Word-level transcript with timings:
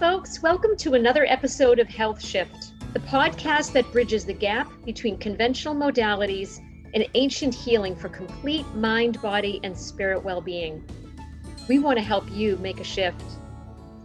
folks. 0.00 0.40
Welcome 0.40 0.78
to 0.78 0.94
another 0.94 1.26
episode 1.26 1.78
of 1.78 1.86
Health 1.86 2.24
Shift, 2.24 2.72
the 2.94 3.00
podcast 3.00 3.72
that 3.72 3.92
bridges 3.92 4.24
the 4.24 4.32
gap 4.32 4.72
between 4.86 5.18
conventional 5.18 5.74
modalities 5.74 6.58
and 6.94 7.06
ancient 7.12 7.54
healing 7.54 7.94
for 7.94 8.08
complete 8.08 8.66
mind, 8.74 9.20
body, 9.20 9.60
and 9.62 9.76
spirit 9.76 10.24
well 10.24 10.40
being. 10.40 10.82
We 11.68 11.80
want 11.80 11.98
to 11.98 12.02
help 12.02 12.24
you 12.30 12.56
make 12.56 12.80
a 12.80 12.84
shift. 12.84 13.22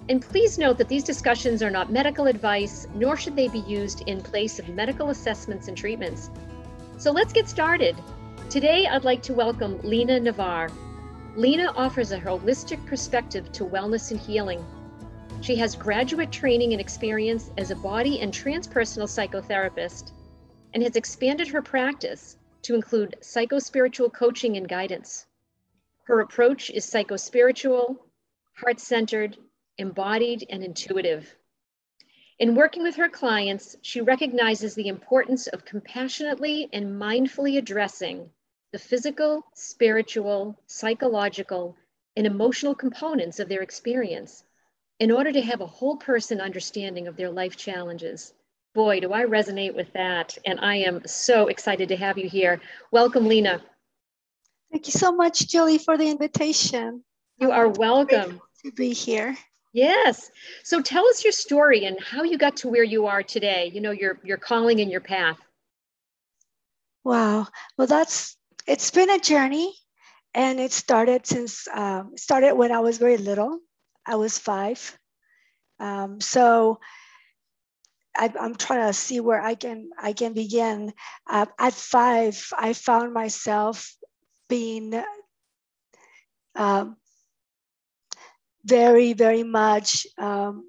And 0.09 0.21
please 0.21 0.57
note 0.57 0.77
that 0.79 0.89
these 0.89 1.05
discussions 1.05 1.63
are 1.63 1.71
not 1.71 1.93
medical 1.93 2.27
advice, 2.27 2.89
nor 2.93 3.15
should 3.15 3.37
they 3.37 3.47
be 3.47 3.59
used 3.59 4.03
in 4.05 4.19
place 4.19 4.59
of 4.59 4.67
medical 4.67 5.11
assessments 5.11 5.69
and 5.69 5.77
treatments. 5.77 6.29
So 6.97 7.09
let's 7.09 7.31
get 7.31 7.47
started. 7.47 7.95
Today, 8.49 8.85
I'd 8.85 9.05
like 9.05 9.23
to 9.23 9.33
welcome 9.33 9.79
Lena 9.81 10.19
Navar. 10.19 10.69
Lena 11.37 11.71
offers 11.73 12.11
a 12.11 12.19
holistic 12.19 12.85
perspective 12.85 13.49
to 13.53 13.63
wellness 13.63 14.11
and 14.11 14.19
healing. 14.19 14.61
She 15.45 15.57
has 15.57 15.75
graduate 15.75 16.31
training 16.31 16.71
and 16.71 16.81
experience 16.81 17.51
as 17.55 17.69
a 17.69 17.75
body 17.75 18.19
and 18.19 18.33
transpersonal 18.33 19.07
psychotherapist 19.07 20.11
and 20.73 20.81
has 20.81 20.95
expanded 20.95 21.49
her 21.49 21.61
practice 21.61 22.35
to 22.63 22.73
include 22.73 23.17
psychospiritual 23.21 24.11
coaching 24.11 24.57
and 24.57 24.67
guidance. 24.67 25.27
Her 26.05 26.21
approach 26.21 26.71
is 26.71 26.87
psychospiritual, 26.87 27.95
heart 28.55 28.79
centered, 28.79 29.37
embodied, 29.77 30.47
and 30.49 30.63
intuitive. 30.63 31.35
In 32.39 32.55
working 32.55 32.81
with 32.81 32.95
her 32.95 33.07
clients, 33.07 33.77
she 33.83 34.01
recognizes 34.01 34.73
the 34.73 34.87
importance 34.87 35.45
of 35.45 35.63
compassionately 35.63 36.69
and 36.73 36.99
mindfully 36.99 37.59
addressing 37.59 38.31
the 38.71 38.79
physical, 38.79 39.45
spiritual, 39.53 40.59
psychological, 40.65 41.77
and 42.17 42.25
emotional 42.25 42.73
components 42.73 43.39
of 43.39 43.47
their 43.47 43.61
experience 43.61 44.43
in 44.99 45.11
order 45.11 45.31
to 45.31 45.41
have 45.41 45.61
a 45.61 45.67
whole 45.67 45.97
person 45.97 46.39
understanding 46.39 47.07
of 47.07 47.15
their 47.17 47.29
life 47.29 47.55
challenges. 47.57 48.33
Boy, 48.73 48.99
do 48.99 49.13
I 49.13 49.23
resonate 49.23 49.75
with 49.75 49.91
that. 49.93 50.37
And 50.45 50.59
I 50.59 50.77
am 50.77 51.05
so 51.05 51.47
excited 51.47 51.89
to 51.89 51.95
have 51.95 52.17
you 52.17 52.29
here. 52.29 52.61
Welcome, 52.91 53.27
Lena. 53.27 53.61
Thank 54.71 54.87
you 54.87 54.91
so 54.91 55.11
much, 55.11 55.47
Julie, 55.47 55.77
for 55.77 55.97
the 55.97 56.09
invitation. 56.09 57.03
You 57.39 57.51
are 57.51 57.69
welcome 57.69 58.41
to 58.63 58.71
be 58.71 58.93
here. 58.93 59.37
Yes. 59.73 60.31
So 60.63 60.81
tell 60.81 61.05
us 61.07 61.23
your 61.23 61.33
story 61.33 61.85
and 61.85 61.97
how 62.01 62.23
you 62.23 62.37
got 62.37 62.57
to 62.57 62.69
where 62.69 62.83
you 62.83 63.07
are 63.07 63.23
today. 63.23 63.71
You 63.73 63.81
know, 63.81 63.91
your 63.91 64.19
your 64.23 64.37
calling 64.37 64.79
and 64.79 64.89
your 64.89 65.01
path. 65.01 65.37
Wow. 67.03 67.47
Well, 67.77 67.87
that's 67.87 68.37
it's 68.67 68.91
been 68.91 69.09
a 69.09 69.19
journey, 69.19 69.73
and 70.33 70.61
it 70.61 70.71
started 70.71 71.25
since 71.25 71.67
um, 71.73 72.13
started 72.15 72.55
when 72.55 72.71
I 72.71 72.79
was 72.79 72.97
very 72.97 73.17
little. 73.17 73.59
I 74.05 74.15
was 74.15 74.37
five. 74.37 74.97
Um, 75.79 76.21
so 76.21 76.79
I, 78.15 78.31
am 78.39 78.55
trying 78.55 78.87
to 78.87 78.93
see 78.93 79.19
where 79.19 79.41
I 79.41 79.55
can 79.55 79.89
I 79.97 80.13
can 80.13 80.33
begin. 80.33 80.93
Uh, 81.29 81.47
at 81.59 81.73
five, 81.73 82.47
I 82.57 82.73
found 82.73 83.13
myself 83.13 83.93
being 84.47 85.01
um, 86.55 86.95
very 88.63 89.13
very 89.13 89.43
much 89.43 90.07
um, 90.17 90.65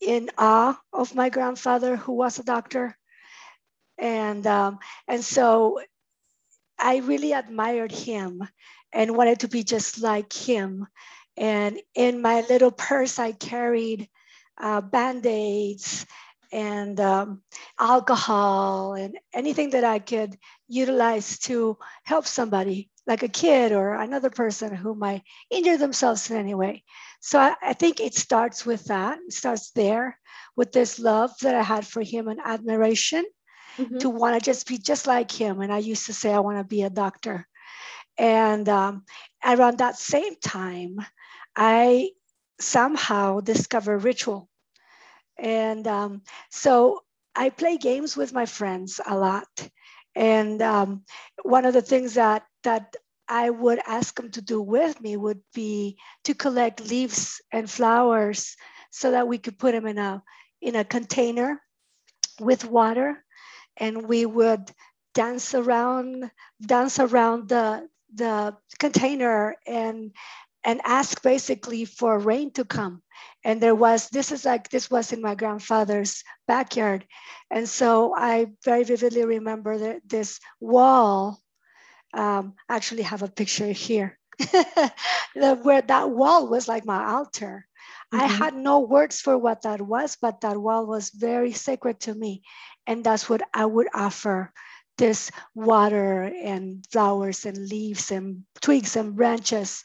in 0.00 0.30
awe 0.38 0.78
of 0.92 1.14
my 1.14 1.28
grandfather, 1.28 1.96
who 1.96 2.12
was 2.12 2.38
a 2.38 2.44
doctor, 2.44 2.96
and 3.98 4.46
um, 4.46 4.78
and 5.06 5.22
so 5.22 5.80
I 6.78 6.98
really 6.98 7.32
admired 7.32 7.92
him 7.92 8.42
and 8.92 9.16
wanted 9.16 9.40
to 9.40 9.48
be 9.48 9.62
just 9.62 10.00
like 10.00 10.32
him. 10.32 10.86
And 11.40 11.80
in 11.94 12.20
my 12.20 12.42
little 12.42 12.70
purse, 12.70 13.18
I 13.18 13.32
carried 13.32 14.08
uh, 14.60 14.82
band 14.82 15.24
aids 15.24 16.04
and 16.52 17.00
um, 17.00 17.42
alcohol 17.78 18.92
and 18.92 19.16
anything 19.32 19.70
that 19.70 19.84
I 19.84 20.00
could 20.00 20.36
utilize 20.68 21.38
to 21.40 21.78
help 22.04 22.26
somebody, 22.26 22.90
like 23.06 23.22
a 23.22 23.28
kid 23.28 23.72
or 23.72 23.94
another 23.94 24.28
person 24.28 24.74
who 24.74 24.94
might 24.94 25.22
injure 25.48 25.78
themselves 25.78 26.30
in 26.30 26.36
any 26.36 26.54
way. 26.54 26.84
So 27.20 27.38
I, 27.38 27.54
I 27.62 27.72
think 27.72 28.00
it 28.00 28.14
starts 28.14 28.66
with 28.66 28.84
that, 28.86 29.18
it 29.26 29.32
starts 29.32 29.70
there 29.70 30.18
with 30.56 30.72
this 30.72 30.98
love 30.98 31.30
that 31.40 31.54
I 31.54 31.62
had 31.62 31.86
for 31.86 32.02
him 32.02 32.28
and 32.28 32.40
admiration 32.44 33.24
mm-hmm. 33.78 33.96
to 33.98 34.10
want 34.10 34.38
to 34.38 34.44
just 34.44 34.68
be 34.68 34.76
just 34.76 35.06
like 35.06 35.30
him. 35.30 35.62
And 35.62 35.72
I 35.72 35.78
used 35.78 36.04
to 36.06 36.12
say, 36.12 36.34
I 36.34 36.40
want 36.40 36.58
to 36.58 36.64
be 36.64 36.82
a 36.82 36.90
doctor. 36.90 37.46
And 38.18 38.68
um, 38.68 39.04
around 39.42 39.78
that 39.78 39.96
same 39.96 40.36
time, 40.36 40.98
I 41.56 42.10
somehow 42.60 43.40
discover 43.40 43.98
ritual. 43.98 44.48
And 45.38 45.86
um, 45.86 46.22
so 46.50 47.00
I 47.34 47.50
play 47.50 47.76
games 47.78 48.16
with 48.16 48.32
my 48.32 48.46
friends 48.46 49.00
a 49.04 49.16
lot. 49.16 49.48
And 50.14 50.60
um, 50.60 51.04
one 51.42 51.64
of 51.64 51.72
the 51.72 51.82
things 51.82 52.14
that, 52.14 52.44
that 52.64 52.96
I 53.28 53.48
would 53.50 53.80
ask 53.86 54.14
them 54.16 54.30
to 54.32 54.42
do 54.42 54.60
with 54.60 55.00
me 55.00 55.16
would 55.16 55.40
be 55.54 55.96
to 56.24 56.34
collect 56.34 56.88
leaves 56.88 57.40
and 57.52 57.70
flowers 57.70 58.56
so 58.90 59.12
that 59.12 59.28
we 59.28 59.38
could 59.38 59.58
put 59.58 59.72
them 59.72 59.86
in 59.86 59.98
a, 59.98 60.22
in 60.60 60.74
a 60.74 60.84
container 60.84 61.62
with 62.40 62.64
water 62.64 63.24
and 63.76 64.08
we 64.08 64.26
would 64.26 64.70
dance 65.14 65.54
around 65.54 66.30
dance 66.64 66.98
around 66.98 67.48
the 67.48 67.88
the 68.14 68.56
container 68.78 69.56
and 69.66 70.12
and 70.64 70.80
ask 70.84 71.22
basically 71.22 71.84
for 71.84 72.18
rain 72.18 72.52
to 72.52 72.64
come. 72.64 73.02
And 73.44 73.60
there 73.60 73.74
was, 73.74 74.08
this 74.08 74.32
is 74.32 74.44
like, 74.44 74.68
this 74.68 74.90
was 74.90 75.12
in 75.12 75.22
my 75.22 75.34
grandfather's 75.34 76.22
backyard. 76.46 77.06
And 77.50 77.68
so 77.68 78.14
I 78.16 78.48
very 78.64 78.84
vividly 78.84 79.24
remember 79.24 79.78
that 79.78 80.02
this 80.06 80.40
wall, 80.60 81.40
um, 82.12 82.54
actually 82.68 83.02
have 83.02 83.22
a 83.22 83.28
picture 83.28 83.72
here, 83.72 84.18
where 85.34 85.82
that 85.82 86.10
wall 86.10 86.48
was 86.48 86.68
like 86.68 86.84
my 86.84 87.12
altar. 87.12 87.66
Mm-hmm. 88.12 88.24
I 88.24 88.26
had 88.26 88.54
no 88.54 88.80
words 88.80 89.20
for 89.20 89.38
what 89.38 89.62
that 89.62 89.80
was, 89.80 90.16
but 90.20 90.42
that 90.42 90.60
wall 90.60 90.86
was 90.86 91.10
very 91.10 91.52
sacred 91.52 92.00
to 92.00 92.14
me. 92.14 92.42
And 92.86 93.04
that's 93.04 93.28
what 93.28 93.42
I 93.54 93.64
would 93.64 93.88
offer 93.94 94.52
this 94.98 95.30
water 95.54 96.24
and 96.24 96.84
flowers 96.92 97.46
and 97.46 97.56
leaves 97.56 98.10
and 98.10 98.44
twigs 98.60 98.96
and 98.96 99.16
branches 99.16 99.82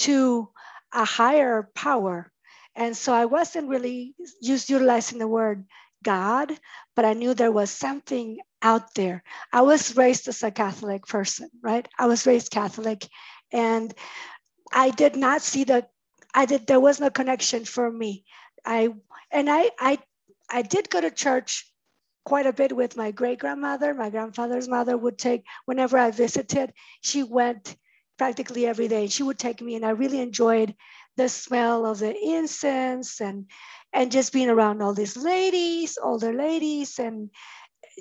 to 0.00 0.48
a 0.92 1.04
higher 1.04 1.68
power. 1.74 2.30
And 2.76 2.96
so 2.96 3.12
I 3.12 3.26
wasn't 3.26 3.68
really 3.68 4.14
just 4.42 4.68
utilizing 4.68 5.18
the 5.18 5.28
word 5.28 5.64
God, 6.02 6.52
but 6.94 7.04
I 7.04 7.14
knew 7.14 7.34
there 7.34 7.52
was 7.52 7.70
something 7.70 8.38
out 8.62 8.94
there. 8.94 9.22
I 9.52 9.62
was 9.62 9.96
raised 9.96 10.28
as 10.28 10.42
a 10.42 10.50
Catholic 10.50 11.06
person, 11.06 11.50
right? 11.62 11.86
I 11.98 12.06
was 12.06 12.26
raised 12.26 12.50
Catholic 12.50 13.06
and 13.52 13.94
I 14.72 14.90
did 14.90 15.16
not 15.16 15.42
see 15.42 15.64
the 15.64 15.86
I 16.34 16.46
did 16.46 16.66
there 16.66 16.80
was 16.80 17.00
no 17.00 17.10
connection 17.10 17.64
for 17.64 17.90
me. 17.90 18.24
I 18.64 18.88
and 19.30 19.48
I 19.48 19.70
I 19.78 19.98
I 20.50 20.62
did 20.62 20.90
go 20.90 21.00
to 21.00 21.10
church 21.10 21.70
quite 22.24 22.46
a 22.46 22.52
bit 22.52 22.74
with 22.74 22.96
my 22.96 23.10
great 23.10 23.38
grandmother. 23.38 23.94
My 23.94 24.10
grandfather's 24.10 24.68
mother 24.68 24.96
would 24.96 25.18
take 25.18 25.44
whenever 25.66 25.96
I 25.98 26.10
visited, 26.10 26.72
she 27.02 27.22
went 27.22 27.76
practically 28.16 28.66
every 28.66 28.88
day. 28.88 29.08
She 29.08 29.22
would 29.22 29.38
take 29.38 29.60
me, 29.60 29.74
and 29.74 29.84
I 29.84 29.90
really 29.90 30.20
enjoyed 30.20 30.74
the 31.16 31.28
smell 31.28 31.86
of 31.86 31.98
the 31.98 32.14
incense 32.14 33.20
and 33.20 33.46
and 33.92 34.10
just 34.10 34.32
being 34.32 34.50
around 34.50 34.82
all 34.82 34.94
these 34.94 35.16
ladies, 35.16 35.98
older 36.02 36.32
ladies, 36.32 36.98
and 36.98 37.30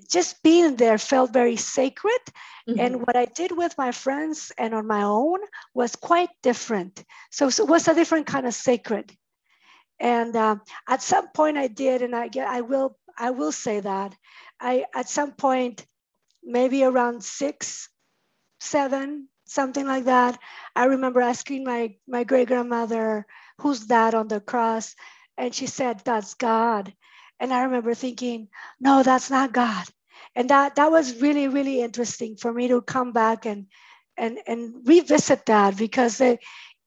just 0.09 0.41
being 0.41 0.75
there 0.75 0.97
felt 0.97 1.31
very 1.31 1.55
sacred. 1.55 2.19
Mm-hmm. 2.67 2.79
And 2.79 3.01
what 3.01 3.15
I 3.15 3.25
did 3.25 3.55
with 3.55 3.77
my 3.77 3.91
friends 3.91 4.51
and 4.57 4.73
on 4.73 4.87
my 4.87 5.03
own 5.03 5.39
was 5.75 5.95
quite 5.95 6.29
different. 6.41 7.03
So, 7.29 7.51
so 7.51 7.63
it 7.63 7.69
was 7.69 7.87
a 7.87 7.93
different 7.93 8.25
kind 8.25 8.47
of 8.47 8.55
sacred. 8.55 9.15
And 9.99 10.35
um, 10.35 10.61
at 10.89 11.03
some 11.03 11.27
point, 11.29 11.57
I 11.57 11.67
did, 11.67 12.01
and 12.01 12.15
I 12.15 12.27
get, 12.27 12.47
I 12.47 12.61
will, 12.61 12.97
I 13.19 13.29
will 13.29 13.51
say 13.51 13.79
that 13.79 14.15
I 14.59 14.85
at 14.95 15.09
some 15.09 15.33
point, 15.33 15.85
maybe 16.41 16.83
around 16.83 17.23
six, 17.23 17.89
seven, 18.59 19.27
something 19.53 19.85
like 19.85 20.05
that. 20.05 20.39
I 20.75 20.85
remember 20.85 21.21
asking 21.21 21.63
my, 21.63 21.95
my 22.07 22.23
great 22.23 22.47
grandmother, 22.47 23.25
who's 23.59 23.87
that 23.87 24.13
on 24.13 24.27
the 24.27 24.41
cross? 24.41 24.95
And 25.37 25.53
she 25.53 25.67
said, 25.67 26.01
that's 26.03 26.33
God. 26.33 26.93
And 27.39 27.53
I 27.53 27.63
remember 27.63 27.93
thinking, 27.93 28.47
no, 28.79 29.03
that's 29.03 29.29
not 29.29 29.53
God. 29.53 29.85
And 30.35 30.49
that, 30.49 30.75
that 30.75 30.91
was 30.91 31.21
really, 31.21 31.47
really 31.47 31.81
interesting 31.81 32.35
for 32.35 32.51
me 32.51 32.67
to 32.69 32.81
come 32.81 33.11
back 33.11 33.45
and, 33.45 33.67
and, 34.17 34.39
and 34.47 34.75
revisit 34.85 35.45
that 35.45 35.77
because 35.77 36.21
it, 36.21 36.39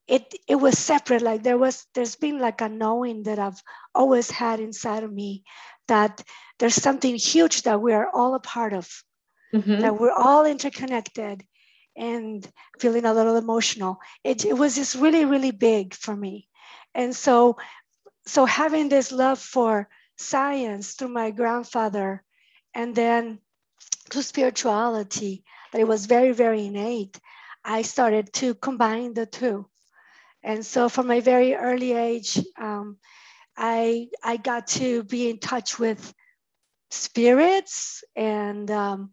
it, 0.09 0.35
it 0.49 0.57
was 0.57 0.79
separate. 0.79 1.23
Like 1.23 1.43
there 1.43 1.59
was, 1.59 1.87
there's 1.95 2.17
been 2.17 2.39
like 2.39 2.61
a 2.61 2.69
knowing 2.69 3.25
that 3.25 3.39
I've 3.39 3.63
always 3.95 4.31
had 4.31 4.61
inside 4.61 5.05
of 5.05 5.13
me 5.13 5.45
that 5.89 6.23
there's 6.59 6.75
something 6.75 7.15
huge 7.15 7.63
that 7.63 7.81
we 7.81 7.93
are 7.93 8.09
all 8.13 8.35
a 8.35 8.41
part 8.41 8.73
of, 8.73 8.89
mm-hmm. 9.55 9.81
that 9.81 10.01
we're 10.01 10.13
all 10.13 10.47
interconnected 10.47 11.45
and 11.96 12.46
feeling 12.78 13.04
a 13.04 13.14
little 13.14 13.37
emotional. 13.37 13.98
It, 14.25 14.44
it 14.44 14.54
was 14.56 14.75
just 14.75 14.94
really, 14.94 15.25
really 15.25 15.50
big 15.50 15.94
for 15.94 16.14
me. 16.14 16.48
And 16.94 17.14
so 17.14 17.56
so 18.26 18.44
having 18.44 18.88
this 18.88 19.12
love 19.12 19.38
for 19.38 19.88
science 20.19 20.94
through 20.94 21.08
my 21.08 21.31
grandfather 21.31 22.22
and 22.75 22.94
then 22.94 23.38
to 24.10 24.22
spirituality 24.22 25.44
that 25.72 25.81
it 25.81 25.88
was 25.88 26.06
very 26.06 26.32
very 26.32 26.66
innate 26.66 27.20
i 27.64 27.82
started 27.82 28.32
to 28.32 28.54
combine 28.54 29.14
the 29.14 29.26
two 29.26 29.66
and 30.43 30.64
so 30.64 30.88
from 30.88 31.10
a 31.10 31.20
very 31.20 31.54
early 31.54 31.93
age 31.93 32.38
um, 32.58 32.96
i 33.56 34.08
i 34.25 34.37
got 34.37 34.66
to 34.66 35.04
be 35.04 35.28
in 35.28 35.38
touch 35.38 35.78
with 35.78 36.14
spirits 36.90 38.02
and 38.14 38.70
um, 38.70 39.10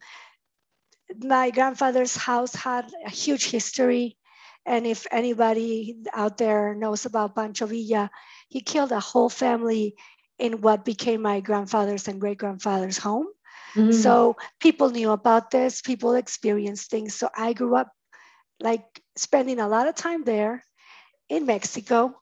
my 1.19 1.51
grandfather's 1.51 2.15
house 2.15 2.55
had 2.55 2.91
a 3.05 3.09
huge 3.09 3.49
history 3.49 4.17
and 4.65 4.87
if 4.87 5.05
anybody 5.11 5.97
out 6.13 6.37
there 6.37 6.73
knows 6.73 7.05
about 7.05 7.35
Pancho 7.35 7.65
Villa, 7.65 8.09
he 8.47 8.61
killed 8.61 8.91
a 8.91 8.99
whole 8.99 9.29
family 9.29 9.95
in 10.39 10.61
what 10.61 10.85
became 10.85 11.21
my 11.21 11.41
grandfather's 11.41 12.07
and 12.07 12.19
great 12.19 12.37
grandfather's 12.37 12.97
home. 12.97 13.27
Mm-hmm. 13.75 13.91
So 13.91 14.37
people 14.59 14.89
knew 14.89 15.11
about 15.11 15.51
this, 15.51 15.81
people 15.81 16.15
experienced 16.15 16.89
things. 16.89 17.15
So 17.15 17.29
I 17.35 17.53
grew 17.53 17.75
up 17.75 17.91
like 18.59 18.85
spending 19.17 19.59
a 19.59 19.67
lot 19.67 19.87
of 19.87 19.95
time 19.95 20.23
there 20.23 20.63
in 21.29 21.45
Mexico 21.45 22.15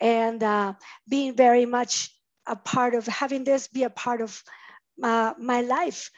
and 0.00 0.42
uh, 0.42 0.74
being 1.08 1.34
very 1.34 1.66
much 1.66 2.14
a 2.46 2.56
part 2.56 2.94
of 2.94 3.06
having 3.06 3.44
this 3.44 3.68
be 3.68 3.82
a 3.82 3.90
part 3.90 4.20
of 4.20 4.42
uh, 5.02 5.34
my 5.38 5.62
life. 5.62 6.10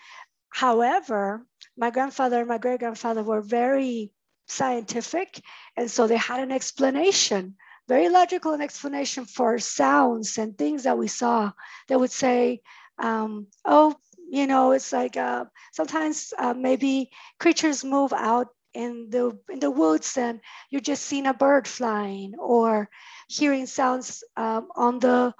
However, 0.50 1.46
my 1.76 1.90
grandfather 1.90 2.40
and 2.40 2.48
my 2.48 2.58
great 2.58 2.80
grandfather 2.80 3.22
were 3.22 3.40
very 3.40 4.12
scientific, 4.46 5.40
and 5.76 5.90
so 5.90 6.06
they 6.06 6.16
had 6.16 6.40
an 6.40 6.52
explanation, 6.52 7.56
very 7.88 8.08
logical 8.08 8.52
an 8.52 8.60
explanation 8.60 9.24
for 9.24 9.58
sounds 9.58 10.38
and 10.38 10.56
things 10.56 10.84
that 10.84 10.98
we 10.98 11.08
saw. 11.08 11.52
They 11.88 11.96
would 11.96 12.12
say, 12.12 12.62
um, 12.98 13.46
"Oh, 13.64 13.96
you 14.30 14.46
know, 14.46 14.72
it's 14.72 14.92
like 14.92 15.16
uh, 15.16 15.44
sometimes 15.72 16.32
uh, 16.38 16.54
maybe 16.54 17.10
creatures 17.38 17.84
move 17.84 18.12
out 18.12 18.48
in 18.74 19.10
the 19.10 19.38
in 19.50 19.60
the 19.60 19.70
woods 19.70 20.16
and 20.16 20.40
you're 20.70 20.80
just 20.80 21.04
seeing 21.04 21.26
a 21.26 21.34
bird 21.34 21.68
flying 21.68 22.34
or 22.38 22.88
hearing 23.28 23.66
sounds 23.66 24.24
um, 24.36 24.68
on 24.74 24.98
the 24.98 25.34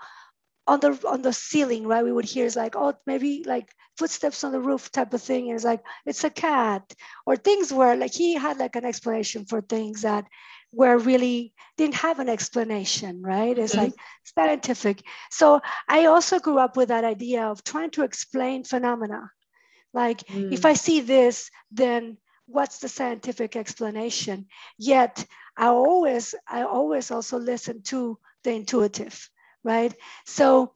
on 0.66 0.80
the 0.80 0.98
on 1.08 1.22
the 1.22 1.32
ceiling 1.32 1.86
right 1.86 2.04
we 2.04 2.12
would 2.12 2.24
hear 2.24 2.46
is 2.46 2.56
like 2.56 2.76
oh 2.76 2.94
maybe 3.06 3.42
like 3.46 3.72
footsteps 3.96 4.44
on 4.44 4.52
the 4.52 4.60
roof 4.60 4.90
type 4.90 5.12
of 5.12 5.22
thing 5.22 5.48
and 5.48 5.56
it's 5.56 5.64
like 5.64 5.82
it's 6.06 6.24
a 6.24 6.30
cat 6.30 6.82
or 7.26 7.36
things 7.36 7.72
where 7.72 7.96
like 7.96 8.14
he 8.14 8.34
had 8.34 8.58
like 8.58 8.76
an 8.76 8.84
explanation 8.84 9.44
for 9.44 9.60
things 9.60 10.02
that 10.02 10.24
were 10.72 10.96
really 10.96 11.52
didn't 11.76 11.94
have 11.94 12.18
an 12.18 12.28
explanation 12.28 13.22
right? 13.22 13.58
It's 13.58 13.74
mm-hmm. 13.74 13.84
like 13.84 13.94
scientific. 14.24 15.02
So 15.30 15.60
i 15.88 16.06
also 16.06 16.38
grew 16.38 16.58
up 16.58 16.76
with 16.76 16.88
that 16.88 17.04
idea 17.04 17.44
of 17.44 17.62
trying 17.64 17.90
to 17.90 18.02
explain 18.02 18.64
phenomena. 18.64 19.30
Like 19.92 20.26
mm. 20.26 20.52
if 20.52 20.64
i 20.64 20.72
see 20.72 21.00
this 21.00 21.50
then 21.70 22.16
what's 22.46 22.78
the 22.78 22.88
scientific 22.88 23.56
explanation? 23.56 24.46
Yet 24.78 25.26
i 25.56 25.66
always 25.66 26.34
i 26.48 26.62
always 26.62 27.10
also 27.10 27.38
listen 27.38 27.82
to 27.82 28.18
the 28.44 28.52
intuitive 28.52 29.28
right? 29.64 29.94
So 30.26 30.72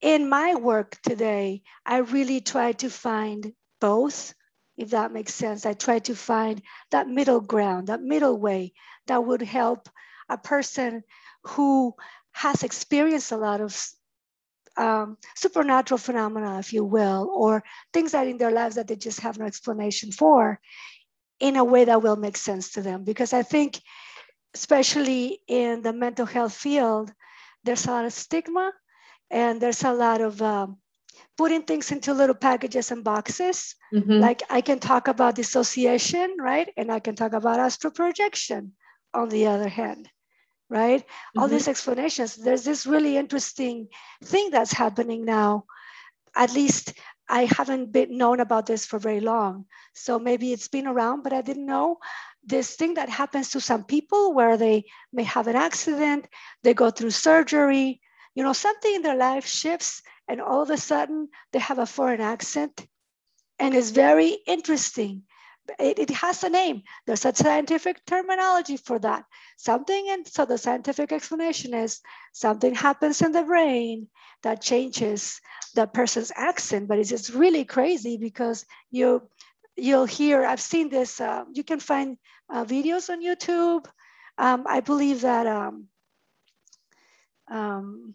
in 0.00 0.28
my 0.28 0.54
work 0.54 0.96
today 1.02 1.62
i 1.84 1.98
really 1.98 2.40
try 2.40 2.72
to 2.72 2.88
find 2.88 3.52
both 3.80 4.34
if 4.76 4.90
that 4.90 5.12
makes 5.12 5.34
sense 5.34 5.66
i 5.66 5.72
try 5.72 5.98
to 5.98 6.14
find 6.14 6.62
that 6.90 7.08
middle 7.08 7.40
ground 7.40 7.88
that 7.88 8.02
middle 8.02 8.38
way 8.38 8.72
that 9.06 9.24
would 9.24 9.42
help 9.42 9.88
a 10.28 10.38
person 10.38 11.02
who 11.44 11.94
has 12.32 12.62
experienced 12.62 13.32
a 13.32 13.36
lot 13.36 13.60
of 13.60 13.76
um, 14.76 15.18
supernatural 15.36 15.98
phenomena, 15.98 16.58
if 16.58 16.72
you 16.72 16.84
will, 16.84 17.30
or 17.34 17.62
things 17.92 18.12
that 18.12 18.26
in 18.26 18.38
their 18.38 18.50
lives 18.50 18.76
that 18.76 18.88
they 18.88 18.96
just 18.96 19.20
have 19.20 19.38
no 19.38 19.44
explanation 19.44 20.12
for, 20.12 20.60
in 21.38 21.56
a 21.56 21.64
way 21.64 21.84
that 21.84 22.02
will 22.02 22.16
make 22.16 22.36
sense 22.36 22.72
to 22.72 22.82
them. 22.82 23.04
Because 23.04 23.32
I 23.32 23.42
think, 23.42 23.80
especially 24.54 25.40
in 25.48 25.82
the 25.82 25.92
mental 25.92 26.26
health 26.26 26.54
field, 26.54 27.12
there's 27.64 27.86
a 27.86 27.90
lot 27.90 28.04
of 28.04 28.12
stigma 28.12 28.72
and 29.30 29.60
there's 29.60 29.84
a 29.84 29.92
lot 29.92 30.20
of 30.20 30.40
um, 30.42 30.78
putting 31.36 31.62
things 31.62 31.92
into 31.92 32.12
little 32.12 32.34
packages 32.34 32.90
and 32.90 33.04
boxes. 33.04 33.74
Mm-hmm. 33.94 34.20
Like 34.20 34.42
I 34.50 34.60
can 34.60 34.78
talk 34.78 35.08
about 35.08 35.36
dissociation, 35.36 36.36
right? 36.38 36.68
And 36.76 36.90
I 36.90 37.00
can 37.00 37.14
talk 37.14 37.32
about 37.32 37.60
astral 37.60 37.92
projection 37.92 38.72
on 39.14 39.28
the 39.28 39.46
other 39.46 39.68
hand, 39.68 40.08
right? 40.68 41.00
Mm-hmm. 41.00 41.38
All 41.40 41.48
these 41.48 41.68
explanations. 41.68 42.36
There's 42.36 42.64
this 42.64 42.86
really 42.86 43.16
interesting 43.16 43.88
thing 44.24 44.50
that's 44.50 44.72
happening 44.72 45.24
now. 45.24 45.64
At 46.36 46.52
least 46.52 46.94
I 47.28 47.44
haven't 47.44 47.92
been 47.92 48.18
known 48.18 48.40
about 48.40 48.66
this 48.66 48.84
for 48.84 48.98
very 48.98 49.20
long. 49.20 49.66
So 49.94 50.18
maybe 50.18 50.52
it's 50.52 50.68
been 50.68 50.86
around, 50.86 51.22
but 51.22 51.32
I 51.32 51.42
didn't 51.42 51.66
know 51.66 51.98
this 52.44 52.74
thing 52.74 52.94
that 52.94 53.08
happens 53.08 53.50
to 53.50 53.60
some 53.60 53.84
people 53.84 54.34
where 54.34 54.56
they 54.56 54.84
may 55.12 55.22
have 55.24 55.46
an 55.46 55.56
accident, 55.56 56.26
they 56.62 56.74
go 56.74 56.90
through 56.90 57.10
surgery, 57.10 58.00
you 58.34 58.42
know, 58.42 58.52
something 58.52 58.94
in 58.94 59.02
their 59.02 59.16
life 59.16 59.46
shifts 59.46 60.02
and 60.28 60.40
all 60.40 60.62
of 60.62 60.70
a 60.70 60.76
sudden 60.76 61.28
they 61.52 61.58
have 61.58 61.78
a 61.78 61.86
foreign 61.86 62.20
accent. 62.20 62.86
And 63.58 63.74
it's 63.74 63.90
very 63.90 64.38
interesting. 64.46 65.24
It, 65.78 65.98
it 65.98 66.10
has 66.10 66.42
a 66.42 66.48
name. 66.48 66.82
There's 67.06 67.24
a 67.24 67.34
scientific 67.34 68.04
terminology 68.06 68.76
for 68.76 68.98
that. 69.00 69.24
Something, 69.56 70.06
and 70.10 70.26
so 70.26 70.44
the 70.44 70.58
scientific 70.58 71.12
explanation 71.12 71.74
is 71.74 72.00
something 72.32 72.74
happens 72.74 73.20
in 73.22 73.32
the 73.32 73.42
brain 73.42 74.08
that 74.42 74.62
changes 74.62 75.40
the 75.74 75.86
person's 75.86 76.32
accent, 76.34 76.88
but 76.88 76.98
it's 76.98 77.10
just 77.10 77.34
really 77.34 77.64
crazy 77.64 78.16
because 78.16 78.64
you 78.90 79.28
you'll 79.76 80.06
hear. 80.06 80.44
I've 80.44 80.60
seen 80.60 80.88
this. 80.88 81.20
Uh, 81.20 81.44
you 81.52 81.62
can 81.62 81.80
find 81.80 82.16
uh, 82.48 82.64
videos 82.64 83.10
on 83.10 83.22
YouTube. 83.22 83.86
Um, 84.38 84.64
I 84.66 84.80
believe 84.80 85.20
that 85.22 85.46
um, 85.46 85.86
um, 87.50 88.14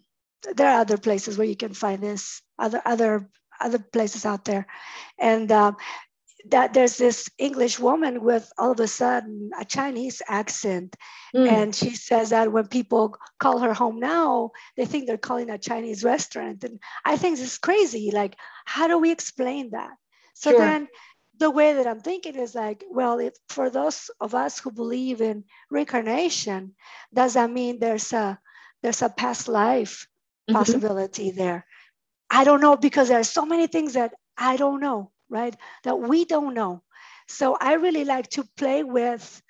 there 0.54 0.68
are 0.68 0.80
other 0.80 0.98
places 0.98 1.36
where 1.36 1.46
you 1.46 1.56
can 1.56 1.74
find 1.74 2.02
this. 2.02 2.42
Other 2.58 2.80
other 2.84 3.28
other 3.60 3.78
places 3.78 4.24
out 4.24 4.44
there, 4.44 4.66
and 5.18 5.50
um, 5.52 5.76
that 6.50 6.74
there's 6.74 6.96
this 6.96 7.28
English 7.38 7.78
woman 7.78 8.22
with 8.22 8.50
all 8.58 8.72
of 8.72 8.80
a 8.80 8.86
sudden 8.86 9.50
a 9.58 9.64
Chinese 9.64 10.22
accent. 10.28 10.96
Mm. 11.34 11.48
And 11.48 11.74
she 11.74 11.94
says 11.94 12.30
that 12.30 12.52
when 12.52 12.68
people 12.68 13.16
call 13.38 13.58
her 13.58 13.74
home 13.74 13.98
now, 13.98 14.50
they 14.76 14.84
think 14.84 15.06
they're 15.06 15.18
calling 15.18 15.50
a 15.50 15.58
Chinese 15.58 16.04
restaurant. 16.04 16.62
And 16.64 16.78
I 17.04 17.16
think 17.16 17.36
this 17.36 17.52
is 17.52 17.58
crazy. 17.58 18.10
Like, 18.12 18.36
how 18.64 18.86
do 18.86 18.98
we 18.98 19.10
explain 19.10 19.70
that? 19.70 19.90
So 20.34 20.50
sure. 20.50 20.60
then 20.60 20.88
the 21.38 21.50
way 21.50 21.74
that 21.74 21.86
I'm 21.86 22.00
thinking 22.00 22.36
is 22.36 22.54
like, 22.54 22.84
well, 22.90 23.18
if 23.18 23.34
for 23.48 23.68
those 23.68 24.10
of 24.20 24.34
us 24.34 24.58
who 24.58 24.70
believe 24.70 25.20
in 25.20 25.44
reincarnation, 25.70 26.74
does 27.12 27.34
that 27.34 27.50
mean 27.50 27.78
there's 27.78 28.12
a 28.12 28.38
there's 28.86 29.02
a 29.02 29.10
past 29.10 29.48
life 29.48 30.06
mm-hmm. 30.48 30.56
possibility 30.56 31.32
there? 31.32 31.66
I 32.30 32.44
don't 32.44 32.60
know 32.60 32.76
because 32.76 33.08
there 33.08 33.20
are 33.20 33.24
so 33.24 33.44
many 33.44 33.66
things 33.66 33.94
that 33.94 34.14
I 34.36 34.56
don't 34.56 34.80
know 34.80 35.10
right? 35.28 35.54
That 35.84 35.96
we 35.96 36.24
don't 36.24 36.54
know. 36.54 36.82
So 37.28 37.56
I 37.60 37.74
really 37.74 38.04
like 38.04 38.30
to 38.30 38.44
play 38.56 38.82
with, 38.84 39.42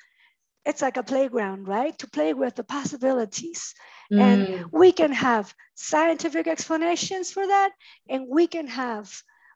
it's 0.64 0.82
like 0.82 0.96
a 0.96 1.02
playground, 1.02 1.68
right? 1.68 1.96
To 1.98 2.08
play 2.08 2.34
with 2.34 2.54
the 2.54 2.64
possibilities. 2.64 3.74
Mm. 4.12 4.20
And 4.20 4.72
we 4.72 4.92
can 4.92 5.12
have 5.12 5.54
scientific 5.74 6.46
explanations 6.46 7.30
for 7.30 7.46
that, 7.46 7.72
and 8.08 8.26
we 8.28 8.46
can 8.46 8.66
have 8.68 9.12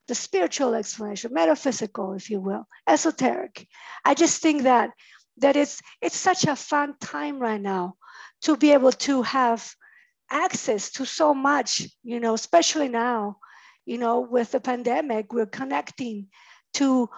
the 0.08 0.14
spiritual 0.14 0.74
explanation, 0.74 1.32
metaphysical, 1.32 2.14
if 2.14 2.30
you 2.30 2.40
will, 2.40 2.66
esoteric. 2.86 3.66
I 4.04 4.14
just 4.14 4.42
think 4.42 4.62
that 4.62 4.90
that 5.38 5.56
it's 5.56 5.80
it's 6.02 6.16
such 6.16 6.44
a 6.44 6.56
fun 6.56 6.94
time 7.00 7.38
right 7.38 7.60
now 7.60 7.94
to 8.42 8.56
be 8.56 8.72
able 8.72 8.92
to 8.92 9.22
have 9.22 9.74
access 10.30 10.90
to 10.92 11.04
so 11.04 11.34
much, 11.34 11.82
you 12.02 12.20
know, 12.20 12.34
especially 12.34 12.88
now 12.88 13.36
you 13.90 13.98
know, 13.98 14.20
with 14.20 14.52
the 14.52 14.60
pandemic, 14.60 15.32
we're 15.32 15.46
connecting 15.46 16.28
to 16.74 17.10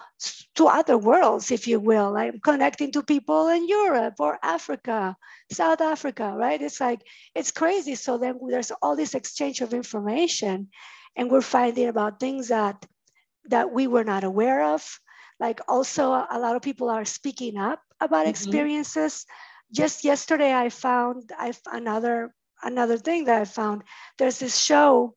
to 0.55 0.65
other 0.65 0.97
worlds, 0.97 1.51
if 1.51 1.67
you 1.67 1.79
will. 1.79 2.17
I'm 2.17 2.39
connecting 2.39 2.91
to 2.93 3.03
people 3.03 3.49
in 3.49 3.67
Europe 3.67 4.15
or 4.17 4.39
Africa, 4.41 5.15
South 5.51 5.81
Africa, 5.81 6.33
right? 6.35 6.59
It's 6.59 6.81
like 6.81 7.01
it's 7.35 7.51
crazy. 7.51 7.93
So 7.93 8.17
then 8.17 8.39
there's 8.49 8.71
all 8.81 8.95
this 8.95 9.13
exchange 9.13 9.61
of 9.61 9.75
information, 9.75 10.69
and 11.15 11.29
we're 11.29 11.41
finding 11.41 11.87
about 11.87 12.19
things 12.19 12.47
that 12.47 12.83
that 13.49 13.71
we 13.71 13.85
were 13.85 14.03
not 14.03 14.23
aware 14.23 14.73
of. 14.73 14.81
Like 15.39 15.59
also, 15.67 16.09
a 16.09 16.39
lot 16.39 16.55
of 16.55 16.63
people 16.63 16.89
are 16.89 17.05
speaking 17.05 17.57
up 17.57 17.81
about 17.99 18.21
mm-hmm. 18.21 18.29
experiences. 18.29 19.25
Just 19.73 20.03
yesterday, 20.03 20.53
I 20.53 20.69
found 20.69 21.31
I 21.37 21.53
another 21.71 22.33
another 22.63 22.97
thing 22.97 23.25
that 23.25 23.41
I 23.41 23.45
found. 23.45 23.83
There's 24.17 24.39
this 24.39 24.57
show 24.57 25.15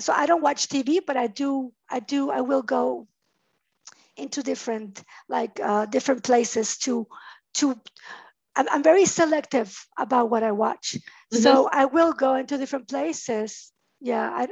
so 0.00 0.12
I 0.12 0.26
don't 0.26 0.42
watch 0.42 0.68
TV, 0.68 1.00
but 1.04 1.16
I 1.16 1.26
do, 1.26 1.72
I 1.90 2.00
do, 2.00 2.30
I 2.30 2.42
will 2.42 2.62
go 2.62 3.08
into 4.16 4.42
different, 4.42 5.02
like 5.28 5.58
uh, 5.62 5.86
different 5.86 6.24
places 6.24 6.78
to, 6.78 7.06
to, 7.54 7.80
I'm, 8.54 8.68
I'm 8.70 8.82
very 8.82 9.06
selective 9.06 9.76
about 9.98 10.30
what 10.30 10.42
I 10.42 10.52
watch. 10.52 10.96
Mm-hmm. 11.32 11.42
So 11.42 11.68
I 11.72 11.86
will 11.86 12.12
go 12.12 12.34
into 12.34 12.58
different 12.58 12.88
places. 12.88 13.72
Yeah, 14.00 14.28
I, 14.30 14.48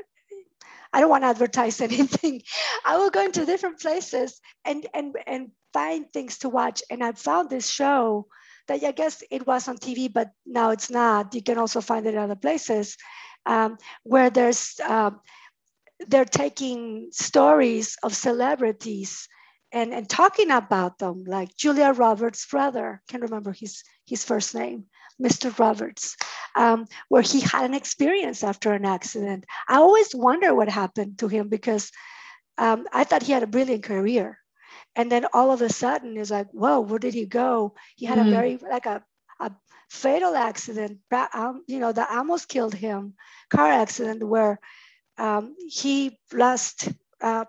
I 0.93 1.01
don't 1.01 1.11
want 1.11 1.25
to 1.25 1.29
advertise 1.29 1.81
anything. 1.81 2.43
I 2.85 2.97
will 2.97 3.11
go 3.11 3.25
into 3.25 3.45
different 3.45 3.81
places 3.81 4.41
and 4.65 4.87
and 4.95 5.15
and 5.27 5.51
find 5.73 6.11
things 6.13 6.39
to 6.39 6.49
watch. 6.49 6.83
And 6.91 7.05
I 7.05 7.13
found 7.13 7.51
this 7.51 7.69
show 7.69 8.29
that 8.69 8.83
I 8.85 8.93
guess 8.93 9.23
it 9.31 9.47
was 9.47 9.69
on 9.69 9.79
TV, 9.79 10.13
but 10.13 10.31
now 10.45 10.71
it's 10.71 10.91
not. 10.91 11.35
You 11.35 11.43
can 11.43 11.59
also 11.59 11.81
find 11.81 12.07
it 12.07 12.15
in 12.15 12.21
other 12.21 12.37
places 12.37 12.97
um, 13.47 13.79
where 14.03 14.31
there's 14.31 14.79
um, 14.87 15.21
they're 16.09 16.25
taking 16.25 17.09
stories 17.13 17.97
of 18.03 18.15
celebrities 18.15 19.29
and, 19.73 19.93
and 19.93 20.09
talking 20.09 20.51
about 20.51 20.99
them, 20.99 21.25
like 21.27 21.57
Julia 21.57 21.93
Roberts' 21.93 22.47
brother, 22.47 23.03
can't 23.09 23.23
remember 23.23 23.53
his, 23.53 23.83
his 24.07 24.25
first 24.25 24.55
name, 24.55 24.85
Mr. 25.23 25.57
Roberts, 25.59 26.17
um, 26.55 26.87
where 27.09 27.23
he 27.23 27.41
had 27.41 27.65
an 27.65 27.75
experience 27.75 28.45
after 28.45 28.73
an 28.73 28.85
accident. 28.85 29.45
I 29.69 29.77
always 29.77 30.15
wonder 30.15 30.55
what 30.55 30.69
happened 30.69 31.19
to 31.19 31.29
him 31.29 31.49
because 31.49 31.91
um, 32.59 32.87
I 32.93 33.05
thought 33.05 33.23
he 33.23 33.33
had 33.33 33.43
a 33.43 33.49
brilliant 33.49 33.83
career. 33.83 34.39
And 34.97 35.13
then 35.13 35.27
all 35.33 35.53
of 35.53 35.63
a 35.63 35.69
sudden, 35.69 36.17
it's 36.17 36.31
like, 36.31 36.49
whoa, 36.51 36.81
where 36.81 36.99
did 36.99 37.15
he 37.15 37.27
go? 37.27 37.75
He 37.97 38.07
had 38.07 38.19
mm. 38.19 38.29
a 38.29 38.31
very, 38.31 38.57
like 38.57 38.87
a, 38.87 39.05
a 39.39 39.53
fatal 39.91 40.35
accident, 40.35 40.99
um, 41.35 41.63
you 41.69 41.79
know, 41.79 41.93
that 41.93 42.11
almost 42.11 42.49
killed 42.49 42.75
him, 42.75 43.15
car 43.51 43.71
accident 43.71 44.27
where 44.27 44.59
um, 45.19 45.55
he 45.69 46.19
lost 46.33 46.89
uh, 47.21 47.45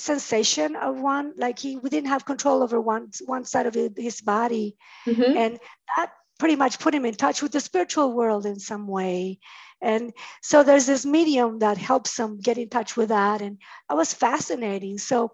sensation 0.00 0.76
of 0.76 0.98
one 0.98 1.34
like 1.36 1.58
he 1.58 1.76
we 1.76 1.90
didn't 1.90 2.08
have 2.08 2.24
control 2.24 2.62
over 2.62 2.80
one 2.80 3.10
one 3.26 3.44
side 3.44 3.66
of 3.66 3.74
his 3.74 4.20
body 4.22 4.76
mm-hmm. 5.06 5.36
and 5.36 5.58
that 5.94 6.10
pretty 6.38 6.56
much 6.56 6.78
put 6.78 6.94
him 6.94 7.04
in 7.04 7.14
touch 7.14 7.42
with 7.42 7.52
the 7.52 7.60
spiritual 7.60 8.14
world 8.14 8.46
in 8.46 8.58
some 8.58 8.86
way 8.88 9.38
and 9.82 10.12
so 10.42 10.62
there's 10.62 10.86
this 10.86 11.04
medium 11.04 11.58
that 11.58 11.76
helps 11.76 12.18
him 12.18 12.40
get 12.40 12.56
in 12.56 12.68
touch 12.68 12.96
with 12.96 13.10
that 13.10 13.42
and 13.42 13.58
that 13.88 13.94
was 13.94 14.14
fascinating 14.14 14.96
so 14.96 15.32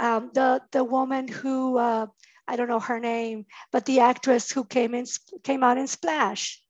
um, 0.00 0.30
the 0.34 0.62
the 0.72 0.82
woman 0.82 1.28
who 1.28 1.78
uh, 1.78 2.06
I 2.48 2.56
don't 2.56 2.68
know 2.68 2.80
her 2.80 2.98
name, 2.98 3.46
but 3.70 3.84
the 3.84 4.00
actress 4.00 4.50
who 4.50 4.64
came 4.64 4.94
in 4.94 5.04
came 5.44 5.62
out 5.62 5.78
in 5.78 5.86
Splash. 5.86 6.60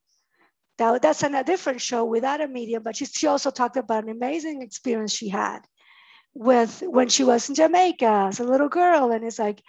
That, 0.76 1.02
that's 1.02 1.22
a 1.22 1.44
different 1.44 1.80
show 1.80 2.04
without 2.04 2.40
a 2.40 2.48
medium, 2.48 2.82
but 2.82 2.96
she, 2.96 3.04
she 3.04 3.26
also 3.26 3.50
talked 3.50 3.76
about 3.76 4.04
an 4.04 4.10
amazing 4.10 4.62
experience 4.62 5.12
she 5.12 5.28
had 5.28 5.60
with 6.34 6.82
when 6.86 7.08
she 7.08 7.24
was 7.24 7.48
in 7.48 7.54
Jamaica 7.54 8.28
as 8.28 8.40
a 8.40 8.44
little 8.44 8.68
girl. 8.68 9.12
And 9.12 9.24
it's 9.24 9.38
like, 9.38 9.62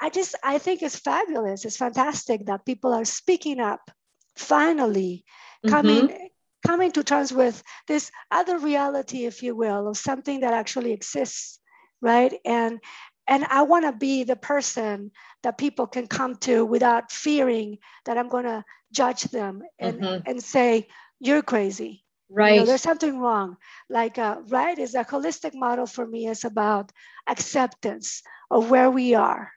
I 0.00 0.10
just, 0.10 0.34
I 0.42 0.58
think 0.58 0.82
it's 0.82 0.98
fabulous. 0.98 1.64
It's 1.64 1.76
fantastic 1.76 2.46
that 2.46 2.66
people 2.66 2.92
are 2.92 3.04
speaking 3.04 3.60
up, 3.60 3.90
finally 4.36 5.24
coming, 5.66 6.08
mm-hmm. 6.08 6.26
coming 6.66 6.92
to 6.92 7.04
terms 7.04 7.32
with 7.32 7.62
this 7.86 8.10
other 8.30 8.58
reality, 8.58 9.24
if 9.24 9.42
you 9.42 9.54
will, 9.54 9.88
of 9.88 9.96
something 9.96 10.40
that 10.40 10.52
actually 10.52 10.92
exists, 10.92 11.60
right? 12.06 12.32
And 12.44 12.80
and 13.28 13.44
I 13.44 13.62
want 13.62 13.84
to 13.84 13.92
be 13.92 14.22
the 14.22 14.36
person 14.36 15.10
that 15.42 15.58
people 15.58 15.86
can 15.88 16.06
come 16.06 16.36
to 16.36 16.64
without 16.64 17.10
fearing 17.10 17.78
that 18.04 18.16
I'm 18.16 18.28
going 18.28 18.44
to 18.44 18.64
judge 18.92 19.24
them 19.24 19.62
and, 19.80 20.00
mm-hmm. 20.00 20.30
and 20.30 20.40
say, 20.40 20.86
you're 21.18 21.42
crazy 21.42 22.04
Right. 22.28 22.54
You 22.54 22.60
know, 22.60 22.66
there's 22.66 22.82
something 22.82 23.18
wrong. 23.18 23.56
Like, 23.88 24.18
uh, 24.18 24.38
right, 24.48 24.78
is 24.78 24.94
a 24.94 25.04
holistic 25.04 25.54
model 25.54 25.86
for 25.86 26.06
me 26.06 26.26
is 26.26 26.44
about 26.44 26.90
acceptance 27.26 28.22
of 28.50 28.70
where 28.70 28.90
we 28.90 29.14
are 29.14 29.52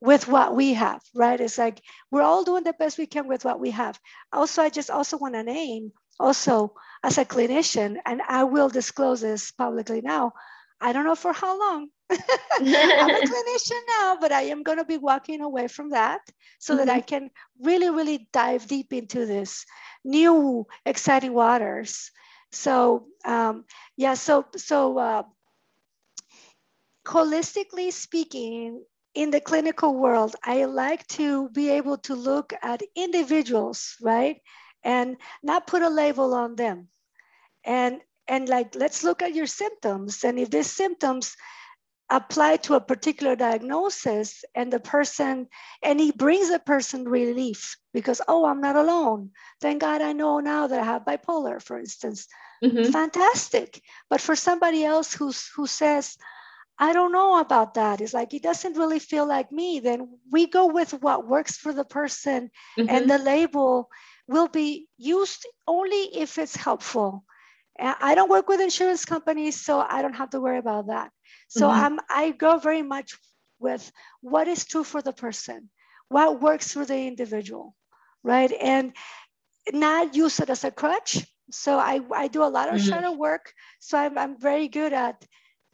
with 0.00 0.28
what 0.28 0.54
we 0.54 0.74
have, 0.74 1.00
right? 1.14 1.40
It's 1.40 1.56
like 1.56 1.80
we're 2.10 2.22
all 2.22 2.44
doing 2.44 2.64
the 2.64 2.74
best 2.74 2.98
we 2.98 3.06
can 3.06 3.28
with 3.28 3.44
what 3.44 3.60
we 3.60 3.70
have. 3.70 3.98
Also, 4.32 4.62
I 4.62 4.68
just 4.68 4.90
also 4.90 5.16
want 5.16 5.34
to 5.34 5.42
name 5.42 5.92
also 6.20 6.74
as 7.02 7.16
a 7.16 7.24
clinician, 7.24 7.96
and 8.04 8.20
I 8.28 8.44
will 8.44 8.68
disclose 8.68 9.22
this 9.22 9.50
publicly 9.52 10.02
now. 10.02 10.32
I 10.82 10.92
don't 10.92 11.04
know 11.04 11.14
for 11.14 11.32
how 11.32 11.58
long. 11.58 11.88
I'm 12.10 13.10
a 13.10 13.20
clinician 13.32 13.80
now, 14.00 14.18
but 14.20 14.32
I 14.32 14.42
am 14.42 14.62
going 14.64 14.78
to 14.78 14.84
be 14.84 14.98
walking 14.98 15.40
away 15.40 15.68
from 15.68 15.90
that 15.90 16.20
so 16.58 16.74
mm-hmm. 16.74 16.78
that 16.84 16.92
I 16.92 16.98
mm-hmm. 16.98 17.06
can 17.06 17.30
really, 17.60 17.90
really 17.90 18.28
dive 18.32 18.66
deep 18.66 18.92
into 18.92 19.24
this 19.24 19.64
new 20.04 20.66
exciting 20.84 21.32
waters. 21.32 22.10
So 22.50 23.06
um, 23.24 23.64
yeah, 23.96 24.14
so 24.14 24.44
so 24.56 24.98
uh, 24.98 25.22
holistically 27.06 27.92
speaking, 27.92 28.82
in 29.14 29.30
the 29.30 29.40
clinical 29.40 29.94
world, 29.94 30.34
I 30.42 30.64
like 30.64 31.06
to 31.18 31.48
be 31.50 31.70
able 31.70 31.98
to 31.98 32.14
look 32.14 32.52
at 32.62 32.82
individuals, 32.96 33.96
right, 34.00 34.40
and 34.82 35.16
not 35.42 35.66
put 35.66 35.82
a 35.82 35.88
label 35.88 36.34
on 36.34 36.56
them, 36.56 36.88
and 37.64 38.00
and 38.28 38.48
like 38.48 38.74
let's 38.74 39.04
look 39.04 39.22
at 39.22 39.34
your 39.34 39.46
symptoms, 39.46 40.24
and 40.24 40.38
if 40.38 40.50
these 40.50 40.70
symptoms 40.70 41.36
apply 42.10 42.56
to 42.58 42.74
a 42.74 42.80
particular 42.80 43.34
diagnosis 43.34 44.44
and 44.54 44.70
the 44.70 44.80
person 44.80 45.48
and 45.82 45.98
he 45.98 46.12
brings 46.12 46.50
the 46.50 46.58
person 46.58 47.08
relief 47.08 47.78
because 47.94 48.20
oh 48.28 48.44
i'm 48.44 48.60
not 48.60 48.76
alone. 48.76 49.30
Thank 49.60 49.80
god 49.80 50.02
i 50.02 50.12
know 50.12 50.40
now 50.40 50.66
that 50.66 50.78
i 50.78 50.84
have 50.84 51.04
bipolar 51.04 51.60
for 51.62 51.78
instance. 51.78 52.28
Mm-hmm. 52.62 52.92
fantastic. 52.92 53.80
But 54.08 54.20
for 54.20 54.36
somebody 54.36 54.84
else 54.84 55.14
who's 55.14 55.48
who 55.56 55.66
says 55.66 56.16
i 56.78 56.92
don't 56.92 57.12
know 57.12 57.40
about 57.40 57.74
that 57.74 58.00
it's 58.00 58.14
like 58.14 58.32
it 58.34 58.42
doesn't 58.42 58.76
really 58.76 58.98
feel 58.98 59.26
like 59.26 59.52
me 59.52 59.80
then 59.80 60.08
we 60.30 60.46
go 60.46 60.66
with 60.66 60.92
what 61.02 61.28
works 61.28 61.56
for 61.56 61.72
the 61.72 61.84
person 61.84 62.50
mm-hmm. 62.78 62.88
and 62.88 63.10
the 63.10 63.18
label 63.18 63.90
will 64.26 64.48
be 64.48 64.88
used 64.96 65.46
only 65.66 66.02
if 66.16 66.38
it's 66.38 66.56
helpful 66.56 67.24
I 67.78 68.14
don't 68.14 68.30
work 68.30 68.48
with 68.48 68.60
insurance 68.60 69.04
companies, 69.04 69.60
so 69.60 69.80
I 69.80 70.02
don't 70.02 70.14
have 70.14 70.30
to 70.30 70.40
worry 70.40 70.58
about 70.58 70.88
that. 70.88 71.10
So 71.48 71.68
mm-hmm. 71.68 71.84
I'm, 71.84 72.00
I 72.08 72.30
go 72.30 72.58
very 72.58 72.82
much 72.82 73.16
with 73.58 73.90
what 74.20 74.48
is 74.48 74.64
true 74.64 74.84
for 74.84 75.00
the 75.00 75.12
person, 75.12 75.70
what 76.08 76.40
works 76.40 76.72
for 76.72 76.84
the 76.84 77.06
individual, 77.06 77.74
right? 78.22 78.52
And 78.52 78.92
not 79.72 80.14
use 80.14 80.40
it 80.40 80.50
as 80.50 80.64
a 80.64 80.70
crutch. 80.70 81.24
So 81.50 81.78
I, 81.78 82.00
I 82.14 82.28
do 82.28 82.42
a 82.42 82.50
lot 82.50 82.68
of 82.68 82.76
mm-hmm. 82.76 82.88
shadow 82.88 83.12
work. 83.12 83.52
So 83.80 83.98
I'm, 83.98 84.18
I'm 84.18 84.38
very 84.38 84.68
good 84.68 84.92
at 84.92 85.24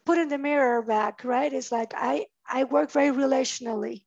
putting 0.05 0.29
the 0.29 0.37
mirror 0.37 0.81
back, 0.81 1.23
right? 1.23 1.51
It's 1.51 1.71
like 1.71 1.93
I, 1.95 2.25
I 2.47 2.63
work 2.63 2.91
very 2.91 3.15
relationally. 3.15 4.03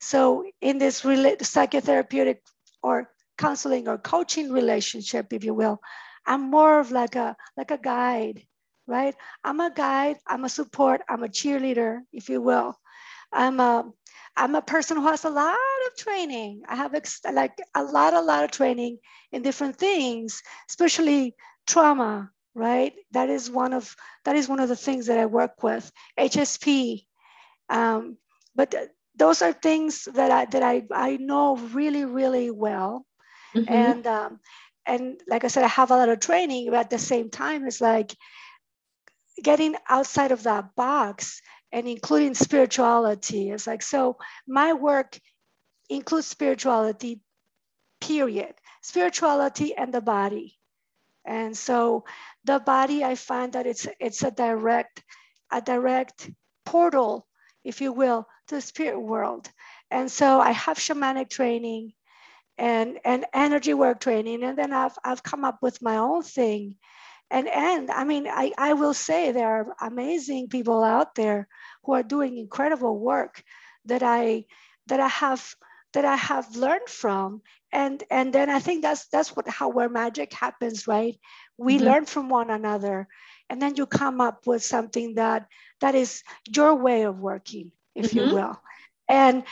So 0.00 0.44
in 0.60 0.78
this 0.78 1.02
rela- 1.02 1.38
psychotherapeutic 1.38 2.38
or 2.82 3.10
counseling 3.38 3.88
or 3.88 3.98
coaching 3.98 4.50
relationship, 4.52 5.32
if 5.32 5.44
you 5.44 5.54
will, 5.54 5.80
I'm 6.26 6.50
more 6.50 6.78
of 6.80 6.90
like 6.92 7.16
a 7.16 7.36
like 7.56 7.70
a 7.70 7.78
guide, 7.78 8.42
right? 8.86 9.14
I'm 9.44 9.60
a 9.60 9.70
guide, 9.70 10.18
I'm 10.26 10.44
a 10.44 10.48
support, 10.48 11.02
I'm 11.08 11.22
a 11.22 11.28
cheerleader, 11.28 12.00
if 12.12 12.28
you 12.28 12.40
will. 12.40 12.76
I'm 13.32 13.60
a 13.60 13.90
I'm 14.36 14.54
a 14.54 14.62
person 14.62 14.96
who 14.96 15.06
has 15.06 15.24
a 15.24 15.30
lot 15.30 15.56
of 15.86 15.96
training. 15.96 16.62
I 16.68 16.76
have 16.76 16.94
ex- 16.94 17.20
like 17.30 17.58
a 17.74 17.82
lot, 17.82 18.14
a 18.14 18.20
lot 18.20 18.44
of 18.44 18.50
training 18.50 18.98
in 19.32 19.42
different 19.42 19.76
things, 19.76 20.42
especially 20.68 21.34
trauma, 21.66 22.30
right? 22.54 22.92
That 23.12 23.28
is 23.30 23.50
one 23.50 23.72
of 23.72 23.94
that 24.24 24.36
is 24.36 24.48
one 24.48 24.60
of 24.60 24.68
the 24.68 24.76
things 24.76 25.06
that 25.06 25.18
I 25.18 25.26
work 25.26 25.62
with. 25.62 25.90
HSP, 26.18 27.06
um, 27.68 28.16
but 28.54 28.70
th- 28.72 28.88
those 29.16 29.42
are 29.42 29.52
things 29.52 30.04
that 30.14 30.30
I 30.30 30.44
that 30.46 30.62
I 30.62 30.84
I 30.92 31.16
know 31.16 31.56
really 31.56 32.04
really 32.04 32.50
well, 32.50 33.06
mm-hmm. 33.54 33.74
and 33.74 34.06
um, 34.06 34.40
and 34.86 35.20
like 35.28 35.44
I 35.44 35.48
said, 35.48 35.64
I 35.64 35.68
have 35.68 35.90
a 35.90 35.96
lot 35.96 36.08
of 36.08 36.20
training, 36.20 36.70
but 36.70 36.80
at 36.80 36.90
the 36.90 36.98
same 36.98 37.30
time, 37.30 37.66
it's 37.66 37.80
like 37.80 38.14
getting 39.42 39.74
outside 39.88 40.32
of 40.32 40.44
that 40.44 40.74
box 40.74 41.40
and 41.72 41.88
including 41.88 42.34
spirituality. 42.34 43.50
It's 43.50 43.66
like, 43.66 43.82
so 43.82 44.18
my 44.46 44.74
work 44.74 45.18
includes 45.88 46.26
spirituality, 46.26 47.20
period. 48.00 48.54
Spirituality 48.82 49.74
and 49.74 49.92
the 49.92 50.00
body. 50.00 50.58
And 51.24 51.56
so 51.56 52.04
the 52.44 52.58
body, 52.58 53.02
I 53.02 53.14
find 53.14 53.54
that 53.54 53.66
it's 53.66 53.88
it's 53.98 54.22
a 54.22 54.30
direct, 54.30 55.02
a 55.50 55.62
direct 55.62 56.30
portal, 56.66 57.26
if 57.64 57.80
you 57.80 57.92
will, 57.92 58.28
to 58.48 58.56
the 58.56 58.60
spirit 58.60 59.00
world. 59.00 59.50
And 59.90 60.10
so 60.10 60.38
I 60.40 60.50
have 60.50 60.76
shamanic 60.76 61.30
training 61.30 61.94
and 62.58 62.98
and 63.04 63.24
energy 63.32 63.74
work 63.74 64.00
training 64.00 64.42
and 64.44 64.56
then 64.56 64.72
i've 64.72 64.96
i've 65.04 65.22
come 65.22 65.44
up 65.44 65.58
with 65.60 65.82
my 65.82 65.96
own 65.96 66.22
thing 66.22 66.76
and 67.30 67.48
and 67.48 67.90
i 67.90 68.04
mean 68.04 68.26
i 68.28 68.52
i 68.58 68.72
will 68.72 68.94
say 68.94 69.32
there 69.32 69.48
are 69.48 69.74
amazing 69.80 70.48
people 70.48 70.82
out 70.82 71.14
there 71.14 71.48
who 71.84 71.92
are 71.94 72.02
doing 72.02 72.38
incredible 72.38 72.98
work 72.98 73.42
that 73.84 74.02
i 74.02 74.44
that 74.86 75.00
i 75.00 75.08
have 75.08 75.54
that 75.94 76.04
i 76.04 76.16
have 76.16 76.54
learned 76.56 76.88
from 76.88 77.42
and 77.72 78.04
and 78.10 78.32
then 78.32 78.48
i 78.48 78.60
think 78.60 78.82
that's 78.82 79.08
that's 79.08 79.34
what 79.34 79.48
how 79.48 79.68
where 79.68 79.88
magic 79.88 80.32
happens 80.32 80.86
right 80.86 81.18
we 81.56 81.76
mm-hmm. 81.76 81.86
learn 81.86 82.04
from 82.04 82.28
one 82.28 82.50
another 82.50 83.08
and 83.50 83.60
then 83.60 83.74
you 83.76 83.86
come 83.86 84.20
up 84.20 84.46
with 84.46 84.62
something 84.62 85.14
that 85.14 85.46
that 85.80 85.94
is 85.94 86.22
your 86.54 86.74
way 86.74 87.02
of 87.02 87.18
working 87.18 87.72
if 87.94 88.10
mm-hmm. 88.10 88.28
you 88.28 88.34
will 88.34 88.60
and 89.08 89.44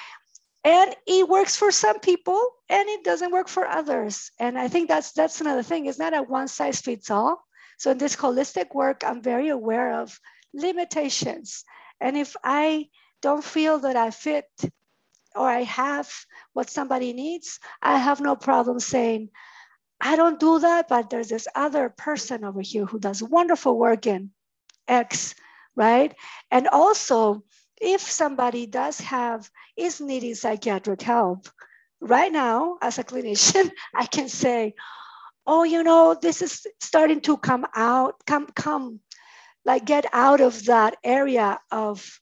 and 0.65 0.95
it 1.07 1.29
works 1.29 1.57
for 1.57 1.73
some 1.73 1.99
people 2.01 2.41
and 2.69 2.89
it 2.89 3.05
doesn't 3.05 3.33
work 3.33 3.49
for 3.49 3.67
others. 3.67 4.31
And 4.39 4.59
i 4.59 4.69
think 4.69 4.89
that's 4.89 5.13
that's 5.13 5.41
another 5.41 5.63
thing. 5.63 5.87
It's 5.87 5.99
not 5.99 6.17
a 6.17 6.23
one 6.23 6.49
size 6.49 6.81
fits 6.81 7.11
all. 7.11 7.45
So 7.79 7.91
in 7.91 7.99
this 7.99 8.17
holistic 8.17 8.75
work 8.75 9.03
i'm 9.05 9.23
very 9.23 9.49
aware 9.49 10.01
of 10.01 10.19
limitations. 10.55 11.65
And 12.01 12.17
if 12.17 12.37
i 12.45 12.89
don't 13.21 13.45
feel 13.45 13.79
that 13.81 13.97
i 13.97 14.11
fit 14.11 14.47
or 15.35 15.49
i 15.49 15.63
have 15.63 16.11
what 16.53 16.69
somebody 16.69 17.13
needs 17.13 17.59
i 17.81 17.97
have 17.97 18.21
no 18.21 18.37
problem 18.37 18.79
saying 18.81 19.31
i 20.01 20.15
don't 20.17 20.41
do 20.41 20.59
that 20.59 20.89
but 20.89 21.09
there's 21.09 21.29
this 21.29 21.49
other 21.55 21.89
person 21.89 22.45
over 22.45 22.61
here 22.61 22.85
who 22.85 22.99
does 22.99 23.23
wonderful 23.23 23.79
work 23.79 24.07
in 24.07 24.31
x 24.89 25.35
right? 25.75 26.15
And 26.51 26.69
also 26.69 27.45
if 27.83 28.01
somebody 28.01 28.67
does 28.67 29.01
have 29.01 29.51
is 29.77 30.01
needing 30.01 30.35
psychiatric 30.35 31.03
help 31.03 31.49
right 32.01 32.33
now 32.33 32.79
as 32.81 32.99
a 32.99 33.05
clinician 33.05 33.71
i 33.95 34.07
can 34.07 34.29
say 34.29 34.75
oh 35.47 35.65
you 35.65 35.83
know 35.83 36.17
this 36.21 36.41
is 36.41 36.67
starting 36.81 37.21
to 37.21 37.37
come 37.37 37.67
out 37.75 38.15
come 38.27 38.47
come 38.55 39.01
like 39.65 39.85
get 39.85 40.07
out 40.13 40.41
of 40.41 40.65
that 40.67 40.97
area 41.05 41.59
of 41.71 42.19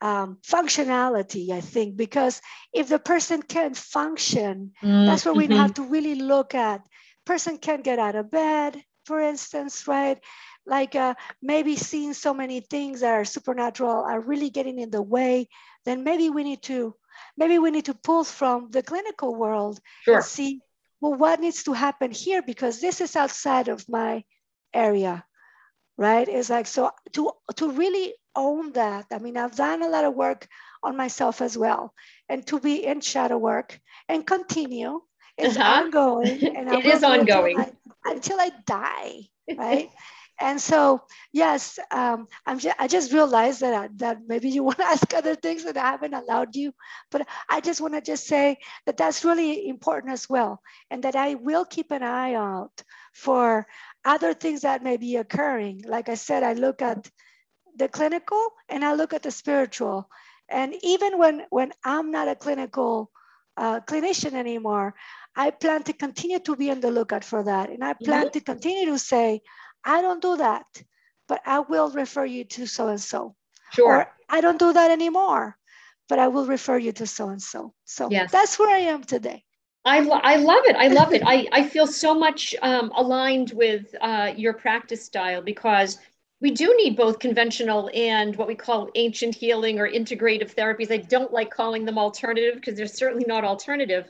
um, 0.00 0.38
functionality 0.46 1.50
i 1.50 1.60
think 1.60 1.96
because 1.96 2.40
if 2.72 2.88
the 2.88 2.98
person 2.98 3.42
can't 3.42 3.76
function 3.76 4.72
mm-hmm. 4.82 5.06
that's 5.06 5.26
where 5.26 5.34
we 5.34 5.46
have 5.48 5.74
to 5.74 5.82
really 5.82 6.14
look 6.14 6.54
at 6.54 6.80
person 7.26 7.58
can't 7.58 7.84
get 7.84 7.98
out 7.98 8.16
of 8.16 8.30
bed 8.30 8.82
for 9.10 9.20
instance 9.20 9.88
right? 9.88 10.18
Like 10.66 10.94
uh, 10.94 11.14
maybe 11.42 11.74
seeing 11.74 12.14
so 12.14 12.32
many 12.32 12.60
things 12.60 13.00
that 13.00 13.14
are 13.18 13.24
supernatural 13.24 14.04
are 14.10 14.20
really 14.20 14.50
getting 14.50 14.78
in 14.78 14.90
the 14.90 15.02
way, 15.02 15.48
then 15.84 16.04
maybe 16.04 16.30
we 16.30 16.44
need 16.44 16.62
to 16.70 16.94
maybe 17.36 17.58
we 17.58 17.70
need 17.70 17.86
to 17.86 17.94
pull 17.94 18.22
from 18.22 18.70
the 18.70 18.82
clinical 18.82 19.34
world 19.34 19.80
sure. 20.04 20.16
and 20.16 20.24
see 20.24 20.60
well 21.00 21.14
what 21.14 21.40
needs 21.40 21.64
to 21.64 21.72
happen 21.72 22.12
here? 22.12 22.42
Because 22.42 22.80
this 22.80 23.00
is 23.00 23.16
outside 23.16 23.66
of 23.66 23.88
my 23.88 24.22
area 24.72 25.24
right? 25.98 26.28
It's 26.28 26.50
like 26.50 26.66
so 26.66 26.92
to 27.14 27.32
to 27.56 27.70
really 27.72 28.14
own 28.36 28.70
that 28.78 29.06
i 29.10 29.18
mean 29.18 29.36
i've 29.36 29.56
done 29.56 29.82
a 29.82 29.88
lot 29.88 30.04
of 30.04 30.14
work 30.14 30.46
on 30.82 30.96
myself 30.96 31.42
as 31.42 31.58
well. 31.58 31.92
And 32.28 32.46
to 32.46 32.60
be 32.60 32.86
in 32.86 33.00
shadow 33.00 33.38
work 33.38 33.78
and 34.08 34.26
continue 34.26 35.00
is 35.36 35.56
uh-huh. 35.56 35.82
ongoing 35.82 36.56
and 36.56 36.68
it 36.78 36.86
is 36.86 37.02
ongoing 37.02 37.58
until 38.04 38.40
I 38.40 38.50
die 38.66 39.28
right? 39.56 39.90
And 40.42 40.58
so 40.58 41.02
yes 41.34 41.78
um, 41.90 42.26
I'm 42.46 42.58
just, 42.58 42.74
i 42.78 42.88
just 42.88 43.12
realized 43.12 43.60
that 43.60 43.98
that 43.98 44.20
maybe 44.26 44.48
you 44.48 44.64
want 44.68 44.78
to 44.78 44.86
ask 44.86 45.12
other 45.12 45.34
things 45.34 45.64
that 45.64 45.76
i 45.76 45.90
haven't 45.90 46.14
allowed 46.14 46.56
you 46.56 46.72
but 47.10 47.28
i 47.50 47.60
just 47.60 47.82
want 47.82 47.92
to 47.92 48.00
just 48.00 48.26
say 48.26 48.56
that 48.86 48.96
that's 48.96 49.22
really 49.22 49.68
important 49.68 50.14
as 50.14 50.30
well 50.30 50.62
and 50.90 51.04
that 51.04 51.14
i 51.14 51.34
will 51.34 51.66
keep 51.66 51.90
an 51.90 52.02
eye 52.02 52.32
out 52.34 52.82
for 53.12 53.66
other 54.04 54.32
things 54.32 54.62
that 54.62 54.82
may 54.82 54.96
be 54.96 55.16
occurring. 55.16 55.84
Like 55.86 56.08
i 56.08 56.14
said 56.14 56.42
i 56.42 56.54
look 56.54 56.80
at 56.80 57.10
the 57.76 57.88
clinical 57.88 58.42
and 58.68 58.84
i 58.84 58.94
look 58.94 59.12
at 59.12 59.22
the 59.22 59.30
spiritual. 59.30 60.08
And 60.48 60.74
even 60.82 61.18
when 61.18 61.46
when 61.50 61.72
i'm 61.84 62.10
not 62.10 62.28
a 62.28 62.34
clinical 62.36 63.10
uh, 63.64 63.78
clinician 63.88 64.34
anymore 64.44 64.94
i 65.36 65.50
plan 65.50 65.82
to 65.82 65.92
continue 65.92 66.40
to 66.40 66.56
be 66.56 66.70
on 66.70 66.80
the 66.80 66.90
lookout 66.90 67.24
for 67.24 67.42
that 67.44 67.70
and 67.70 67.84
i 67.84 67.92
plan 68.06 68.24
mm-hmm. 68.26 68.38
to 68.38 68.40
continue 68.52 68.86
to 68.86 68.98
say 68.98 69.40
I 69.84 70.02
don't 70.02 70.22
do 70.22 70.36
that, 70.36 70.66
but 71.28 71.40
I 71.46 71.60
will 71.60 71.90
refer 71.90 72.24
you 72.24 72.44
to 72.44 72.66
so 72.66 72.88
and 72.88 73.00
so. 73.00 73.34
Sure. 73.72 73.96
Or 73.96 74.12
I 74.28 74.40
don't 74.40 74.58
do 74.58 74.72
that 74.72 74.90
anymore, 74.90 75.56
but 76.08 76.18
I 76.18 76.28
will 76.28 76.46
refer 76.46 76.78
you 76.78 76.92
to 76.92 77.06
so 77.06 77.28
and 77.28 77.42
so. 77.42 77.74
So 77.84 78.08
yes. 78.10 78.30
that's 78.30 78.58
where 78.58 78.74
I 78.74 78.80
am 78.80 79.04
today. 79.04 79.44
I, 79.84 80.00
lo- 80.00 80.20
I 80.22 80.36
love 80.36 80.64
it. 80.66 80.76
I 80.76 80.88
love 80.88 81.14
it. 81.14 81.22
I, 81.24 81.48
I 81.52 81.64
feel 81.66 81.86
so 81.86 82.14
much 82.14 82.54
um, 82.60 82.92
aligned 82.94 83.52
with 83.52 83.94
uh, 84.02 84.32
your 84.36 84.52
practice 84.52 85.02
style 85.02 85.40
because 85.40 85.98
we 86.40 86.50
do 86.50 86.74
need 86.76 86.96
both 86.96 87.18
conventional 87.18 87.90
and 87.94 88.34
what 88.36 88.48
we 88.48 88.54
call 88.54 88.88
ancient 88.94 89.34
healing 89.34 89.78
or 89.78 89.88
integrative 89.88 90.54
therapies. 90.54 90.90
I 90.90 90.96
don't 90.96 91.32
like 91.32 91.50
calling 91.50 91.84
them 91.84 91.98
alternative 91.98 92.54
because 92.54 92.76
they're 92.76 92.86
certainly 92.86 93.24
not 93.26 93.44
alternative. 93.44 94.06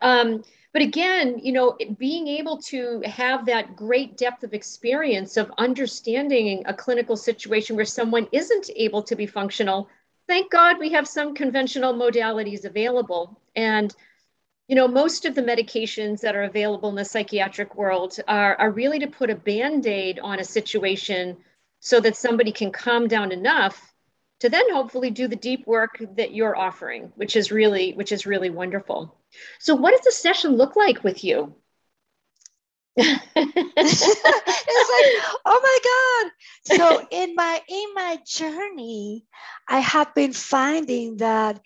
Um, 0.00 0.42
but 0.72 0.82
again 0.82 1.38
you 1.42 1.52
know 1.52 1.76
being 1.98 2.28
able 2.28 2.56
to 2.58 3.02
have 3.04 3.46
that 3.46 3.76
great 3.76 4.16
depth 4.16 4.44
of 4.44 4.54
experience 4.54 5.36
of 5.36 5.52
understanding 5.58 6.62
a 6.66 6.74
clinical 6.74 7.16
situation 7.16 7.76
where 7.76 7.84
someone 7.84 8.28
isn't 8.32 8.70
able 8.76 9.02
to 9.02 9.16
be 9.16 9.26
functional 9.26 9.88
thank 10.28 10.50
god 10.50 10.78
we 10.78 10.90
have 10.92 11.08
some 11.08 11.34
conventional 11.34 11.94
modalities 11.94 12.64
available 12.64 13.40
and 13.56 13.94
you 14.68 14.76
know 14.76 14.86
most 14.86 15.24
of 15.24 15.34
the 15.34 15.42
medications 15.42 16.20
that 16.20 16.36
are 16.36 16.44
available 16.44 16.88
in 16.88 16.94
the 16.94 17.04
psychiatric 17.04 17.74
world 17.74 18.16
are, 18.28 18.54
are 18.56 18.70
really 18.70 18.98
to 18.98 19.08
put 19.08 19.30
a 19.30 19.34
band-aid 19.34 20.20
on 20.20 20.38
a 20.38 20.44
situation 20.44 21.36
so 21.80 22.00
that 22.00 22.16
somebody 22.16 22.52
can 22.52 22.70
calm 22.70 23.08
down 23.08 23.32
enough 23.32 23.92
to 24.40 24.48
then 24.48 24.72
hopefully 24.72 25.10
do 25.10 25.28
the 25.28 25.36
deep 25.36 25.66
work 25.66 26.02
that 26.16 26.34
you're 26.34 26.56
offering 26.56 27.12
which 27.16 27.36
is 27.36 27.50
really 27.52 27.92
which 27.92 28.12
is 28.12 28.26
really 28.26 28.50
wonderful. 28.50 29.18
So 29.58 29.74
what 29.74 29.92
does 29.92 30.04
the 30.04 30.12
session 30.12 30.56
look 30.56 30.76
like 30.76 31.02
with 31.04 31.24
you? 31.24 31.54
It's 33.82 34.02
like 34.96 35.40
oh 35.46 35.60
my 35.62 35.78
god. 35.90 36.32
So 36.76 37.06
in 37.10 37.34
my 37.34 37.60
in 37.68 37.94
my 37.94 38.18
journey 38.26 39.24
i 39.68 39.78
have 39.80 40.14
been 40.14 40.32
finding 40.32 41.16
that 41.18 41.60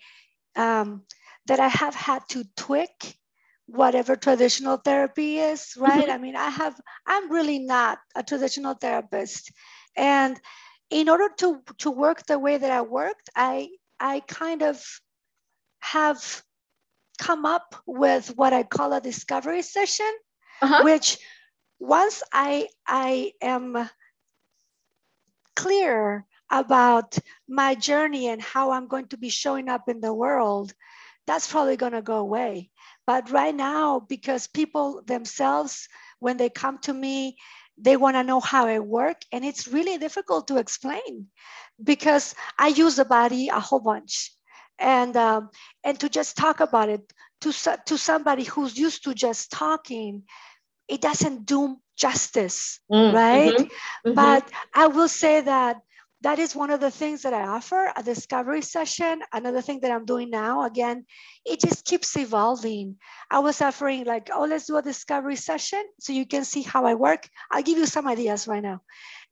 um, 0.55 1.03
that 1.47 1.59
i 1.59 1.67
have 1.67 1.95
had 1.95 2.27
to 2.29 2.43
tweak 2.55 3.17
whatever 3.67 4.15
traditional 4.15 4.77
therapy 4.77 5.39
is 5.39 5.73
right? 5.77 6.03
Mm-hmm. 6.03 6.11
i 6.11 6.17
mean 6.19 6.35
i 6.35 6.49
have 6.49 6.79
i'm 7.07 7.31
really 7.31 7.59
not 7.59 7.97
a 8.15 8.21
traditional 8.23 8.75
therapist 8.75 9.51
and 9.95 10.39
in 10.89 11.09
order 11.09 11.29
to 11.37 11.61
to 11.79 11.91
work 11.91 12.25
the 12.25 12.39
way 12.39 12.57
that 12.57 12.71
I 12.71 12.81
worked, 12.81 13.29
I 13.35 13.69
I 13.99 14.21
kind 14.21 14.61
of 14.61 14.83
have 15.79 16.43
come 17.17 17.45
up 17.45 17.75
with 17.85 18.35
what 18.35 18.53
I 18.53 18.63
call 18.63 18.93
a 18.93 19.01
discovery 19.01 19.61
session, 19.61 20.11
uh-huh. 20.61 20.83
which 20.83 21.17
once 21.79 22.23
I 22.31 22.67
I 22.87 23.33
am 23.41 23.89
clear 25.55 26.25
about 26.51 27.17
my 27.47 27.75
journey 27.75 28.27
and 28.27 28.41
how 28.41 28.71
I'm 28.71 28.87
going 28.87 29.07
to 29.07 29.17
be 29.17 29.29
showing 29.29 29.69
up 29.69 29.89
in 29.89 29.99
the 29.99 30.13
world, 30.13 30.73
that's 31.25 31.51
probably 31.51 31.77
going 31.77 31.93
to 31.93 32.01
go 32.01 32.17
away. 32.17 32.69
But 33.07 33.31
right 33.31 33.55
now, 33.55 33.99
because 33.99 34.47
people 34.47 35.01
themselves, 35.05 35.87
when 36.19 36.37
they 36.37 36.49
come 36.49 36.77
to 36.79 36.93
me, 36.93 37.37
they 37.77 37.97
want 37.97 38.15
to 38.15 38.23
know 38.23 38.39
how 38.39 38.67
I 38.67 38.79
work. 38.79 39.21
And 39.31 39.43
it's 39.43 39.67
really 39.67 39.97
difficult 39.97 40.47
to 40.47 40.57
explain 40.57 41.27
because 41.83 42.35
I 42.57 42.69
use 42.69 42.95
the 42.95 43.05
body 43.05 43.49
a 43.49 43.59
whole 43.59 43.79
bunch. 43.79 44.31
And, 44.79 45.15
um, 45.15 45.49
and 45.83 45.99
to 45.99 46.09
just 46.09 46.35
talk 46.37 46.59
about 46.59 46.89
it 46.89 47.01
to, 47.41 47.51
to 47.85 47.97
somebody 47.97 48.43
who's 48.43 48.77
used 48.77 49.03
to 49.05 49.13
just 49.13 49.51
talking, 49.51 50.23
it 50.87 51.01
doesn't 51.01 51.45
do 51.45 51.77
justice, 51.97 52.79
mm, 52.91 53.13
right? 53.13 53.53
Mm-hmm, 53.53 54.09
mm-hmm. 54.09 54.13
But 54.13 54.49
I 54.73 54.87
will 54.87 55.07
say 55.07 55.41
that 55.41 55.77
that 56.21 56.39
is 56.39 56.55
one 56.55 56.71
of 56.71 56.79
the 56.79 56.91
things 56.91 57.21
that 57.21 57.33
I 57.33 57.45
offer 57.45 57.91
a 57.95 58.01
discovery 58.01 58.61
session. 58.61 59.21
Another 59.31 59.61
thing 59.61 59.81
that 59.81 59.91
I'm 59.91 60.05
doing 60.05 60.29
now, 60.29 60.65
again, 60.65 61.05
it 61.45 61.59
just 61.59 61.85
keeps 61.85 62.15
evolving. 62.17 62.95
I 63.29 63.39
was 63.39 63.61
offering 63.61 64.05
like, 64.05 64.29
oh, 64.33 64.45
let's 64.45 64.65
do 64.65 64.77
a 64.77 64.81
discovery 64.81 65.35
session 65.35 65.83
so 65.99 66.13
you 66.13 66.25
can 66.25 66.45
see 66.45 66.61
how 66.61 66.85
I 66.85 66.95
work. 66.95 67.27
I'll 67.51 67.61
give 67.61 67.77
you 67.77 67.85
some 67.85 68.07
ideas 68.07 68.47
right 68.47 68.63
now. 68.63 68.81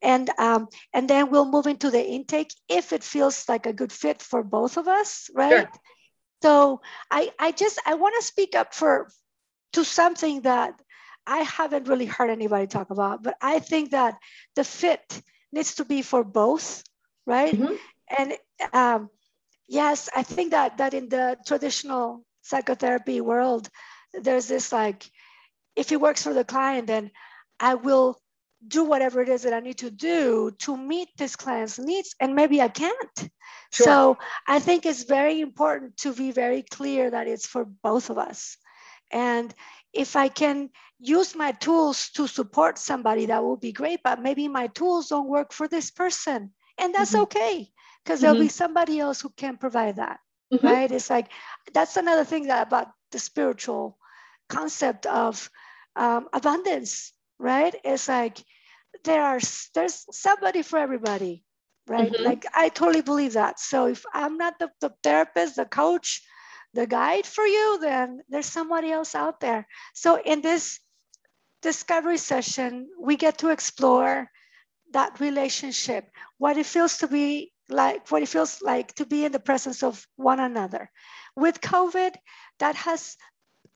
And, 0.01 0.29
um, 0.37 0.67
and 0.93 1.09
then 1.09 1.31
we'll 1.31 1.49
move 1.49 1.65
into 1.65 1.89
the 1.89 2.05
intake 2.05 2.53
if 2.67 2.93
it 2.93 3.03
feels 3.03 3.47
like 3.47 3.65
a 3.65 3.73
good 3.73 3.91
fit 3.91 4.21
for 4.21 4.43
both 4.43 4.77
of 4.77 4.87
us, 4.87 5.29
right? 5.33 5.61
Sure. 5.61 5.71
So 6.43 6.81
I, 7.09 7.31
I 7.39 7.53
just, 7.53 7.79
I 7.85 7.95
want 7.95 8.15
to 8.19 8.27
speak 8.27 8.55
up 8.55 8.73
for, 8.73 9.09
to 9.71 9.83
something 9.83 10.41
that 10.41 10.79
I 11.25 11.39
haven't 11.39 11.87
really 11.87 12.05
heard 12.05 12.29
anybody 12.29 12.67
talk 12.67 12.89
about, 12.89 13.23
but 13.23 13.35
I 13.41 13.59
think 13.59 13.91
that 13.91 14.17
the 14.55 14.63
fit 14.63 15.21
needs 15.53 15.75
to 15.75 15.85
be 15.85 16.01
for 16.01 16.23
both, 16.23 16.83
right? 17.25 17.53
Mm-hmm. 17.53 17.75
And 18.17 18.33
um, 18.73 19.09
yes, 19.67 20.09
I 20.15 20.23
think 20.23 20.51
that 20.51 20.77
that 20.77 20.93
in 20.93 21.09
the 21.09 21.37
traditional 21.45 22.25
psychotherapy 22.41 23.21
world, 23.21 23.69
there's 24.13 24.47
this 24.47 24.71
like, 24.71 25.09
if 25.75 25.91
it 25.91 26.01
works 26.01 26.23
for 26.23 26.33
the 26.33 26.43
client, 26.43 26.87
then 26.87 27.11
I 27.59 27.75
will 27.75 28.17
do 28.65 28.83
whatever 28.83 29.21
it 29.21 29.29
is 29.29 29.43
that 29.43 29.53
I 29.53 29.59
need 29.59 29.79
to 29.79 29.91
do 29.91 30.51
to 30.59 30.77
meet 30.77 31.09
this 31.17 31.35
client's 31.35 31.79
needs, 31.79 32.15
and 32.19 32.35
maybe 32.35 32.61
I 32.61 32.69
can't. 32.69 33.29
Sure. 33.71 33.85
So 33.85 34.17
I 34.47 34.59
think 34.59 34.85
it's 34.85 35.03
very 35.03 35.41
important 35.41 35.97
to 35.97 36.13
be 36.13 36.31
very 36.31 36.63
clear 36.63 37.09
that 37.11 37.27
it's 37.27 37.47
for 37.47 37.65
both 37.65 38.09
of 38.09 38.17
us. 38.17 38.57
And 39.11 39.53
if 39.93 40.15
I 40.15 40.27
can 40.27 40.69
use 41.03 41.35
my 41.35 41.51
tools 41.51 42.09
to 42.11 42.27
support 42.27 42.77
somebody, 42.77 43.27
that 43.27 43.43
would 43.43 43.59
be 43.59 43.71
great. 43.71 44.01
But 44.03 44.21
maybe 44.21 44.47
my 44.47 44.67
tools 44.67 45.09
don't 45.09 45.27
work 45.27 45.51
for 45.53 45.67
this 45.67 45.91
person. 45.91 46.51
And 46.77 46.95
that's 46.95 47.11
mm-hmm. 47.11 47.23
okay 47.23 47.69
because 48.03 48.21
there'll 48.21 48.35
mm-hmm. 48.35 48.45
be 48.45 48.49
somebody 48.49 48.99
else 48.99 49.21
who 49.21 49.29
can 49.29 49.57
provide 49.57 49.97
that. 49.97 50.19
mm-hmm. 50.53 50.65
right? 50.65 50.91
It's 50.91 51.09
like 51.09 51.27
that's 51.73 51.97
another 51.97 52.25
thing 52.25 52.47
that 52.47 52.67
about 52.67 52.89
the 53.11 53.19
spiritual 53.19 53.97
concept 54.49 55.05
of 55.05 55.49
um, 55.95 56.27
abundance, 56.33 57.13
right? 57.39 57.73
It's 57.83 58.07
like 58.07 58.37
there 59.03 59.23
are 59.23 59.39
there's 59.73 60.05
somebody 60.11 60.61
for 60.61 60.79
everybody, 60.79 61.43
right? 61.87 62.11
Mm-hmm. 62.11 62.23
Like 62.23 62.45
I 62.53 62.69
totally 62.69 63.01
believe 63.01 63.33
that. 63.33 63.59
So 63.59 63.87
if 63.87 64.05
I'm 64.13 64.37
not 64.37 64.59
the, 64.59 64.69
the 64.81 64.93
therapist, 65.03 65.55
the 65.55 65.65
coach, 65.65 66.21
the 66.73 66.87
guide 66.87 67.25
for 67.25 67.45
you, 67.45 67.79
then 67.81 68.21
there's 68.29 68.45
somebody 68.47 68.91
else 68.91 69.15
out 69.15 69.39
there. 69.39 69.67
So 69.93 70.19
in 70.19 70.41
this 70.41 70.79
discovery 71.63 72.17
session, 72.17 72.89
we 72.99 73.15
get 73.15 73.39
to 73.39 73.49
explore 73.49 74.29
that 74.91 75.19
relationship, 75.19 76.09
what 76.37 76.57
it 76.57 76.65
feels 76.67 76.97
to 76.99 77.07
be 77.07 77.51
like, 77.69 78.11
what 78.11 78.21
it 78.21 78.29
feels 78.29 78.61
like 78.61 78.93
to 78.95 79.05
be 79.05 79.25
in 79.25 79.31
the 79.31 79.39
presence 79.39 79.81
of 79.81 80.05
one 80.15 80.39
another. 80.39 80.91
With 81.35 81.61
COVID, 81.61 82.13
that 82.59 82.75
has 82.75 83.17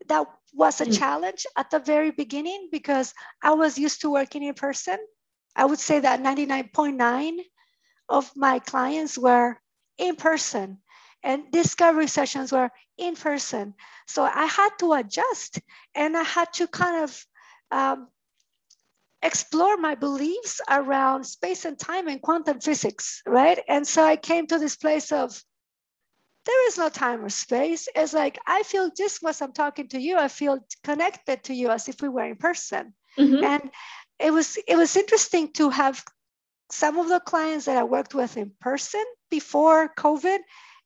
that 0.08 0.28
was 0.54 0.80
a 0.80 0.86
mm. 0.86 0.98
challenge 0.98 1.46
at 1.58 1.72
the 1.72 1.80
very 1.80 2.12
beginning 2.12 2.70
because 2.72 3.14
I 3.42 3.54
was 3.54 3.78
used 3.78 4.02
to 4.02 4.12
working 4.12 4.44
in 4.44 4.54
person. 4.54 4.98
I 5.56 5.66
would 5.66 5.80
say 5.80 6.00
that 6.00 6.22
99.9 6.22 7.40
of 8.10 8.32
my 8.36 8.60
clients 8.60 9.18
were 9.18 9.60
in 9.98 10.16
person 10.16 10.78
and 11.24 11.52
discovery 11.52 12.08
sessions 12.08 12.52
were 12.52 12.70
in 12.98 13.16
person. 13.16 13.74
So 14.06 14.24
I 14.24 14.46
had 14.46 14.70
to 14.80 14.94
adjust 14.94 15.60
and 15.96 16.16
I 16.16 16.24
had 16.24 16.54
to 16.54 16.68
kind 16.68 17.04
of 17.04 17.26
um, 17.72 18.08
explore 19.22 19.78
my 19.78 19.96
beliefs 19.96 20.62
around 20.70 21.24
space 21.26 21.66
and 21.66 21.78
time 21.78 22.08
and 22.08 22.22
quantum 22.22 22.60
physics, 22.60 23.22
right? 23.26 23.60
And 23.68 23.86
so 23.86 24.04
I 24.04 24.16
came 24.16 24.48
to 24.48 24.60
this 24.60 24.76
place 24.76 25.12
of 25.12 25.42
there 26.46 26.68
is 26.68 26.78
no 26.78 26.90
time 26.90 27.26
or 27.26 27.30
space. 27.30 27.90
It's 27.94 28.14
like 28.14 28.40
I 28.48 28.64
feel 28.64 28.90
just 28.96 29.24
as 29.26 29.42
I'm 29.42 29.52
talking 29.52 29.90
to 29.90 30.00
you, 30.00 30.18
I 30.18 30.30
feel 30.30 30.60
connected 30.84 31.44
to 31.44 31.54
you 31.54 31.70
as 31.70 31.90
if 31.90 32.02
we 32.02 32.08
were 32.08 32.26
in 32.26 32.38
person. 32.38 32.94
Mm-hmm. 33.20 33.44
And 33.44 33.72
it 34.20 34.32
was 34.32 34.58
it 34.68 34.78
was 34.78 34.96
interesting 34.96 35.52
to 35.54 35.70
have 35.70 36.04
some 36.72 36.98
of 37.00 37.10
the 37.10 37.20
clients 37.20 37.66
that 37.66 37.78
I 37.78 37.84
worked 37.84 38.14
with 38.14 38.38
in 38.38 38.52
person 38.60 39.04
before 39.30 39.94
COVID 39.98 40.40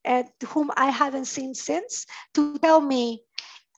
and 0.04 0.28
whom 0.48 0.72
I 0.76 0.90
haven't 0.90 1.26
seen 1.26 1.54
since 1.54 2.06
to 2.34 2.58
tell 2.60 2.82
me, 2.82 3.24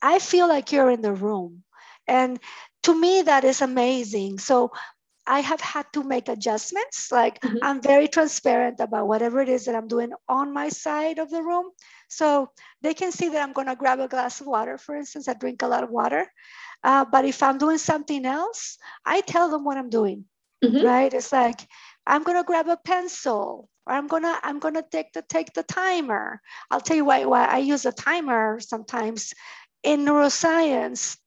I 0.02 0.18
feel 0.18 0.48
like 0.48 0.72
you're 0.72 0.90
in 0.90 1.02
the 1.02 1.12
room. 1.12 1.64
And 2.06 2.38
to 2.84 2.98
me, 2.98 3.22
that 3.22 3.44
is 3.44 3.60
amazing. 3.60 4.38
So 4.38 4.72
I 5.26 5.40
have 5.40 5.60
had 5.60 5.86
to 5.94 6.02
make 6.02 6.28
adjustments. 6.28 7.10
Like 7.10 7.40
mm-hmm. 7.40 7.58
I'm 7.62 7.80
very 7.80 8.08
transparent 8.08 8.80
about 8.80 9.08
whatever 9.08 9.40
it 9.40 9.48
is 9.48 9.64
that 9.64 9.74
I'm 9.74 9.88
doing 9.88 10.12
on 10.28 10.52
my 10.52 10.68
side 10.68 11.18
of 11.18 11.30
the 11.30 11.42
room. 11.42 11.70
So 12.08 12.50
they 12.82 12.94
can 12.94 13.10
see 13.10 13.30
that 13.30 13.42
I'm 13.42 13.52
going 13.52 13.68
to 13.68 13.76
grab 13.76 14.00
a 14.00 14.08
glass 14.08 14.40
of 14.40 14.46
water, 14.46 14.78
for 14.78 14.94
instance. 14.94 15.28
I 15.28 15.34
drink 15.34 15.62
a 15.62 15.68
lot 15.68 15.82
of 15.82 15.90
water. 15.90 16.30
Uh, 16.82 17.04
but 17.04 17.24
if 17.24 17.42
I'm 17.42 17.56
doing 17.56 17.78
something 17.78 18.26
else, 18.26 18.76
I 19.04 19.22
tell 19.22 19.48
them 19.50 19.64
what 19.64 19.78
I'm 19.78 19.90
doing. 19.90 20.26
Mm-hmm. 20.62 20.84
Right? 20.84 21.12
It's 21.12 21.32
like 21.32 21.66
I'm 22.06 22.22
going 22.22 22.36
to 22.36 22.44
grab 22.44 22.68
a 22.68 22.76
pencil 22.76 23.70
or 23.86 23.92
I'm 23.92 24.06
gonna 24.06 24.38
I'm 24.42 24.60
gonna 24.60 24.82
take 24.82 25.12
the 25.12 25.22
take 25.22 25.52
the 25.52 25.62
timer. 25.62 26.40
I'll 26.70 26.80
tell 26.80 26.96
you 26.96 27.04
why 27.04 27.24
why 27.26 27.44
I 27.44 27.58
use 27.58 27.84
a 27.84 27.92
timer 27.92 28.58
sometimes 28.60 29.34
in 29.82 30.06
neuroscience 30.06 31.18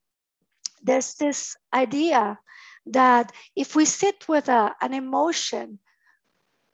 there's 0.87 1.13
this 1.15 1.55
idea 1.73 2.39
that 2.87 3.31
if 3.55 3.75
we 3.75 3.85
sit 3.85 4.27
with 4.27 4.49
a, 4.49 4.73
an 4.81 4.93
emotion 4.93 5.79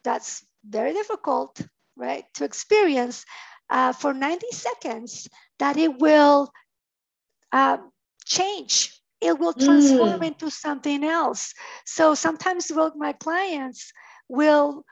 that's 0.03 0.45
very 0.65 0.93
difficult, 0.93 1.59
right, 1.95 2.25
to 2.35 2.45
experience 2.45 3.25
uh, 3.69 3.91
for 3.91 4.13
90 4.13 4.45
seconds, 4.51 5.27
that 5.59 5.77
it 5.77 5.99
will 5.99 6.51
uh, 7.51 7.77
change. 8.25 8.99
It 9.21 9.39
will 9.39 9.53
transform 9.53 10.19
mm. 10.19 10.27
into 10.27 10.51
something 10.51 11.03
else. 11.03 11.53
So 11.85 12.13
sometimes 12.13 12.71
my 12.95 13.13
clients 13.13 13.91
will, 14.27 14.83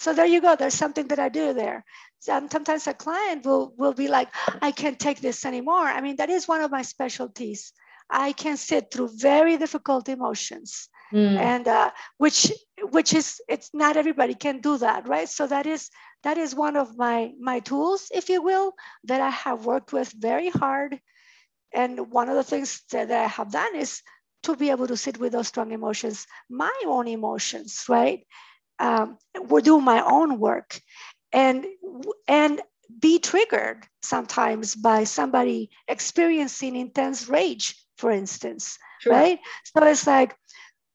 so 0.00 0.12
there 0.12 0.26
you 0.26 0.40
go. 0.40 0.56
There's 0.56 0.74
something 0.74 1.06
that 1.08 1.18
I 1.18 1.28
do 1.28 1.52
there. 1.52 1.84
Sometimes 2.20 2.88
a 2.88 2.94
client 2.94 3.46
will 3.46 3.72
will 3.78 3.94
be 3.94 4.08
like, 4.08 4.28
I 4.60 4.72
can't 4.72 4.98
take 4.98 5.20
this 5.20 5.46
anymore. 5.46 5.86
I 5.86 6.00
mean, 6.00 6.16
that 6.16 6.30
is 6.30 6.48
one 6.48 6.62
of 6.62 6.72
my 6.72 6.82
specialties. 6.82 7.72
I 8.10 8.32
can 8.32 8.56
sit 8.56 8.90
through 8.90 9.10
very 9.16 9.56
difficult 9.56 10.08
emotions. 10.08 10.88
Mm. 11.12 11.38
and 11.38 11.68
uh, 11.68 11.90
which 12.18 12.52
which 12.90 13.14
is 13.14 13.40
it's 13.48 13.70
not 13.72 13.96
everybody 13.96 14.34
can 14.34 14.60
do 14.60 14.76
that 14.76 15.08
right 15.08 15.26
so 15.26 15.46
that 15.46 15.64
is 15.64 15.88
that 16.22 16.36
is 16.36 16.54
one 16.54 16.76
of 16.76 16.98
my 16.98 17.32
my 17.40 17.60
tools 17.60 18.08
if 18.12 18.28
you 18.28 18.42
will 18.42 18.74
that 19.04 19.22
i 19.22 19.30
have 19.30 19.64
worked 19.64 19.94
with 19.94 20.12
very 20.12 20.50
hard 20.50 21.00
and 21.72 22.12
one 22.12 22.28
of 22.28 22.36
the 22.36 22.44
things 22.44 22.82
that 22.92 23.10
i 23.10 23.26
have 23.26 23.50
done 23.50 23.74
is 23.74 24.02
to 24.42 24.54
be 24.54 24.68
able 24.68 24.86
to 24.86 24.98
sit 24.98 25.18
with 25.18 25.32
those 25.32 25.48
strong 25.48 25.72
emotions 25.72 26.26
my 26.50 26.76
own 26.86 27.08
emotions 27.08 27.84
right 27.88 28.26
um, 28.78 29.16
we're 29.48 29.62
doing 29.62 29.84
my 29.84 30.02
own 30.04 30.38
work 30.38 30.78
and 31.32 31.64
and 32.26 32.60
be 33.00 33.18
triggered 33.18 33.86
sometimes 34.02 34.74
by 34.74 35.04
somebody 35.04 35.70
experiencing 35.88 36.76
intense 36.76 37.28
rage 37.28 37.74
for 37.98 38.10
instance, 38.10 38.78
sure. 39.00 39.12
right? 39.12 39.38
So 39.64 39.84
it's 39.84 40.06
like 40.06 40.34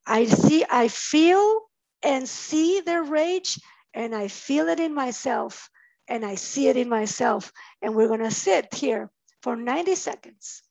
I 0.06 0.26
see, 0.26 0.64
I 0.68 0.88
feel 0.88 1.60
and 2.02 2.28
see 2.28 2.80
their 2.80 3.02
rage, 3.02 3.58
and 3.94 4.14
I 4.14 4.28
feel 4.28 4.68
it 4.68 4.80
in 4.80 4.94
myself, 4.94 5.70
and 6.08 6.24
I 6.24 6.34
see 6.34 6.68
it 6.68 6.76
in 6.76 6.88
myself. 6.88 7.52
And 7.80 7.94
we're 7.94 8.08
gonna 8.08 8.30
sit 8.30 8.74
here 8.74 9.10
for 9.42 9.56
90 9.56 9.94
seconds 9.94 10.62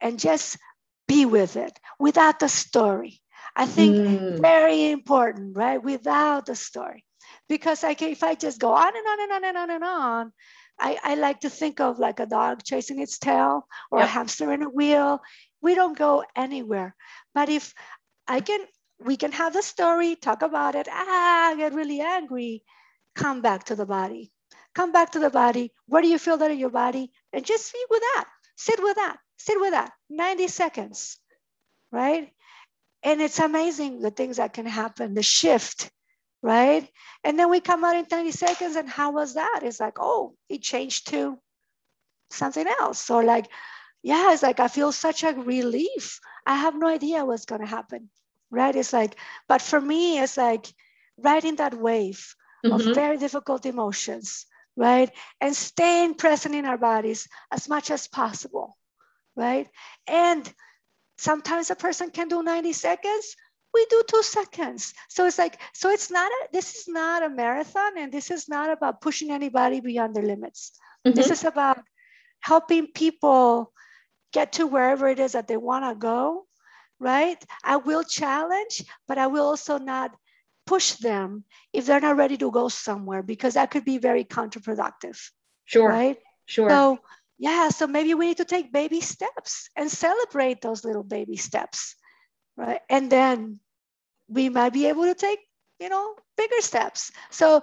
and 0.00 0.18
just 0.18 0.56
be 1.06 1.26
with 1.26 1.56
it 1.56 1.78
without 1.98 2.40
the 2.40 2.48
story. 2.48 3.20
I 3.54 3.66
think 3.66 3.96
mm. 3.96 4.40
very 4.40 4.90
important, 4.90 5.56
right? 5.56 5.82
Without 5.82 6.46
the 6.46 6.54
story. 6.54 7.04
Because 7.48 7.82
I 7.82 7.94
can, 7.94 8.10
if 8.10 8.22
I 8.22 8.36
just 8.36 8.60
go 8.60 8.72
on 8.72 8.96
and 8.96 9.06
on 9.06 9.20
and 9.20 9.32
on 9.32 9.44
and 9.44 9.56
on 9.56 9.70
and 9.70 9.84
on, 9.84 10.32
I, 10.78 10.98
I 11.02 11.14
like 11.16 11.40
to 11.40 11.50
think 11.50 11.80
of 11.80 11.98
like 11.98 12.20
a 12.20 12.26
dog 12.26 12.62
chasing 12.64 13.00
its 13.00 13.18
tail 13.18 13.66
or 13.90 13.98
yep. 13.98 14.08
a 14.08 14.10
hamster 14.10 14.52
in 14.52 14.62
a 14.62 14.68
wheel 14.68 15.20
we 15.62 15.74
don't 15.74 15.96
go 15.96 16.24
anywhere. 16.36 16.94
But 17.34 17.48
if 17.48 17.74
I 18.26 18.40
can, 18.40 18.60
we 19.04 19.16
can 19.16 19.32
have 19.32 19.52
the 19.52 19.62
story, 19.62 20.16
talk 20.16 20.42
about 20.42 20.74
it, 20.74 20.88
ah, 20.90 21.54
get 21.56 21.74
really 21.74 22.00
angry, 22.00 22.62
come 23.14 23.40
back 23.42 23.64
to 23.64 23.74
the 23.74 23.86
body. 23.86 24.32
Come 24.74 24.92
back 24.92 25.12
to 25.12 25.18
the 25.18 25.30
body. 25.30 25.72
Where 25.86 26.02
do 26.02 26.08
you 26.08 26.18
feel 26.18 26.36
that 26.38 26.50
in 26.50 26.58
your 26.58 26.70
body? 26.70 27.10
And 27.32 27.44
just 27.44 27.72
be 27.72 27.84
with 27.90 28.00
that. 28.00 28.26
Sit 28.56 28.82
with 28.82 28.96
that. 28.96 29.16
Sit 29.38 29.60
with 29.60 29.72
that. 29.72 29.92
90 30.08 30.48
seconds, 30.48 31.18
right? 31.90 32.30
And 33.02 33.20
it's 33.20 33.38
amazing 33.38 34.00
the 34.00 34.10
things 34.10 34.36
that 34.36 34.52
can 34.52 34.66
happen, 34.66 35.14
the 35.14 35.22
shift, 35.22 35.90
right? 36.42 36.88
And 37.24 37.38
then 37.38 37.50
we 37.50 37.60
come 37.60 37.84
out 37.84 37.96
in 37.96 38.06
90 38.10 38.30
seconds, 38.32 38.76
and 38.76 38.88
how 38.88 39.12
was 39.12 39.34
that? 39.34 39.60
It's 39.62 39.80
like, 39.80 39.96
oh, 39.98 40.34
it 40.48 40.62
changed 40.62 41.08
to 41.08 41.38
something 42.30 42.66
else. 42.66 43.10
Or 43.10 43.24
like, 43.24 43.46
yeah, 44.02 44.32
it's 44.32 44.42
like 44.42 44.60
I 44.60 44.68
feel 44.68 44.92
such 44.92 45.24
a 45.24 45.32
relief. 45.32 46.20
I 46.46 46.56
have 46.56 46.74
no 46.74 46.88
idea 46.88 47.24
what's 47.24 47.44
going 47.44 47.60
to 47.60 47.66
happen, 47.66 48.08
right? 48.50 48.74
It's 48.74 48.92
like, 48.92 49.16
but 49.48 49.60
for 49.60 49.80
me, 49.80 50.18
it's 50.18 50.36
like 50.36 50.66
riding 51.18 51.56
that 51.56 51.74
wave 51.74 52.34
mm-hmm. 52.64 52.88
of 52.88 52.94
very 52.94 53.18
difficult 53.18 53.66
emotions, 53.66 54.46
right? 54.76 55.10
And 55.40 55.54
staying 55.54 56.14
present 56.14 56.54
in 56.54 56.64
our 56.64 56.78
bodies 56.78 57.28
as 57.50 57.68
much 57.68 57.90
as 57.90 58.08
possible, 58.08 58.76
right? 59.36 59.68
And 60.06 60.50
sometimes 61.18 61.70
a 61.70 61.76
person 61.76 62.10
can 62.10 62.28
do 62.28 62.42
90 62.42 62.72
seconds. 62.72 63.36
We 63.74 63.86
do 63.90 64.02
two 64.08 64.22
seconds. 64.22 64.94
So 65.08 65.26
it's 65.26 65.38
like, 65.38 65.60
so 65.74 65.90
it's 65.90 66.10
not, 66.10 66.30
a, 66.32 66.48
this 66.52 66.74
is 66.74 66.88
not 66.88 67.22
a 67.22 67.28
marathon 67.28 67.98
and 67.98 68.10
this 68.10 68.30
is 68.30 68.48
not 68.48 68.70
about 68.70 69.00
pushing 69.00 69.30
anybody 69.30 69.80
beyond 69.80 70.16
their 70.16 70.24
limits. 70.24 70.72
Mm-hmm. 71.06 71.14
This 71.14 71.30
is 71.30 71.44
about 71.44 71.82
helping 72.40 72.88
people 72.88 73.72
get 74.32 74.52
to 74.54 74.66
wherever 74.66 75.08
it 75.08 75.18
is 75.18 75.32
that 75.32 75.48
they 75.48 75.56
want 75.56 75.84
to 75.84 75.94
go, 75.94 76.46
right? 76.98 77.42
I 77.64 77.76
will 77.76 78.04
challenge, 78.04 78.84
but 79.08 79.18
I 79.18 79.26
will 79.26 79.46
also 79.46 79.78
not 79.78 80.14
push 80.66 80.92
them 80.92 81.44
if 81.72 81.86
they're 81.86 82.00
not 82.00 82.16
ready 82.16 82.36
to 82.36 82.50
go 82.50 82.68
somewhere 82.68 83.22
because 83.22 83.54
that 83.54 83.70
could 83.70 83.84
be 83.84 83.98
very 83.98 84.24
counterproductive. 84.24 85.18
Sure. 85.64 85.88
Right? 85.88 86.18
Sure. 86.46 86.68
So, 86.68 86.98
yeah, 87.38 87.70
so 87.70 87.86
maybe 87.86 88.14
we 88.14 88.26
need 88.26 88.36
to 88.36 88.44
take 88.44 88.72
baby 88.72 89.00
steps 89.00 89.70
and 89.74 89.90
celebrate 89.90 90.60
those 90.60 90.84
little 90.84 91.02
baby 91.02 91.36
steps, 91.36 91.96
right? 92.56 92.80
And 92.90 93.10
then 93.10 93.60
we 94.28 94.48
might 94.48 94.72
be 94.72 94.86
able 94.86 95.04
to 95.04 95.14
take, 95.14 95.40
you 95.78 95.88
know, 95.88 96.14
bigger 96.36 96.60
steps. 96.60 97.10
So, 97.30 97.62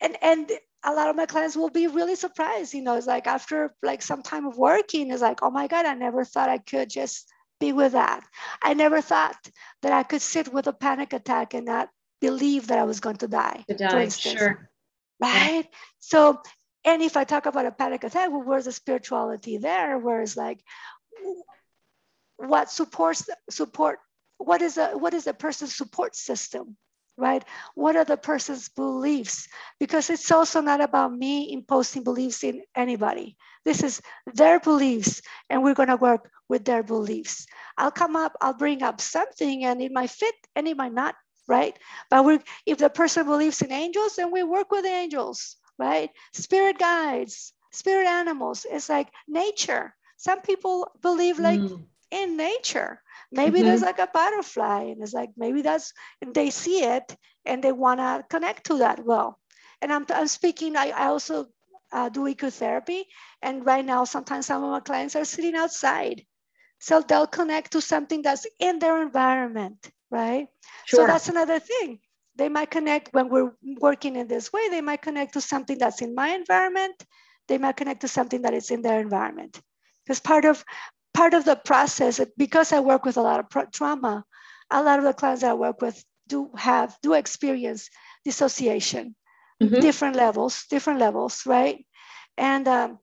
and 0.00 0.16
and 0.22 0.50
a 0.84 0.92
lot 0.92 1.08
of 1.08 1.16
my 1.16 1.26
clients 1.26 1.56
will 1.56 1.70
be 1.70 1.86
really 1.86 2.16
surprised. 2.16 2.74
You 2.74 2.82
know, 2.82 2.96
it's 2.96 3.06
like 3.06 3.26
after 3.26 3.74
like 3.82 4.02
some 4.02 4.22
time 4.22 4.46
of 4.46 4.56
working, 4.56 5.10
it's 5.10 5.22
like, 5.22 5.42
oh 5.42 5.50
my 5.50 5.68
God, 5.68 5.86
I 5.86 5.94
never 5.94 6.24
thought 6.24 6.48
I 6.48 6.58
could 6.58 6.90
just 6.90 7.28
be 7.60 7.72
with 7.72 7.92
that. 7.92 8.24
I 8.60 8.74
never 8.74 9.00
thought 9.00 9.36
that 9.82 9.92
I 9.92 10.02
could 10.02 10.22
sit 10.22 10.52
with 10.52 10.66
a 10.66 10.72
panic 10.72 11.12
attack 11.12 11.54
and 11.54 11.66
not 11.66 11.88
believe 12.20 12.68
that 12.68 12.78
I 12.78 12.84
was 12.84 13.00
going 13.00 13.16
to 13.16 13.28
die. 13.28 13.64
To 13.68 13.74
die, 13.74 14.08
sure. 14.08 14.68
Right. 15.20 15.64
Yeah. 15.64 15.78
So 16.00 16.42
and 16.84 17.00
if 17.00 17.16
I 17.16 17.24
talk 17.24 17.46
about 17.46 17.66
a 17.66 17.70
panic 17.70 18.02
attack, 18.02 18.30
well, 18.30 18.42
where's 18.42 18.64
the 18.64 18.72
spirituality 18.72 19.58
there? 19.58 19.98
Where's 19.98 20.36
like 20.36 20.60
what 22.36 22.70
supports 22.70 23.28
support? 23.50 24.00
What 24.38 24.62
is 24.62 24.76
a 24.76 24.98
what 24.98 25.14
is 25.14 25.26
a 25.28 25.34
person's 25.34 25.76
support 25.76 26.16
system? 26.16 26.76
Right? 27.22 27.44
What 27.78 27.94
are 27.94 28.04
the 28.04 28.16
person's 28.18 28.68
beliefs? 28.68 29.46
Because 29.78 30.10
it's 30.10 30.30
also 30.30 30.60
not 30.60 30.80
about 30.82 31.14
me 31.14 31.52
imposing 31.52 32.02
beliefs 32.02 32.42
in 32.42 32.62
anybody. 32.74 33.36
This 33.64 33.82
is 33.84 34.02
their 34.34 34.58
beliefs, 34.58 35.22
and 35.48 35.62
we're 35.62 35.78
gonna 35.78 35.96
work 35.96 36.30
with 36.48 36.64
their 36.64 36.82
beliefs. 36.82 37.46
I'll 37.78 37.94
come 37.94 38.16
up, 38.16 38.34
I'll 38.42 38.58
bring 38.58 38.82
up 38.82 39.00
something, 39.00 39.64
and 39.64 39.80
it 39.80 39.92
might 39.92 40.10
fit 40.10 40.34
and 40.56 40.66
it 40.66 40.76
might 40.76 40.92
not, 40.92 41.14
right? 41.46 41.78
But 42.10 42.24
we 42.24 42.40
if 42.66 42.78
the 42.78 42.90
person 42.90 43.24
believes 43.24 43.62
in 43.62 43.70
angels, 43.70 44.16
then 44.16 44.32
we 44.32 44.42
work 44.42 44.72
with 44.74 44.84
angels 44.84 45.62
right? 45.82 46.10
Spirit 46.32 46.78
guides, 46.78 47.52
spirit 47.72 48.06
animals. 48.06 48.66
It's 48.70 48.88
like 48.88 49.08
nature. 49.28 49.94
Some 50.16 50.40
people 50.42 50.90
believe 51.02 51.38
like 51.38 51.60
mm. 51.60 51.82
in 52.10 52.36
nature. 52.36 53.01
Maybe 53.32 53.58
mm-hmm. 53.58 53.68
there's 53.68 53.82
like 53.82 53.98
a 53.98 54.08
butterfly, 54.12 54.82
and 54.84 55.02
it's 55.02 55.14
like 55.14 55.30
maybe 55.36 55.62
that's 55.62 55.92
they 56.34 56.50
see 56.50 56.84
it 56.84 57.16
and 57.44 57.62
they 57.62 57.72
want 57.72 58.00
to 58.00 58.24
connect 58.28 58.66
to 58.66 58.78
that 58.78 59.04
well. 59.04 59.38
And 59.80 59.92
I'm, 59.92 60.06
I'm 60.10 60.28
speaking, 60.28 60.76
I, 60.76 60.90
I 60.90 61.06
also 61.06 61.46
uh, 61.90 62.08
do 62.08 62.20
ecotherapy. 62.20 63.02
And 63.40 63.66
right 63.66 63.84
now, 63.84 64.04
sometimes 64.04 64.46
some 64.46 64.62
of 64.62 64.70
my 64.70 64.80
clients 64.80 65.16
are 65.16 65.24
sitting 65.24 65.56
outside. 65.56 66.24
So 66.78 67.00
they'll 67.00 67.26
connect 67.26 67.72
to 67.72 67.80
something 67.80 68.22
that's 68.22 68.46
in 68.60 68.78
their 68.78 69.02
environment, 69.02 69.90
right? 70.10 70.46
Sure. 70.84 71.00
So 71.00 71.06
that's 71.06 71.28
another 71.28 71.58
thing 71.58 71.98
they 72.36 72.48
might 72.48 72.70
connect 72.70 73.12
when 73.12 73.28
we're 73.28 73.52
working 73.80 74.16
in 74.16 74.26
this 74.26 74.52
way 74.52 74.68
they 74.68 74.80
might 74.80 75.02
connect 75.02 75.34
to 75.34 75.40
something 75.40 75.78
that's 75.78 76.02
in 76.02 76.14
my 76.14 76.30
environment 76.30 77.04
they 77.48 77.58
might 77.58 77.76
connect 77.76 78.00
to 78.00 78.08
something 78.08 78.42
that 78.42 78.54
is 78.54 78.70
in 78.70 78.82
their 78.82 79.00
environment 79.00 79.60
because 80.04 80.20
part 80.20 80.44
of 80.44 80.64
part 81.14 81.34
of 81.34 81.44
the 81.44 81.56
process 81.56 82.20
because 82.36 82.72
i 82.72 82.80
work 82.80 83.04
with 83.04 83.16
a 83.16 83.22
lot 83.22 83.40
of 83.40 83.70
trauma 83.72 84.24
a 84.70 84.82
lot 84.82 84.98
of 84.98 85.04
the 85.04 85.12
clients 85.12 85.42
that 85.42 85.50
i 85.50 85.54
work 85.54 85.80
with 85.80 86.02
do 86.28 86.50
have 86.56 86.96
do 87.02 87.12
experience 87.14 87.90
dissociation 88.24 89.14
mm-hmm. 89.62 89.80
different 89.80 90.16
levels 90.16 90.64
different 90.70 91.00
levels 91.00 91.42
right 91.46 91.84
and 92.38 92.66
um, 92.68 92.98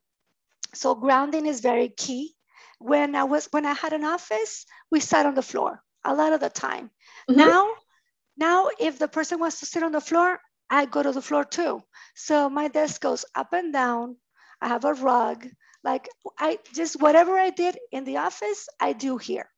so 0.74 0.96
grounding 0.96 1.46
is 1.46 1.62
very 1.62 1.90
key 1.90 2.34
when 2.80 3.16
i 3.16 3.24
was 3.24 3.48
when 3.52 3.66
i 3.66 3.74
had 3.74 3.94
an 3.94 4.04
office 4.04 4.66
we 4.92 5.00
sat 5.00 5.26
on 5.26 5.36
the 5.36 5.42
floor 5.42 5.82
a 6.06 6.16
lot 6.16 6.34
of 6.34 6.40
the 6.40 6.50
time 6.50 6.90
mm-hmm. 7.30 7.38
now 7.40 7.70
now, 8.40 8.70
if 8.80 8.98
the 8.98 9.10
person 9.10 9.40
wants 9.40 9.60
to 9.60 9.66
sit 9.66 9.84
on 9.84 9.92
the 9.92 10.00
floor, 10.00 10.40
I 10.70 10.86
go 10.86 11.04
to 11.04 11.12
the 11.12 11.22
floor 11.22 11.44
too. 11.44 11.84
So 12.16 12.50
my 12.50 12.70
desk 12.70 13.02
goes 13.02 13.26
up 13.36 13.52
and 13.52 13.74
down. 13.74 14.16
I 14.62 14.70
have 14.70 14.86
a 14.86 14.94
rug. 14.94 15.46
Like 15.90 16.08
I 16.38 16.60
just 16.76 17.02
whatever 17.02 17.34
I 17.40 17.50
did 17.50 17.78
in 17.92 18.04
the 18.04 18.18
office, 18.18 18.70
I 18.80 18.94
do 18.94 19.18
here. 19.18 19.50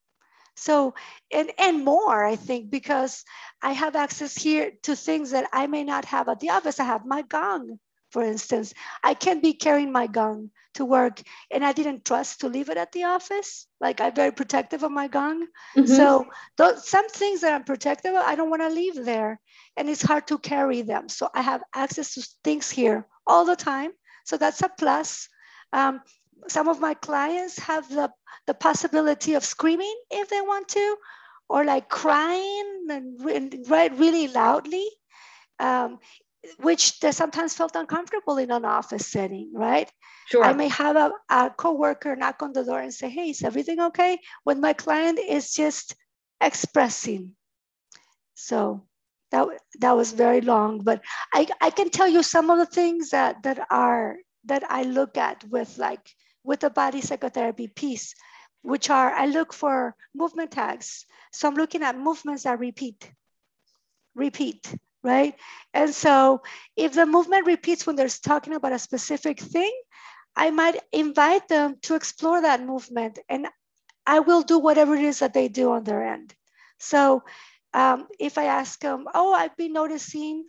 So 0.56 0.94
and 1.34 1.52
and 1.58 1.84
more, 1.84 2.24
I 2.24 2.38
think, 2.38 2.70
because 2.70 3.26
I 3.62 3.72
have 3.74 3.96
access 3.96 4.34
here 4.36 4.72
to 4.84 4.96
things 4.96 5.32
that 5.32 5.50
I 5.52 5.68
may 5.68 5.84
not 5.84 6.06
have 6.06 6.30
at 6.30 6.40
the 6.40 6.52
office. 6.52 6.80
I 6.80 6.86
have 6.86 7.06
my 7.06 7.24
gong, 7.24 7.80
for 8.12 8.24
instance. 8.24 8.74
I 9.04 9.14
can't 9.14 9.44
be 9.44 9.54
carrying 9.54 9.92
my 9.92 10.08
gong 10.08 10.52
to 10.76 10.86
work 10.86 11.22
and 11.52 11.66
I 11.66 11.74
didn't 11.74 12.06
trust 12.06 12.40
to 12.40 12.48
leave 12.48 12.70
it 12.70 12.78
at 12.78 12.92
the 12.94 13.04
office. 13.04 13.68
Like 13.82 14.00
I'm 14.00 14.16
very 14.16 14.32
protective 14.32 14.84
of 14.84 14.92
my 14.92 15.08
gong. 15.08 15.48
Mm-hmm. 15.76 15.86
So 15.86 16.28
those, 16.58 16.88
some 16.88 17.10
things 17.10 17.42
that 17.42 17.54
I'm 17.54 17.66
protective 17.66 18.14
of, 18.16 18.24
I 18.24 18.36
don't 18.36 18.50
want 18.50 18.62
to 18.62 18.70
leave 18.70 19.04
there. 19.04 19.40
And 19.76 19.90
it's 19.90 20.02
hard 20.02 20.28
to 20.28 20.38
carry 20.38 20.82
them. 20.82 21.10
So 21.10 21.30
I 21.36 21.42
have 21.42 21.62
access 21.76 22.14
to 22.14 22.22
things 22.44 22.70
here 22.70 23.06
all 23.28 23.44
the 23.44 23.56
time. 23.56 23.92
So 24.24 24.38
that's 24.38 24.62
a 24.62 24.70
plus. 24.70 25.28
Um, 25.74 26.02
some 26.48 26.68
of 26.68 26.80
my 26.80 26.94
clients 26.94 27.60
have 27.60 27.88
the, 27.90 28.12
the 28.48 28.54
possibility 28.54 29.34
of 29.34 29.46
screaming 29.46 29.96
if 30.10 30.30
they 30.30 30.42
want 30.42 30.68
to, 30.70 30.96
or 31.50 31.66
like 31.66 31.90
crying 31.90 32.86
and, 32.90 33.20
and 33.22 33.66
right 33.70 33.98
really 33.98 34.28
loudly. 34.28 34.88
Um, 35.60 36.00
which 36.58 37.00
they 37.02 37.12
sometimes 37.12 37.54
felt 37.54 37.76
uncomfortable 37.76 38.40
in 38.40 38.50
an 38.50 38.66
office 38.66 39.08
setting, 39.08 39.52
right? 39.54 39.92
Sure. 40.28 40.44
I 40.44 40.54
may 40.54 40.70
have 40.70 40.96
a, 40.96 41.12
a 41.30 41.52
coworker 41.52 42.16
knock 42.16 42.42
on 42.42 42.52
the 42.52 42.64
door 42.64 42.80
and 42.80 42.92
say, 42.92 43.10
Hey, 43.10 43.30
is 43.30 43.44
everything 43.44 43.80
okay? 43.80 44.18
When 44.44 44.60
my 44.60 44.74
client 44.74 45.20
is 45.20 45.54
just 45.54 45.96
expressing. 46.42 47.34
So 48.34 48.88
that, 49.30 49.48
that 49.82 49.92
was 49.96 50.14
very 50.14 50.42
long, 50.42 50.84
but 50.84 51.04
I, 51.32 51.48
I 51.62 51.70
can 51.70 51.92
tell 51.92 52.08
you 52.08 52.24
some 52.24 52.50
of 52.50 52.58
the 52.58 52.66
things 52.66 53.12
that, 53.12 53.44
that 53.44 53.68
are 53.70 54.18
that 54.46 54.64
I 54.70 54.84
look 54.84 55.18
at 55.18 55.44
with 55.50 55.78
like 55.78 56.02
with 56.44 56.60
the 56.62 56.70
body 56.70 57.02
psychotherapy 57.02 57.68
piece, 57.68 58.14
which 58.62 58.90
are 58.90 59.12
I 59.12 59.26
look 59.26 59.54
for 59.54 59.96
movement 60.14 60.52
tags. 60.52 61.06
So 61.32 61.48
I'm 61.48 61.56
looking 61.56 61.84
at 61.84 61.98
movements 61.98 62.44
that 62.44 62.60
repeat, 62.60 63.12
repeat, 64.16 64.74
right? 65.04 65.36
And 65.74 65.94
so 65.94 66.42
if 66.76 66.94
the 66.94 67.06
movement 67.06 67.48
repeats 67.48 67.86
when 67.86 67.96
they're 67.96 68.10
talking 68.10 68.54
about 68.54 68.74
a 68.74 68.80
specific 68.80 69.40
thing, 69.40 69.72
I 70.36 70.50
might 70.52 70.80
invite 70.92 71.48
them 71.48 71.78
to 71.84 71.96
explore 71.96 72.42
that 72.42 72.64
movement 72.64 73.20
and 73.28 73.48
I 74.06 74.20
will 74.20 74.42
do 74.42 74.60
whatever 74.60 74.96
it 74.96 75.04
is 75.04 75.20
that 75.20 75.34
they 75.34 75.48
do 75.48 75.72
on 75.72 75.84
their 75.84 76.04
end. 76.04 76.34
So 76.80 77.24
um, 77.74 78.08
if 78.20 78.38
I 78.38 78.46
ask 78.46 78.80
them, 78.80 79.06
oh, 79.14 79.34
I've 79.34 79.56
been 79.56 79.74
noticing, 79.74 80.46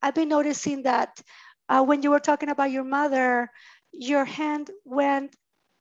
I've 0.00 0.14
been 0.14 0.28
noticing 0.28 0.84
that 0.84 1.20
uh, 1.68 1.82
when 1.82 2.02
you 2.02 2.10
were 2.10 2.20
talking 2.20 2.48
about 2.48 2.70
your 2.70 2.84
mother, 2.84 3.50
your 3.92 4.24
hand 4.24 4.70
went 4.84 5.36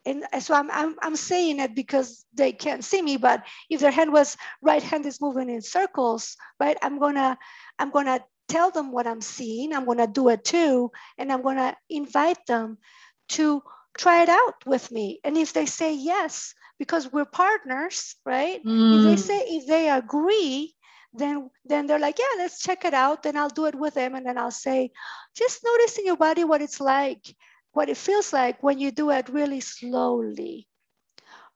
and 0.06 0.26
so 0.39 0.56
I'm, 0.56 0.71
I'm, 0.71 0.95
I'm 1.02 1.15
saying 1.15 1.60
it 1.60 1.76
because 1.76 2.26
they 2.34 2.52
can't 2.52 2.84
see 2.84 3.02
me, 3.02 3.17
but 3.17 3.45
if 3.69 3.82
their 3.82 3.91
hand 3.91 4.12
was 4.12 4.36
right 4.62 4.82
hand 4.82 5.06
is 5.06 5.21
moving 5.21 5.50
in 5.50 5.62
circles, 5.62 6.38
right? 6.60 6.78
I'm 6.82 6.97
gonna, 6.97 7.38
I'm 7.78 7.91
gonna 7.91 8.21
tell 8.47 8.71
them 8.71 8.91
what 8.91 9.06
I'm 9.06 9.21
seeing. 9.21 9.74
I'm 9.74 9.86
gonna 9.86 10.08
do 10.08 10.30
it 10.30 10.43
too. 10.43 10.91
And 11.17 11.32
I'm 11.32 11.43
gonna 11.43 11.76
invite 11.89 12.43
them 12.47 12.80
to 13.30 13.62
try 13.97 14.24
it 14.24 14.30
out 14.30 14.65
with 14.65 14.91
me. 14.91 15.19
And 15.24 15.38
if 15.38 15.54
they 15.54 15.67
say 15.67 15.93
yes, 15.93 16.56
because 16.80 17.12
we're 17.12 17.26
partners, 17.26 18.15
right? 18.26 18.63
Mm. 18.65 18.97
If 18.97 19.04
they 19.04 19.15
mm. 19.15 19.28
say, 19.28 19.39
if 19.50 19.67
they 19.67 19.89
agree, 19.89 20.74
then 21.13 21.52
then 21.65 21.86
they're 21.86 22.00
like, 22.00 22.17
yeah, 22.17 22.38
let's 22.38 22.63
check 22.63 22.86
it 22.86 22.95
out. 22.95 23.21
Then 23.21 23.38
I'll 23.38 23.50
do 23.50 23.67
it 23.67 23.76
with 23.76 23.93
them. 23.93 24.15
And 24.15 24.26
then 24.26 24.39
I'll 24.39 24.50
say, 24.50 24.91
just 25.36 25.63
noticing 25.63 26.08
your 26.08 26.17
body 26.17 26.43
what 26.43 26.63
it's 26.63 26.82
like 26.82 27.36
what 27.74 27.90
it 27.90 27.98
feels 27.98 28.34
like 28.34 28.62
when 28.62 28.80
you 28.80 28.92
do 28.92 29.10
it 29.12 29.30
really 29.30 29.62
slowly 29.62 30.68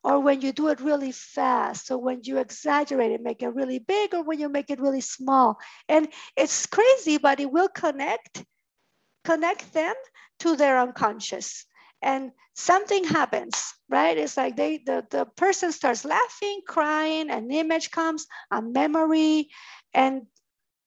or 0.03 0.19
when 0.19 0.41
you 0.41 0.51
do 0.53 0.67
it 0.67 0.79
really 0.81 1.11
fast. 1.11 1.89
Or 1.89 1.97
when 1.97 2.21
you 2.23 2.37
exaggerate 2.37 3.11
it 3.11 3.21
make 3.21 3.41
it 3.41 3.49
really 3.49 3.79
big 3.79 4.13
or 4.13 4.23
when 4.23 4.39
you 4.39 4.49
make 4.49 4.69
it 4.69 4.79
really 4.79 5.01
small. 5.01 5.57
And 5.89 6.07
it's 6.37 6.67
crazy 6.67 7.17
but 7.17 7.39
it 7.39 7.51
will 7.51 7.69
connect 7.69 8.45
connect 9.25 9.73
them 9.73 9.95
to 10.39 10.55
their 10.55 10.79
unconscious. 10.79 11.65
And 12.01 12.31
something 12.53 13.03
happens 13.03 13.73
right? 13.89 14.17
It's 14.17 14.37
like 14.37 14.55
they 14.55 14.81
the, 14.85 15.05
the 15.09 15.25
person 15.25 15.71
starts 15.71 16.05
laughing 16.05 16.61
crying 16.67 17.29
an 17.29 17.51
image 17.51 17.91
comes 17.91 18.27
a 18.51 18.61
memory 18.61 19.49
and 19.93 20.23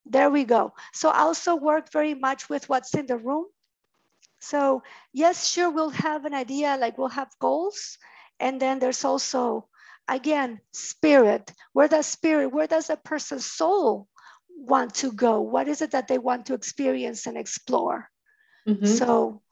there 0.07 0.31
we 0.31 0.45
go. 0.45 0.73
So 0.95 1.11
I 1.11 1.21
also 1.21 1.57
work 1.57 1.93
very 1.93 2.14
much 2.14 2.49
with 2.49 2.69
what's 2.69 2.95
in 2.95 3.07
the 3.07 3.19
room 3.19 3.47
so 4.40 4.83
yes, 5.12 5.48
sure, 5.48 5.70
we'll 5.70 5.90
have 5.90 6.24
an 6.24 6.35
idea, 6.35 6.77
like 6.79 6.98
we'll 6.98 7.09
have 7.09 7.31
goals. 7.40 7.98
And 8.40 8.61
then 8.61 8.79
there's 8.79 9.05
also, 9.05 9.66
again, 10.07 10.61
spirit. 10.72 11.53
Where 11.72 11.88
does 11.88 12.07
spirit, 12.07 12.48
where 12.48 12.66
does 12.66 12.90
a 12.90 12.96
person's 12.96 13.46
soul 13.46 14.09
want 14.48 14.94
to 14.96 15.12
go? 15.12 15.40
What 15.40 15.68
is 15.68 15.83
it 15.83 15.92
that 15.92 16.09
they 16.09 16.18
want 16.18 16.46
to 16.46 16.55
experience 16.55 17.27
and 17.27 17.37
explore? 17.37 18.09
Mm-hmm. 18.68 18.87
So 18.87 19.42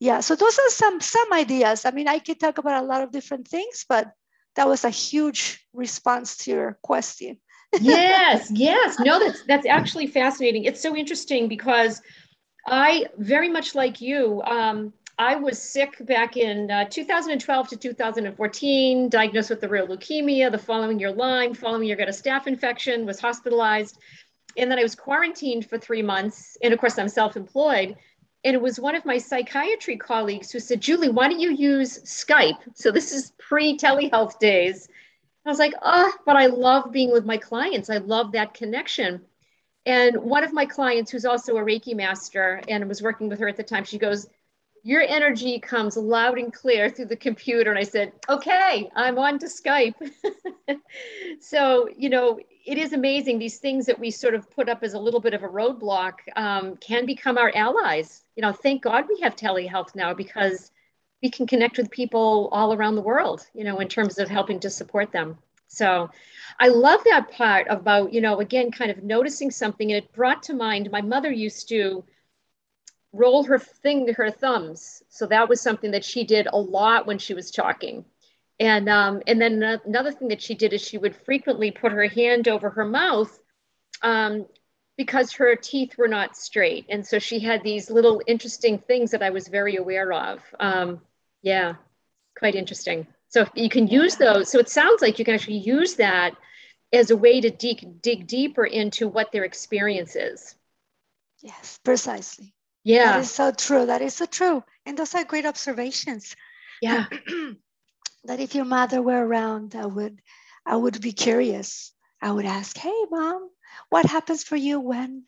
yeah, 0.00 0.18
so 0.18 0.34
those 0.34 0.58
are 0.58 0.70
some 0.70 1.00
some 1.00 1.32
ideas. 1.32 1.84
I 1.84 1.92
mean, 1.92 2.08
I 2.08 2.18
could 2.18 2.40
talk 2.40 2.58
about 2.58 2.82
a 2.82 2.86
lot 2.86 3.02
of 3.02 3.12
different 3.12 3.46
things, 3.46 3.84
but 3.88 4.10
that 4.56 4.66
was 4.66 4.84
a 4.84 4.90
huge 4.90 5.64
response 5.72 6.36
to 6.38 6.50
your 6.50 6.78
question. 6.82 7.38
yes, 7.80 8.50
yes. 8.52 8.98
No, 8.98 9.20
that's 9.20 9.44
that's 9.44 9.66
actually 9.66 10.08
fascinating. 10.08 10.64
It's 10.64 10.80
so 10.80 10.96
interesting 10.96 11.46
because 11.46 12.02
I 12.66 13.06
very 13.18 13.48
much 13.48 13.74
like 13.74 14.00
you. 14.00 14.42
Um, 14.42 14.92
I 15.18 15.36
was 15.36 15.60
sick 15.60 16.04
back 16.06 16.36
in 16.36 16.70
uh, 16.70 16.86
2012 16.86 17.68
to 17.68 17.76
2014, 17.76 19.08
diagnosed 19.08 19.50
with 19.50 19.60
the 19.60 19.68
real 19.68 19.86
leukemia. 19.86 20.50
The 20.50 20.58
following 20.58 20.98
year, 20.98 21.12
Lyme. 21.12 21.54
Following 21.54 21.86
year, 21.86 21.96
got 21.96 22.08
a 22.08 22.12
staph 22.12 22.46
infection. 22.46 23.04
Was 23.04 23.20
hospitalized, 23.20 23.98
and 24.56 24.70
then 24.70 24.78
I 24.78 24.82
was 24.82 24.94
quarantined 24.94 25.68
for 25.68 25.78
three 25.78 26.02
months. 26.02 26.56
And 26.62 26.72
of 26.72 26.80
course, 26.80 26.98
I'm 26.98 27.08
self-employed. 27.08 27.96
And 28.44 28.54
it 28.56 28.62
was 28.62 28.80
one 28.80 28.96
of 28.96 29.04
my 29.04 29.18
psychiatry 29.18 29.96
colleagues 29.96 30.50
who 30.50 30.58
said, 30.58 30.80
"Julie, 30.80 31.10
why 31.10 31.28
don't 31.28 31.40
you 31.40 31.52
use 31.52 31.98
Skype?" 32.00 32.58
So 32.74 32.90
this 32.90 33.12
is 33.12 33.32
pre-telehealth 33.38 34.38
days. 34.38 34.88
I 35.44 35.50
was 35.50 35.58
like, 35.58 35.74
"Oh, 35.82 36.12
but 36.24 36.36
I 36.36 36.46
love 36.46 36.90
being 36.90 37.12
with 37.12 37.24
my 37.24 37.36
clients. 37.36 37.90
I 37.90 37.98
love 37.98 38.32
that 38.32 38.54
connection." 38.54 39.20
And 39.84 40.16
one 40.16 40.44
of 40.44 40.52
my 40.52 40.64
clients, 40.64 41.10
who's 41.10 41.24
also 41.24 41.56
a 41.56 41.60
Reiki 41.60 41.94
master 41.94 42.60
and 42.68 42.88
was 42.88 43.02
working 43.02 43.28
with 43.28 43.40
her 43.40 43.48
at 43.48 43.56
the 43.56 43.62
time, 43.62 43.84
she 43.84 43.98
goes, 43.98 44.28
your 44.84 45.02
energy 45.02 45.60
comes 45.60 45.96
loud 45.96 46.38
and 46.38 46.52
clear 46.52 46.90
through 46.90 47.06
the 47.06 47.16
computer. 47.16 47.70
And 47.70 47.78
I 47.78 47.84
said, 47.84 48.12
okay, 48.28 48.90
I'm 48.96 49.18
on 49.18 49.38
to 49.38 49.46
Skype. 49.46 49.94
so, 51.40 51.88
you 51.96 52.10
know, 52.10 52.40
it 52.64 52.78
is 52.78 52.92
amazing. 52.92 53.38
These 53.38 53.58
things 53.58 53.86
that 53.86 53.98
we 53.98 54.10
sort 54.10 54.34
of 54.34 54.50
put 54.50 54.68
up 54.68 54.82
as 54.82 54.94
a 54.94 54.98
little 54.98 55.20
bit 55.20 55.34
of 55.34 55.44
a 55.44 55.48
roadblock 55.48 56.14
um, 56.36 56.76
can 56.76 57.06
become 57.06 57.38
our 57.38 57.52
allies. 57.54 58.24
You 58.36 58.42
know, 58.42 58.52
thank 58.52 58.82
God 58.82 59.06
we 59.08 59.20
have 59.20 59.36
telehealth 59.36 59.94
now 59.94 60.14
because 60.14 60.72
we 61.22 61.30
can 61.30 61.46
connect 61.46 61.78
with 61.78 61.90
people 61.90 62.48
all 62.50 62.72
around 62.74 62.96
the 62.96 63.02
world, 63.02 63.46
you 63.54 63.62
know, 63.62 63.78
in 63.78 63.86
terms 63.86 64.18
of 64.18 64.28
helping 64.28 64.58
to 64.60 64.70
support 64.70 65.12
them. 65.12 65.38
So 65.72 66.10
I 66.60 66.68
love 66.68 67.00
that 67.04 67.30
part 67.32 67.66
about, 67.70 68.12
you 68.12 68.20
know, 68.20 68.40
again, 68.40 68.70
kind 68.70 68.90
of 68.90 69.02
noticing 69.02 69.50
something. 69.50 69.90
And 69.90 70.04
it 70.04 70.12
brought 70.12 70.42
to 70.44 70.54
mind 70.54 70.90
my 70.90 71.00
mother 71.00 71.32
used 71.32 71.70
to 71.70 72.04
roll 73.14 73.44
her 73.44 73.58
thing 73.58 74.06
to 74.06 74.12
her 74.12 74.30
thumbs. 74.30 75.02
So 75.08 75.26
that 75.26 75.48
was 75.48 75.62
something 75.62 75.92
that 75.92 76.04
she 76.04 76.24
did 76.24 76.46
a 76.46 76.58
lot 76.58 77.06
when 77.06 77.18
she 77.18 77.32
was 77.32 77.50
talking. 77.50 78.04
And 78.60 78.88
um, 78.88 79.22
and 79.26 79.40
then 79.40 79.62
another 79.62 80.12
thing 80.12 80.28
that 80.28 80.42
she 80.42 80.54
did 80.54 80.74
is 80.74 80.82
she 80.82 80.98
would 80.98 81.16
frequently 81.16 81.70
put 81.70 81.92
her 81.92 82.06
hand 82.06 82.48
over 82.48 82.68
her 82.68 82.84
mouth 82.84 83.36
um, 84.02 84.46
because 84.98 85.32
her 85.32 85.56
teeth 85.56 85.96
were 85.96 86.06
not 86.06 86.36
straight. 86.36 86.84
And 86.90 87.06
so 87.06 87.18
she 87.18 87.40
had 87.40 87.62
these 87.62 87.90
little 87.90 88.20
interesting 88.26 88.78
things 88.78 89.12
that 89.12 89.22
I 89.22 89.30
was 89.30 89.48
very 89.48 89.76
aware 89.76 90.12
of. 90.12 90.40
Um, 90.60 91.00
yeah, 91.40 91.76
quite 92.38 92.54
interesting. 92.54 93.06
So 93.32 93.46
you 93.54 93.70
can 93.70 93.86
use 93.86 94.16
those. 94.16 94.50
So 94.50 94.58
it 94.58 94.68
sounds 94.68 95.00
like 95.00 95.18
you 95.18 95.24
can 95.24 95.34
actually 95.34 95.56
use 95.56 95.94
that 95.94 96.36
as 96.92 97.10
a 97.10 97.16
way 97.16 97.40
to 97.40 97.50
dig, 97.50 98.02
dig 98.02 98.26
deeper 98.26 98.66
into 98.66 99.08
what 99.08 99.32
their 99.32 99.44
experience 99.44 100.14
is. 100.16 100.54
Yes, 101.40 101.80
precisely. 101.82 102.54
Yeah. 102.84 103.12
That 103.12 103.20
is 103.20 103.30
so 103.30 103.50
true. 103.50 103.86
That 103.86 104.02
is 104.02 104.14
so 104.14 104.26
true. 104.26 104.62
And 104.84 104.98
those 104.98 105.14
are 105.14 105.24
great 105.24 105.46
observations. 105.46 106.36
Yeah. 106.82 107.06
that 108.24 108.40
if 108.40 108.56
your 108.56 108.64
mother 108.64 109.00
were 109.00 109.24
around, 109.24 109.76
I 109.76 109.86
would 109.86 110.20
I 110.66 110.74
would 110.74 111.00
be 111.00 111.12
curious. 111.12 111.92
I 112.20 112.32
would 112.32 112.44
ask, 112.44 112.76
hey 112.76 113.04
mom, 113.08 113.48
what 113.88 114.06
happens 114.06 114.42
for 114.42 114.56
you 114.56 114.80
when 114.80 115.24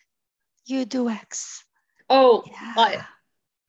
you 0.66 0.84
do 0.84 1.08
X? 1.08 1.64
Oh, 2.10 2.42
yeah. 2.44 3.04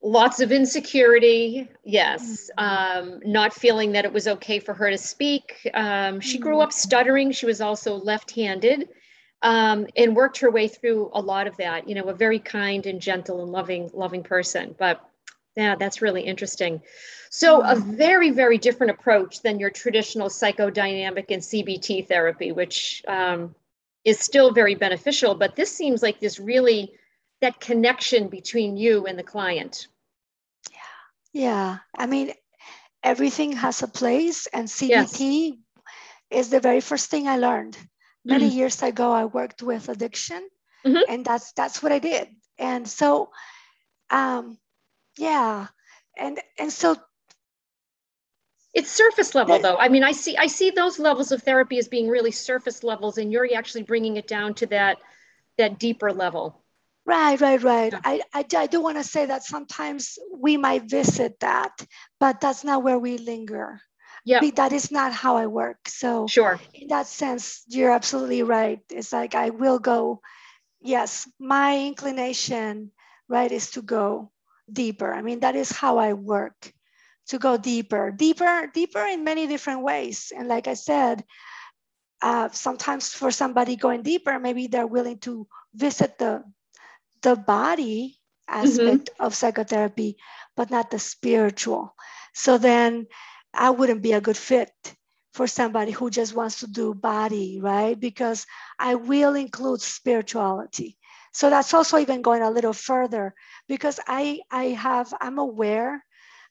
Lots 0.06 0.39
of 0.39 0.52
insecurity. 0.52 1.68
Yes. 1.84 2.50
Mm-hmm. 2.58 3.13
Um, 3.15 3.20
not 3.26 3.54
feeling 3.54 3.91
that 3.94 4.06
it 4.06 4.13
was 4.13 4.28
okay 4.28 4.60
for 4.60 4.74
her 4.74 4.89
to 4.91 4.98
speak. 4.98 5.68
Um, 5.74 6.22
she 6.22 6.38
grew 6.38 6.60
up 6.60 6.70
mm-hmm. 6.70 6.78
stuttering. 6.78 7.32
She 7.32 7.48
was 7.48 7.60
also 7.60 7.96
left 7.96 8.32
handed 8.32 8.89
um, 9.41 9.88
and 9.98 10.15
worked 10.15 10.38
her 10.39 10.52
way 10.52 10.68
through 10.68 11.10
a 11.13 11.22
lot 11.22 11.48
of 11.48 11.58
that. 11.58 11.89
You 11.89 11.96
know, 11.96 12.04
a 12.04 12.13
very 12.13 12.39
kind 12.39 12.86
and 12.86 13.02
gentle 13.02 13.41
and 13.41 13.52
loving, 13.52 13.89
loving 13.94 14.22
person. 14.22 14.76
But 14.78 15.04
yeah, 15.58 15.76
that's 15.76 16.02
really 16.02 16.22
interesting. 16.22 16.82
So, 17.32 17.62
a 17.63 17.76
mm-hmm. 17.76 17.96
very, 17.96 18.30
very 18.30 18.58
different 18.60 18.91
approach 18.91 19.41
than 19.41 19.60
your 19.60 19.72
traditional 19.72 20.30
psychodynamic 20.30 21.26
and 21.30 21.41
CBT 21.41 22.08
therapy, 22.08 22.52
which 22.52 23.04
um, 23.08 23.56
is 24.04 24.20
still 24.20 24.52
very 24.52 24.76
beneficial. 24.76 25.34
But 25.34 25.56
this 25.56 25.76
seems 25.76 26.04
like 26.04 26.20
this 26.20 26.39
really 26.39 26.94
that 27.41 27.60
connection 27.60 28.28
between 28.28 28.78
you 28.78 29.08
and 29.08 29.18
the 29.18 29.24
client. 29.24 29.88
Yeah. 31.36 31.80
I 31.95 32.08
mean, 32.08 32.32
everything 33.04 33.52
has 33.52 33.84
a 33.84 33.88
place, 33.88 34.48
and 34.48 34.67
CBT 34.67 34.89
yes. 34.89 35.58
is 36.32 36.50
the 36.50 36.60
very 36.60 36.82
first 36.82 37.12
thing 37.12 37.28
I 37.28 37.38
learned 37.38 37.78
many 38.26 38.48
mm-hmm. 38.48 38.58
years 38.58 38.82
ago 38.82 39.12
i 39.12 39.26
worked 39.26 39.62
with 39.62 39.88
addiction 39.88 40.41
mm-hmm. 40.86 40.98
and 41.08 41.24
that's 41.24 41.54
that's 41.54 41.82
what 41.82 41.91
i 41.91 42.00
did 42.00 42.28
and 42.58 42.88
so 42.88 43.30
um 44.10 44.58
yeah 45.17 45.67
and 46.17 46.39
and 46.58 46.71
so 46.71 46.95
it's 48.74 48.91
surface 48.91 49.36
level 49.36 49.60
though 49.60 49.78
i 49.78 49.88
mean 49.88 50.04
i 50.04 50.12
see 50.12 50.36
i 50.38 50.48
see 50.48 50.71
those 50.71 51.00
levels 51.00 51.32
of 51.32 51.43
therapy 51.43 51.78
as 51.78 51.88
being 51.88 52.10
really 52.10 52.32
surface 52.32 52.84
levels 52.84 53.17
and 53.17 53.32
you're 53.32 53.48
actually 53.56 53.84
bringing 53.84 54.17
it 54.17 54.28
down 54.28 54.54
to 54.54 54.65
that 54.65 54.98
that 55.58 55.80
deeper 55.80 56.12
level 56.12 56.64
right 57.06 57.39
right 57.39 57.62
right. 57.63 57.94
Yeah. 57.94 58.02
I, 58.04 58.22
I 58.34 58.46
i 58.58 58.68
do 58.68 58.82
want 58.82 58.98
to 58.98 59.04
say 59.04 59.26
that 59.26 59.44
sometimes 59.44 60.18
we 60.36 60.58
might 60.58 60.89
visit 60.89 61.39
that 61.39 61.72
but 62.20 62.41
that's 62.41 62.63
not 62.63 62.84
where 62.84 63.00
we 63.00 63.18
linger. 63.18 63.82
Yeah. 64.26 64.41
That 64.56 64.74
is 64.74 64.89
not 64.89 65.13
how 65.13 65.38
i 65.38 65.46
work. 65.46 65.88
So 65.88 66.26
sure. 66.28 66.60
in 66.74 66.88
that 66.89 67.08
sense 67.08 67.63
you're 67.68 67.91
absolutely 67.91 68.44
right. 68.44 68.80
It's 68.89 69.13
like 69.13 69.36
i 69.36 69.50
will 69.50 69.80
go 69.80 70.22
yes 70.82 71.30
my 71.39 71.86
inclination 71.86 72.91
right 73.30 73.52
is 73.52 73.72
to 73.72 73.82
go 73.82 74.32
deeper. 74.72 75.13
I 75.13 75.22
mean 75.22 75.41
that 75.41 75.56
is 75.56 75.72
how 75.72 75.98
i 75.98 76.13
work 76.13 76.74
to 77.28 77.38
go 77.38 77.58
deeper. 77.58 78.12
Deeper 78.12 78.70
deeper 78.74 79.06
in 79.06 79.24
many 79.24 79.46
different 79.48 79.84
ways. 79.84 80.34
And 80.36 80.48
like 80.48 80.68
i 80.68 80.74
said 80.74 81.24
uh, 82.22 82.50
sometimes 82.50 83.13
for 83.13 83.30
somebody 83.30 83.76
going 83.76 84.02
deeper 84.02 84.39
maybe 84.39 84.65
they're 84.65 84.88
willing 84.88 85.20
to 85.20 85.46
visit 85.76 86.18
the 86.18 86.41
the 87.25 87.35
body 87.35 88.17
aspect 88.47 89.09
mm-hmm. 89.09 89.23
of 89.25 89.35
psychotherapy 89.35 90.15
but 90.55 90.69
not 90.69 90.91
the 90.91 90.99
spiritual 90.99 91.95
so 92.33 92.57
then 92.57 93.07
I 93.55 93.69
wouldn't 93.69 94.01
be 94.01 94.13
a 94.13 94.21
good 94.21 94.38
fit 94.38 94.71
for 95.33 95.47
somebody 95.47 95.91
who 95.91 96.09
just 96.09 96.35
wants 96.35 96.59
to 96.59 96.67
do 96.67 96.93
body, 96.93 97.59
right? 97.61 97.99
Because 97.99 98.45
I 98.79 98.95
will 98.95 99.35
include 99.35 99.81
spirituality. 99.81 100.97
So 101.33 101.49
that's 101.49 101.73
also 101.73 101.97
even 101.97 102.21
going 102.21 102.41
a 102.41 102.51
little 102.51 102.73
further 102.73 103.35
because 103.67 103.99
I 104.07 104.39
I 104.49 104.75
have 104.79 105.13
I'm 105.19 105.39
aware 105.39 106.03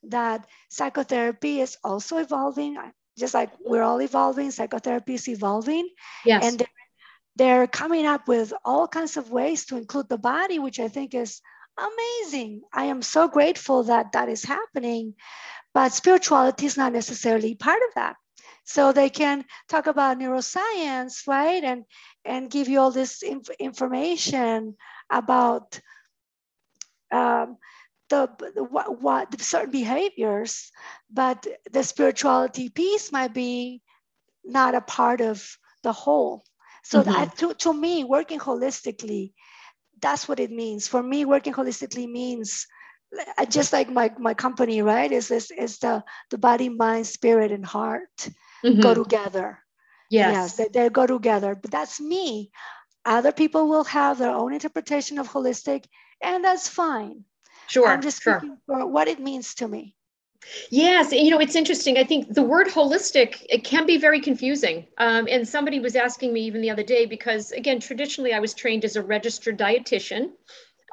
that 0.09 0.47
psychotherapy 0.69 1.61
is 1.61 1.79
also 1.83 2.19
evolving, 2.19 2.77
just 3.19 3.33
like 3.33 3.51
we're 3.65 3.83
all 3.83 4.03
evolving. 4.03 4.51
Psychotherapy 4.51 5.15
is 5.15 5.29
evolving, 5.29 5.89
yes, 6.27 6.45
and 6.45 6.59
they're, 6.59 6.84
they're 7.37 7.67
coming 7.67 8.07
up 8.07 8.29
with 8.29 8.53
all 8.65 8.87
kinds 8.87 9.17
of 9.17 9.31
ways 9.31 9.67
to 9.67 9.77
include 9.77 10.09
the 10.09 10.19
body, 10.19 10.59
which 10.59 10.79
I 10.79 10.89
think 10.89 11.15
is 11.15 11.41
amazing. 11.77 12.63
I 12.73 12.85
am 12.85 13.03
so 13.03 13.29
grateful 13.29 13.85
that 13.85 14.13
that 14.13 14.29
is 14.29 14.45
happening 14.45 15.15
but 15.75 15.93
spirituality 15.93 16.67
is 16.67 16.77
not 16.77 16.93
necessarily 16.93 17.57
part 17.57 17.83
of 17.89 17.95
that. 17.97 18.17
So 18.65 18.93
they 18.93 19.11
can 19.11 19.45
talk 19.69 19.89
about 19.89 20.19
neuroscience, 20.19 21.27
right? 21.27 21.63
And 21.63 21.85
and 22.25 22.51
give 22.51 22.69
you 22.69 22.81
all 22.81 22.93
this 22.93 23.23
inf- 23.23 23.51
information 23.59 24.77
about 25.11 25.79
um, 27.13 27.59
the, 28.09 28.31
the 28.55 28.65
what, 28.65 29.03
what 29.03 29.41
certain 29.41 29.71
behaviors, 29.71 30.71
but 31.11 31.47
the 31.71 31.83
spirituality 31.83 32.71
piece 32.71 33.13
might 33.13 33.35
be 33.35 33.83
not 34.45 34.75
a 34.75 34.81
part 34.81 35.21
of 35.21 35.59
the 35.83 35.93
whole. 35.93 36.45
So 36.85 37.01
mm-hmm. 37.01 37.11
that 37.11 37.37
to, 37.39 37.55
to 37.55 37.73
me, 37.73 38.05
working 38.05 38.39
holistically, 38.39 39.33
that's 40.01 40.29
what 40.29 40.39
it 40.39 40.51
means. 40.51 40.87
For 40.87 41.03
me, 41.03 41.25
working 41.25 41.55
holistically 41.55 42.09
means 42.11 42.67
just 43.49 43.73
like 43.73 43.91
my, 43.91 44.13
my 44.19 44.35
company, 44.35 44.83
right? 44.83 45.11
Is 45.11 45.29
this 45.29 45.51
is 45.51 45.79
the 45.79 46.05
the 46.31 46.39
body, 46.39 46.69
mind, 46.69 47.07
spirit, 47.07 47.53
and 47.53 47.65
heart 47.65 48.29
mm-hmm. 48.65 48.81
go 48.81 48.95
together. 48.95 49.59
Yes, 50.11 50.33
yes 50.33 50.57
they, 50.57 50.69
they 50.69 50.89
go 50.91 51.07
together. 51.07 51.55
But 51.55 51.71
that's 51.71 52.01
me. 52.01 52.51
Other 53.05 53.33
people 53.33 53.69
will 53.69 53.85
have 53.85 54.19
their 54.19 54.35
own 54.35 54.53
interpretation 54.53 55.19
of 55.19 55.29
holistic, 55.29 55.85
and 56.23 56.45
that's 56.45 56.69
fine. 56.69 57.25
Sure. 57.67 57.89
I'm 57.89 58.03
just 58.03 58.23
sure. 58.23 58.43
for 58.67 58.87
what 58.87 59.09
it 59.09 59.21
means 59.21 59.55
to 59.57 59.69
me. 59.69 59.97
Yes, 60.71 61.13
you 61.13 61.31
know, 61.31 61.41
it's 61.41 61.57
interesting. 61.57 61.99
I 61.99 62.05
think 62.05 62.33
the 62.33 62.43
word 62.43 62.69
holistic, 62.69 63.45
it 63.49 63.65
can 63.65 63.87
be 63.87 63.99
very 63.99 64.21
confusing. 64.21 64.87
Um, 64.99 65.27
and 65.31 65.47
somebody 65.47 65.81
was 65.81 65.97
asking 65.97 66.33
me 66.33 66.43
even 66.43 66.61
the 66.61 66.71
other 66.71 66.83
day, 66.83 67.07
because 67.07 67.53
again, 67.53 67.81
traditionally 67.81 68.33
I 68.33 68.41
was 68.41 68.55
trained 68.55 68.85
as 68.85 68.97
a 68.97 69.03
registered 69.03 69.59
dietitian 69.59 70.31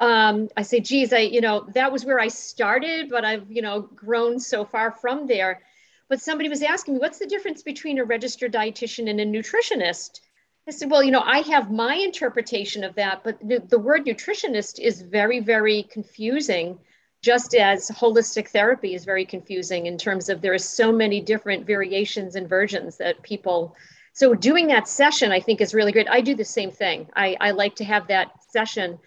um, 0.00 0.48
I 0.56 0.62
say, 0.62 0.80
geez, 0.80 1.12
I, 1.12 1.18
you 1.18 1.40
know, 1.40 1.66
that 1.74 1.92
was 1.92 2.04
where 2.04 2.18
I 2.18 2.26
started, 2.26 3.08
but 3.08 3.24
I've, 3.24 3.48
you 3.48 3.62
know, 3.62 3.82
grown 3.82 4.40
so 4.40 4.64
far 4.64 4.90
from 4.90 5.28
there. 5.28 5.62
But 6.08 6.20
somebody 6.20 6.48
was 6.48 6.62
asking 6.62 6.94
me, 6.94 7.00
what's 7.00 7.20
the 7.20 7.26
difference 7.26 7.62
between 7.62 7.98
a 7.98 8.04
registered 8.04 8.52
dietitian 8.52 9.08
and 9.08 9.20
a 9.20 9.24
nutritionist? 9.24 10.20
I 10.66 10.72
said, 10.72 10.90
well, 10.90 11.04
you 11.04 11.12
know, 11.12 11.22
I 11.24 11.38
have 11.42 11.70
my 11.70 11.94
interpretation 11.94 12.82
of 12.82 12.96
that, 12.96 13.22
but 13.22 13.38
the, 13.40 13.60
the 13.60 13.78
word 13.78 14.04
nutritionist 14.04 14.80
is 14.80 15.02
very, 15.02 15.38
very 15.38 15.84
confusing, 15.84 16.78
just 17.22 17.54
as 17.54 17.88
holistic 17.90 18.48
therapy 18.48 18.94
is 18.94 19.04
very 19.04 19.24
confusing 19.24 19.86
in 19.86 19.96
terms 19.96 20.28
of 20.28 20.40
there 20.40 20.52
are 20.52 20.58
so 20.58 20.92
many 20.92 21.20
different 21.20 21.66
variations 21.66 22.36
and 22.36 22.48
versions 22.48 22.96
that 22.98 23.22
people. 23.22 23.74
So 24.12 24.34
doing 24.34 24.66
that 24.66 24.88
session, 24.88 25.32
I 25.32 25.40
think, 25.40 25.60
is 25.60 25.72
really 25.72 25.92
great. 25.92 26.08
I 26.08 26.20
do 26.20 26.34
the 26.34 26.44
same 26.44 26.70
thing. 26.70 27.08
I, 27.14 27.36
I 27.40 27.50
like 27.52 27.76
to 27.76 27.84
have 27.84 28.08
that 28.08 28.30
session 28.50 28.98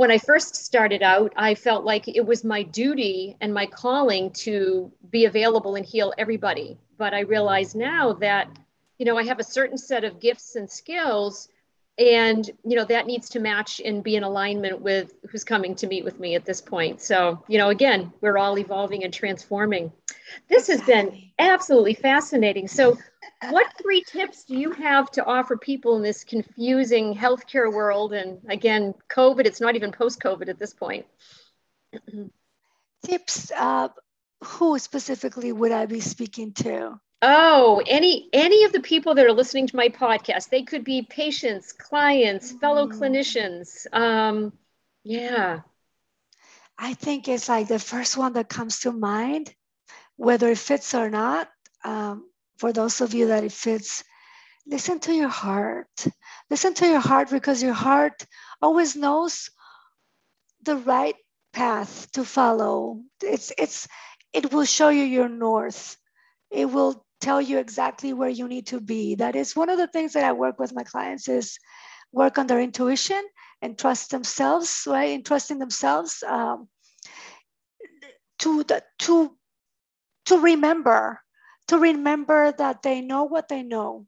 when 0.00 0.10
I 0.10 0.16
first 0.16 0.56
started 0.56 1.02
out, 1.02 1.34
I 1.36 1.54
felt 1.54 1.84
like 1.84 2.08
it 2.08 2.24
was 2.24 2.42
my 2.42 2.62
duty 2.62 3.36
and 3.42 3.52
my 3.52 3.66
calling 3.66 4.30
to 4.46 4.90
be 5.10 5.26
available 5.26 5.74
and 5.74 5.84
heal 5.84 6.14
everybody. 6.16 6.78
But 6.96 7.12
I 7.12 7.20
realize 7.20 7.74
now 7.74 8.14
that, 8.14 8.48
you 8.96 9.04
know, 9.04 9.18
I 9.18 9.24
have 9.24 9.40
a 9.40 9.44
certain 9.44 9.76
set 9.76 10.04
of 10.04 10.18
gifts 10.18 10.56
and 10.56 10.70
skills 10.70 11.50
and 11.98 12.50
you 12.64 12.76
know 12.76 12.84
that 12.84 13.06
needs 13.06 13.28
to 13.30 13.40
match 13.40 13.80
and 13.84 14.02
be 14.02 14.16
in 14.16 14.22
alignment 14.22 14.80
with 14.80 15.12
who's 15.30 15.44
coming 15.44 15.74
to 15.76 15.86
meet 15.86 16.04
with 16.04 16.18
me 16.18 16.34
at 16.34 16.44
this 16.44 16.60
point. 16.60 17.00
So 17.00 17.44
you 17.48 17.58
know 17.58 17.68
again 17.68 18.12
we're 18.20 18.38
all 18.38 18.58
evolving 18.58 19.04
and 19.04 19.12
transforming. 19.12 19.92
This 20.48 20.68
has 20.68 20.80
been 20.82 21.30
absolutely 21.38 21.94
fascinating. 21.94 22.68
So 22.68 22.96
what 23.50 23.66
three 23.80 24.02
tips 24.02 24.44
do 24.44 24.56
you 24.56 24.70
have 24.72 25.10
to 25.12 25.24
offer 25.24 25.56
people 25.56 25.96
in 25.96 26.02
this 26.02 26.24
confusing 26.24 27.14
healthcare 27.14 27.72
world? 27.72 28.12
And 28.12 28.38
again 28.48 28.94
covid 29.08 29.46
it's 29.46 29.60
not 29.60 29.76
even 29.76 29.92
post 29.92 30.20
covid 30.20 30.48
at 30.48 30.58
this 30.58 30.74
point. 30.74 31.06
Tips 33.02 33.50
uh, 33.56 33.88
who 34.44 34.78
specifically 34.78 35.52
would 35.52 35.72
i 35.72 35.86
be 35.86 36.00
speaking 36.00 36.52
to 36.52 36.98
Oh, 37.22 37.82
any 37.86 38.28
any 38.32 38.64
of 38.64 38.72
the 38.72 38.80
people 38.80 39.14
that 39.14 39.26
are 39.26 39.32
listening 39.32 39.66
to 39.66 39.76
my 39.76 39.88
podcast, 39.88 40.48
they 40.48 40.62
could 40.62 40.84
be 40.84 41.02
patients, 41.02 41.72
clients, 41.72 42.52
fellow 42.52 42.86
mm. 42.86 42.94
clinicians. 42.94 43.86
Um, 43.92 44.52
yeah. 45.04 45.60
I 46.78 46.94
think 46.94 47.28
it's 47.28 47.48
like 47.48 47.68
the 47.68 47.78
first 47.78 48.16
one 48.16 48.32
that 48.34 48.48
comes 48.48 48.80
to 48.80 48.92
mind, 48.92 49.54
whether 50.16 50.48
it 50.50 50.58
fits 50.58 50.94
or 50.94 51.10
not. 51.10 51.48
Um, 51.84 52.26
for 52.58 52.72
those 52.72 53.02
of 53.02 53.12
you 53.12 53.28
that 53.28 53.44
it 53.44 53.52
fits, 53.52 54.02
listen 54.66 54.98
to 55.00 55.12
your 55.12 55.28
heart. 55.28 56.06
Listen 56.48 56.72
to 56.74 56.86
your 56.86 57.00
heart 57.00 57.30
because 57.30 57.62
your 57.62 57.74
heart 57.74 58.24
always 58.62 58.96
knows 58.96 59.50
the 60.62 60.76
right 60.76 61.16
path 61.52 62.10
to 62.12 62.24
follow. 62.24 63.02
It's 63.22 63.52
it's 63.58 63.86
it 64.32 64.52
will 64.52 64.64
show 64.64 64.88
you 64.88 65.04
your 65.04 65.28
north. 65.28 65.96
It 66.50 66.64
will 66.64 67.04
tell 67.20 67.40
you 67.40 67.58
exactly 67.58 68.12
where 68.12 68.28
you 68.28 68.48
need 68.48 68.66
to 68.68 68.80
be. 68.80 69.14
That 69.14 69.36
is 69.36 69.56
one 69.56 69.68
of 69.68 69.78
the 69.78 69.86
things 69.86 70.14
that 70.14 70.24
I 70.24 70.32
work 70.32 70.58
with 70.58 70.74
my 70.74 70.82
clients 70.82 71.28
is 71.28 71.58
work 72.12 72.38
on 72.38 72.46
their 72.46 72.60
intuition 72.60 73.22
and 73.62 73.78
trust 73.78 74.10
themselves, 74.10 74.84
right? 74.86 75.14
And 75.14 75.24
trusting 75.24 75.58
themselves 75.58 76.22
um, 76.26 76.68
to 78.40 78.64
the, 78.64 78.82
to 79.00 79.36
to 80.26 80.38
remember, 80.38 81.20
to 81.68 81.78
remember 81.78 82.52
that 82.52 82.82
they 82.82 83.00
know 83.00 83.24
what 83.24 83.48
they 83.48 83.62
know. 83.62 84.06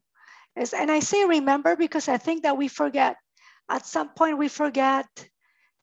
Is, 0.55 0.73
and 0.73 0.91
I 0.91 0.99
say 0.99 1.25
remember 1.25 1.75
because 1.75 2.07
I 2.07 2.17
think 2.17 2.43
that 2.43 2.57
we 2.57 2.67
forget. 2.67 3.17
At 3.69 3.85
some 3.85 4.09
point, 4.09 4.37
we 4.37 4.49
forget 4.49 5.07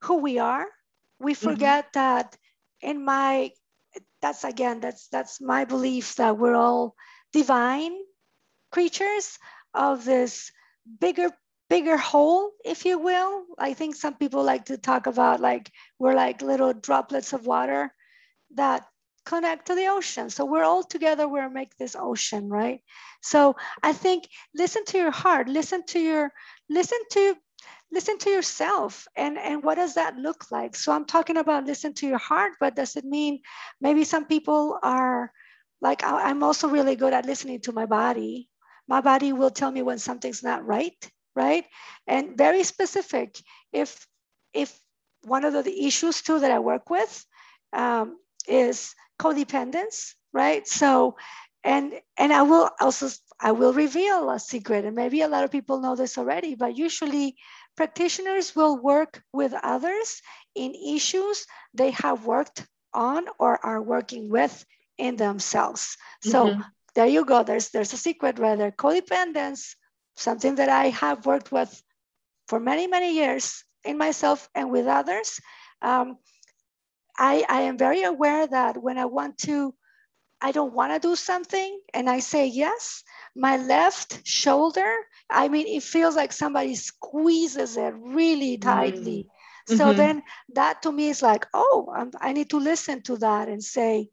who 0.02 0.16
we 0.16 0.38
are. 0.38 0.66
We 1.18 1.32
mm-hmm. 1.32 1.48
forget 1.48 1.86
mm-hmm. 1.86 2.00
that 2.00 2.36
in 2.82 3.04
my 3.04 3.50
that's 4.22 4.44
again 4.44 4.80
that's 4.80 5.08
that's 5.08 5.40
my 5.40 5.64
belief 5.64 6.14
that 6.16 6.38
we're 6.38 6.54
all 6.54 6.94
divine 7.32 7.92
creatures 8.70 9.38
of 9.74 10.04
this 10.04 10.52
bigger 11.00 11.30
bigger 11.68 11.96
whole 11.96 12.50
if 12.64 12.84
you 12.84 12.98
will. 12.98 13.44
I 13.58 13.74
think 13.74 13.94
some 13.94 14.14
people 14.16 14.42
like 14.42 14.66
to 14.66 14.76
talk 14.76 15.06
about 15.06 15.40
like 15.40 15.70
we're 15.98 16.14
like 16.14 16.42
little 16.42 16.72
droplets 16.72 17.32
of 17.32 17.46
water 17.46 17.94
that 18.54 18.86
connect 19.24 19.66
to 19.66 19.74
the 19.76 19.86
ocean. 19.86 20.30
So 20.30 20.44
we're 20.44 20.64
all 20.64 20.82
together 20.82 21.28
we're 21.28 21.48
make 21.48 21.76
this 21.76 21.96
ocean 21.98 22.48
right? 22.48 22.80
So 23.22 23.56
i 23.82 23.92
think 23.92 24.28
listen 24.54 24.84
to 24.86 24.98
your 24.98 25.10
heart 25.10 25.48
listen 25.48 25.84
to 25.86 26.00
your 26.00 26.32
listen 26.68 26.98
to 27.12 27.36
listen 27.92 28.18
to 28.18 28.30
yourself 28.30 29.06
and 29.16 29.38
and 29.38 29.62
what 29.62 29.76
does 29.76 29.94
that 29.94 30.16
look 30.16 30.50
like? 30.50 30.74
So 30.74 30.92
i'm 30.92 31.04
talking 31.04 31.36
about 31.36 31.66
listen 31.66 31.94
to 31.94 32.06
your 32.08 32.18
heart 32.18 32.52
but 32.60 32.74
does 32.74 32.96
it 32.96 33.04
mean 33.04 33.40
maybe 33.80 34.04
some 34.04 34.24
people 34.24 34.78
are 34.82 35.32
like 35.80 36.02
i'm 36.04 36.42
also 36.42 36.68
really 36.68 36.96
good 36.96 37.12
at 37.12 37.26
listening 37.26 37.60
to 37.60 37.72
my 37.72 37.86
body. 37.86 38.48
My 38.88 39.00
body 39.00 39.32
will 39.32 39.50
tell 39.50 39.70
me 39.70 39.82
when 39.82 39.98
something's 39.98 40.42
not 40.42 40.66
right 40.66 40.98
right? 41.36 41.64
And 42.08 42.36
very 42.36 42.64
specific 42.64 43.38
if 43.72 44.06
if 44.52 44.76
one 45.22 45.44
of 45.44 45.52
the 45.52 45.86
issues 45.86 46.22
too 46.22 46.40
that 46.40 46.50
i 46.50 46.58
work 46.58 46.90
with 46.90 47.24
um, 47.72 48.16
is 48.48 48.94
codependence 49.18 50.14
right? 50.32 50.66
So 50.66 51.16
and 51.62 51.92
and 52.16 52.32
i 52.32 52.42
will 52.42 52.70
also 52.80 53.08
i 53.40 53.52
will 53.52 53.72
reveal 53.74 54.30
a 54.30 54.38
secret 54.40 54.84
and 54.84 54.96
maybe 54.96 55.20
a 55.20 55.28
lot 55.28 55.44
of 55.44 55.50
people 55.50 55.80
know 55.80 55.94
this 55.94 56.16
already 56.16 56.54
but 56.54 56.76
usually 56.76 57.36
practitioners 57.76 58.56
will 58.56 58.78
work 58.80 59.22
with 59.32 59.52
others 59.62 60.22
in 60.54 60.74
issues 60.74 61.46
they 61.74 61.90
have 61.90 62.24
worked 62.24 62.66
on 62.94 63.26
or 63.38 63.58
are 63.64 63.82
working 63.82 64.30
with 64.30 64.64
in 65.00 65.16
themselves. 65.16 65.96
So 66.22 66.46
mm-hmm. 66.46 66.60
there 66.94 67.06
you 67.06 67.24
go. 67.24 67.42
There's 67.42 67.70
there's 67.70 67.92
a 67.92 67.96
secret 67.96 68.38
right 68.38 68.58
there. 68.58 68.70
Codependence, 68.70 69.74
something 70.16 70.56
that 70.56 70.68
I 70.68 70.90
have 70.90 71.26
worked 71.26 71.50
with 71.50 71.72
for 72.48 72.60
many 72.60 72.86
many 72.86 73.14
years 73.14 73.64
in 73.84 73.96
myself 73.96 74.48
and 74.54 74.70
with 74.70 74.86
others. 74.86 75.40
Um, 75.82 76.18
I 77.18 77.44
I 77.48 77.60
am 77.62 77.78
very 77.78 78.02
aware 78.02 78.46
that 78.46 78.76
when 78.76 78.98
I 78.98 79.06
want 79.06 79.38
to, 79.48 79.74
I 80.40 80.52
don't 80.52 80.74
want 80.74 80.92
to 80.92 81.08
do 81.08 81.16
something, 81.16 81.80
and 81.94 82.08
I 82.08 82.20
say 82.20 82.46
yes. 82.46 83.02
My 83.34 83.56
left 83.56 84.26
shoulder, 84.26 84.92
I 85.30 85.48
mean, 85.48 85.66
it 85.66 85.82
feels 85.82 86.16
like 86.16 86.32
somebody 86.32 86.74
squeezes 86.74 87.76
it 87.76 87.94
really 87.96 88.58
tightly. 88.58 89.24
Mm-hmm. 89.24 89.76
So 89.76 89.84
mm-hmm. 89.84 89.96
then 89.96 90.22
that 90.54 90.82
to 90.82 90.92
me 90.92 91.08
is 91.08 91.22
like, 91.22 91.46
oh, 91.54 91.88
I'm, 91.94 92.10
I 92.20 92.32
need 92.32 92.50
to 92.50 92.58
listen 92.58 93.02
to 93.02 93.16
that 93.18 93.48
and 93.48 93.62
say, 93.62 94.08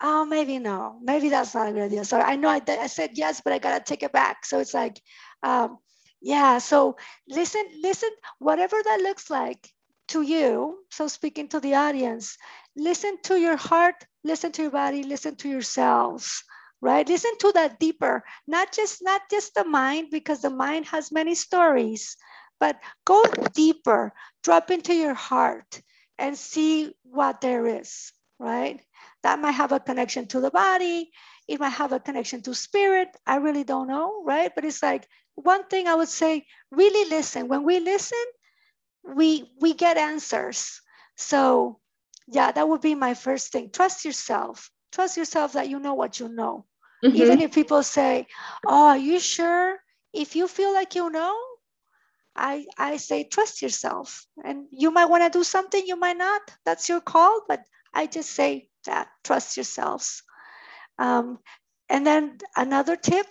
oh, 0.00 0.24
maybe 0.24 0.58
no, 0.58 0.98
maybe 1.02 1.28
that's 1.28 1.54
not 1.54 1.68
a 1.68 1.72
good 1.72 1.82
idea. 1.82 2.04
So 2.04 2.20
I 2.20 2.36
know 2.36 2.48
I, 2.48 2.60
I 2.68 2.86
said 2.86 3.10
yes, 3.14 3.40
but 3.42 3.52
I 3.52 3.58
gotta 3.58 3.82
take 3.84 4.02
it 4.02 4.12
back. 4.12 4.44
So 4.46 4.60
it's 4.60 4.74
like, 4.74 5.00
um, 5.42 5.78
yeah. 6.20 6.58
So 6.58 6.96
listen, 7.28 7.64
listen, 7.82 8.10
whatever 8.38 8.76
that 8.82 9.00
looks 9.02 9.30
like 9.30 9.68
to 10.08 10.22
you. 10.22 10.78
So 10.90 11.08
speaking 11.08 11.48
to 11.48 11.60
the 11.60 11.74
audience, 11.74 12.36
listen 12.76 13.18
to 13.24 13.36
your 13.36 13.56
heart, 13.56 13.96
listen 14.24 14.52
to 14.52 14.62
your 14.62 14.70
body, 14.70 15.02
listen 15.02 15.36
to 15.36 15.48
yourselves 15.48 16.44
right 16.80 17.08
listen 17.08 17.32
to 17.38 17.52
that 17.52 17.80
deeper 17.80 18.22
not 18.46 18.72
just 18.72 19.02
not 19.02 19.22
just 19.30 19.54
the 19.54 19.64
mind 19.64 20.08
because 20.10 20.42
the 20.42 20.50
mind 20.50 20.86
has 20.86 21.10
many 21.10 21.34
stories 21.34 22.16
but 22.60 22.78
go 23.04 23.22
deeper 23.54 24.12
drop 24.42 24.70
into 24.70 24.94
your 24.94 25.14
heart 25.14 25.80
and 26.18 26.36
see 26.36 26.92
what 27.02 27.40
there 27.40 27.66
is 27.66 28.12
right 28.38 28.80
that 29.22 29.38
might 29.38 29.52
have 29.52 29.72
a 29.72 29.80
connection 29.80 30.26
to 30.28 30.40
the 30.40 30.50
body. 30.50 31.10
It 31.46 31.60
might 31.60 31.70
have 31.70 31.92
a 31.92 32.00
connection 32.00 32.42
to 32.42 32.54
spirit. 32.54 33.08
I 33.26 33.36
really 33.36 33.64
don't 33.64 33.88
know, 33.88 34.22
right? 34.24 34.52
But 34.54 34.64
it's 34.64 34.82
like 34.82 35.08
one 35.34 35.66
thing 35.66 35.86
I 35.86 35.94
would 35.94 36.08
say, 36.08 36.46
really 36.70 37.08
listen. 37.10 37.48
When 37.48 37.64
we 37.64 37.80
listen, 37.80 38.24
we 39.02 39.50
we 39.60 39.74
get 39.74 39.96
answers. 39.96 40.80
So 41.16 41.80
yeah, 42.26 42.52
that 42.52 42.68
would 42.68 42.80
be 42.80 42.94
my 42.94 43.14
first 43.14 43.52
thing. 43.52 43.70
Trust 43.70 44.04
yourself. 44.04 44.70
Trust 44.92 45.16
yourself 45.16 45.52
that 45.54 45.68
you 45.68 45.78
know 45.78 45.94
what 45.94 46.20
you 46.20 46.28
know. 46.28 46.66
Mm-hmm. 47.04 47.16
Even 47.16 47.40
if 47.40 47.54
people 47.54 47.82
say, 47.82 48.26
Oh, 48.66 48.88
are 48.88 48.98
you 48.98 49.20
sure? 49.20 49.78
If 50.12 50.36
you 50.36 50.48
feel 50.48 50.72
like 50.72 50.94
you 50.94 51.10
know, 51.10 51.36
I, 52.38 52.66
I 52.78 52.96
say 52.98 53.24
trust 53.24 53.62
yourself 53.62 54.26
and 54.44 54.66
you 54.70 54.90
might 54.92 55.06
want 55.06 55.24
to 55.24 55.38
do 55.38 55.42
something 55.42 55.84
you 55.84 55.96
might 55.96 56.16
not 56.16 56.40
that's 56.64 56.88
your 56.88 57.00
call 57.00 57.42
but 57.48 57.64
i 57.92 58.06
just 58.06 58.30
say 58.30 58.68
that. 58.88 59.08
Trust 59.24 59.56
yourselves. 59.56 60.22
Um, 60.98 61.38
and 61.88 62.06
then 62.06 62.38
another 62.56 62.96
tip, 62.96 63.26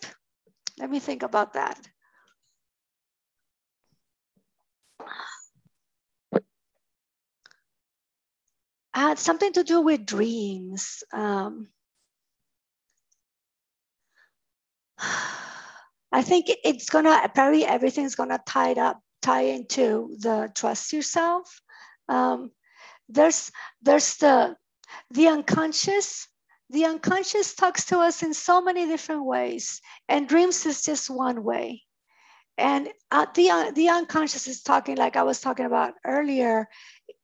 let 0.80 0.90
me 0.90 1.00
think 1.00 1.24
about 1.24 1.54
that. 1.54 1.78
had 9.08 9.20
something 9.20 9.54
to 9.54 9.64
do 9.64 9.82
with 9.82 10.06
dreams. 10.06 11.04
Um, 11.14 11.70
I 16.12 16.22
think 16.22 16.46
it's 16.64 16.90
gonna 16.90 17.30
probably 17.34 17.66
everything's 17.66 18.16
gonna 18.16 18.40
tie 18.46 18.74
up, 18.74 19.00
tie 19.22 19.44
into 19.58 20.16
the 20.20 20.52
trust 20.56 20.94
yourself. 20.94 21.62
Um, 22.10 22.52
there's 23.10 23.52
there's 23.82 24.18
the 24.18 24.56
the 25.12 25.28
unconscious, 25.28 26.28
the 26.70 26.86
unconscious 26.86 27.56
talks 27.56 27.86
to 27.86 28.00
us 28.00 28.24
in 28.24 28.34
so 28.34 28.62
many 28.62 28.86
different 28.86 29.26
ways, 29.26 29.82
and 30.08 30.28
dreams 30.28 30.66
is 30.66 30.84
just 30.84 31.10
one 31.10 31.44
way. 31.44 31.84
And 32.58 32.90
uh, 33.12 33.28
the, 33.36 33.50
uh, 33.50 33.72
the 33.72 33.90
unconscious 33.90 34.48
is 34.48 34.64
talking, 34.64 34.98
like 34.98 35.16
I 35.16 35.24
was 35.24 35.40
talking 35.40 35.68
about 35.68 35.94
earlier, 36.04 36.68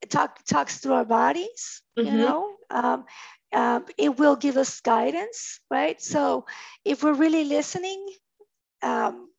talk, 0.09 0.43
talks 0.45 0.77
through 0.77 0.93
our 0.93 1.05
bodies, 1.05 1.81
mm-hmm. 1.97 2.07
you 2.07 2.17
know. 2.17 2.53
Um, 2.69 3.05
um, 3.51 3.85
it 3.97 4.17
will 4.17 4.35
give 4.35 4.57
us 4.57 4.79
guidance, 4.81 5.59
right? 5.69 6.01
So 6.01 6.45
if 6.85 7.03
we're 7.03 7.13
really 7.13 7.45
listening, 7.45 8.07
um, 8.81 9.29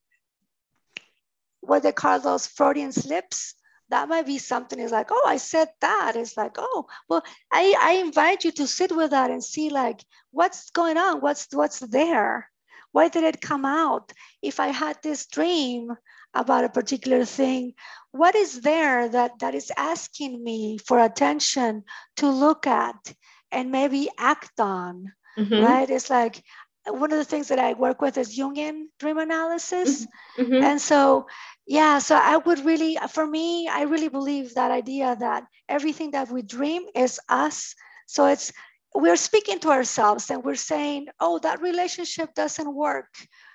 what 1.61 1.83
they 1.83 1.93
call 1.93 2.21
those 2.21 2.47
Freudian 2.47 2.93
slips, 2.93 3.55
that 3.91 4.09
might 4.09 4.27
be 4.27 4.39
something 4.39 4.79
is 4.79 4.93
like, 4.93 5.09
oh, 5.11 5.25
I 5.27 5.37
said 5.37 5.69
that. 5.81 6.17
It's 6.17 6.37
like, 6.37 6.57
oh, 6.59 6.87
well, 7.09 7.23
I, 7.53 7.75
I 7.81 7.93
invite 8.05 8.45
you 8.45 8.53
to 8.53 8.67
sit 8.67 8.91
with 8.95 9.11
that 9.11 9.31
and 9.31 9.45
see 9.45 9.71
like 9.71 10.03
what's 10.31 10.71
going 10.71 10.97
on, 10.97 11.21
what's 11.21 11.49
what's 11.53 11.81
there, 11.81 12.49
Why 12.95 13.09
did 13.09 13.25
it 13.25 13.41
come 13.41 13.65
out? 13.65 14.13
If 14.41 14.61
I 14.61 14.69
had 14.69 14.99
this 15.03 15.27
dream 15.27 15.91
about 16.33 16.65
a 16.65 16.69
particular 16.69 17.25
thing, 17.25 17.75
what 18.13 18.37
is 18.37 18.61
there 18.61 19.09
that, 19.09 19.41
that 19.41 19.55
is 19.57 19.73
asking 19.77 20.43
me 20.43 20.79
for 20.79 21.01
attention 21.01 21.83
to 22.19 22.31
look 22.31 22.69
at 22.69 23.15
and 23.51 23.73
maybe 23.73 24.09
act 24.17 24.61
on? 24.61 25.13
Mm-hmm. 25.37 25.65
Right? 25.65 25.91
It's 25.91 26.09
like 26.09 26.41
one 26.87 27.13
of 27.13 27.19
the 27.19 27.25
things 27.25 27.49
that 27.49 27.59
I 27.59 27.73
work 27.73 28.01
with 28.03 28.19
is 28.19 28.37
Jungian 28.37 28.85
dream 28.99 29.19
analysis. 29.19 30.07
Mm-hmm. 30.39 30.43
mm-hmm. 30.43 30.65
And 30.65 30.81
so, 30.81 31.27
yeah, 31.67 31.99
so 31.99 32.17
I 32.17 32.37
would 32.37 32.65
really, 32.65 32.99
for 33.11 33.27
me, 33.27 33.69
I 33.69 33.83
really 33.83 34.09
believe 34.09 34.55
that 34.55 34.71
idea 34.71 35.17
that 35.19 35.45
everything 35.69 36.11
that 36.13 36.31
we 36.31 36.43
dream 36.43 36.85
is 36.95 37.19
us. 37.29 37.75
So 38.07 38.27
it's, 38.27 38.53
we're 38.95 39.17
speaking 39.17 39.59
to 39.61 39.71
ourselves 39.71 40.31
and 40.31 40.45
we're 40.45 40.55
saying, 40.55 41.07
oh, 41.21 41.39
that 41.41 41.63
relationship 41.63 42.35
doesn't 42.35 42.75
work. 42.75 43.13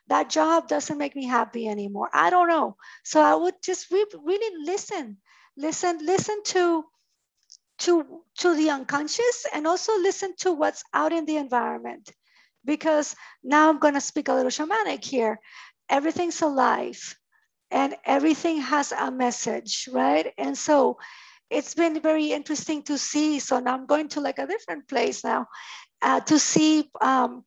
That 0.08 0.30
job 0.30 0.68
doesn't 0.68 0.98
make 0.98 1.16
me 1.16 1.26
happy 1.26 1.68
anymore. 1.68 2.10
I 2.12 2.32
don't 2.32 2.48
know. 2.48 2.76
So 3.04 3.22
I 3.22 3.36
would 3.36 3.56
just 3.64 3.92
re- 3.92 4.06
really 4.24 4.66
listen, 4.66 5.18
listen, 5.56 6.00
listen 6.04 6.42
to 6.46 6.84
to 7.80 8.24
to 8.40 8.56
the 8.56 8.70
unconscious 8.72 9.46
and 9.54 9.66
also 9.66 9.98
listen 10.00 10.34
to 10.40 10.52
what's 10.52 10.84
out 10.94 11.14
in 11.14 11.26
the 11.26 11.38
environment 11.38 12.12
because 12.66 13.16
now 13.44 13.70
I'm 13.70 13.80
going 13.80 13.94
to 13.94 14.02
speak 14.02 14.28
a 14.28 14.34
little 14.34 14.52
shamanic 14.52 15.04
here. 15.04 15.40
Everything's 15.90 16.42
alive 16.42 17.16
and 17.72 17.96
everything 18.06 18.62
has 18.62 18.92
a 18.92 19.12
message, 19.12 19.90
right? 19.92 20.34
And 20.38 20.58
so 20.58 20.98
it's 21.50 21.76
been 21.76 22.02
very 22.02 22.32
interesting 22.32 22.84
to 22.84 22.98
see. 22.98 23.40
So 23.40 23.60
now 23.60 23.76
I'm 23.76 23.86
going 23.86 24.10
to 24.10 24.22
like 24.22 24.40
a 24.40 24.48
different 24.48 24.88
place 24.88 25.24
now 25.24 25.48
uh, 26.02 26.20
to 26.22 26.40
see 26.40 26.90
um, 27.02 27.44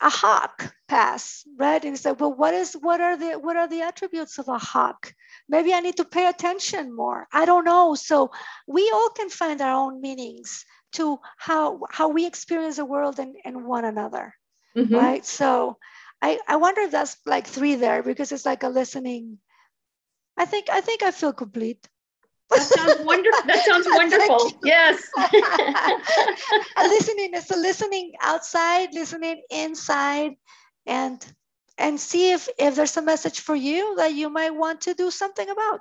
a 0.00 0.10
hawk 0.10 0.74
pass, 0.88 1.44
right? 1.58 1.82
And 1.84 1.98
say, 1.98 2.12
well, 2.12 2.34
what 2.34 2.54
is 2.54 2.74
what 2.74 3.00
are 3.00 3.16
the 3.16 3.32
what 3.38 3.56
are 3.56 3.68
the 3.68 3.82
attributes 3.82 4.38
of 4.38 4.48
a 4.48 4.58
hawk? 4.58 5.14
Maybe 5.48 5.72
I 5.72 5.80
need 5.80 5.96
to 5.96 6.04
pay 6.04 6.26
attention 6.26 6.94
more. 6.94 7.28
I 7.32 7.44
don't 7.44 7.64
know. 7.64 7.94
So 7.94 8.30
we 8.66 8.90
all 8.92 9.10
can 9.10 9.30
find 9.30 9.60
our 9.60 9.74
own 9.74 10.00
meanings 10.00 10.64
to 10.92 11.18
how 11.36 11.80
how 11.90 12.08
we 12.08 12.26
experience 12.26 12.76
the 12.76 12.84
world 12.84 13.18
and, 13.18 13.36
and 13.44 13.64
one 13.64 13.84
another 13.84 14.34
mm-hmm. 14.76 14.94
right? 14.94 15.24
So 15.24 15.78
I, 16.20 16.38
I 16.46 16.56
wonder 16.56 16.82
if 16.82 16.90
that's 16.90 17.16
like 17.26 17.46
three 17.46 17.74
there 17.74 18.02
because 18.02 18.32
it's 18.32 18.46
like 18.46 18.62
a 18.62 18.68
listening. 18.68 19.38
I 20.36 20.46
think 20.46 20.70
i 20.70 20.80
think 20.80 21.02
i 21.02 21.10
feel 21.10 21.32
complete. 21.32 21.88
That 22.50 22.62
sounds 22.62 23.00
wonderful 23.04 23.46
that 23.46 23.64
sounds 23.64 23.86
wonderful. 23.88 24.52
Yes. 24.64 25.02
Listening 26.78 27.34
is 27.34 27.50
a 27.50 27.56
listening 27.56 28.12
outside 28.22 28.94
listening 28.94 29.42
inside 29.50 30.32
and 30.86 31.24
and 31.78 32.00
see 32.00 32.32
if 32.32 32.48
if 32.58 32.76
there's 32.76 32.96
a 32.96 33.02
message 33.02 33.40
for 33.40 33.54
you 33.54 33.96
that 33.96 34.14
you 34.14 34.30
might 34.30 34.54
want 34.54 34.82
to 34.82 34.94
do 34.94 35.10
something 35.10 35.48
about 35.48 35.80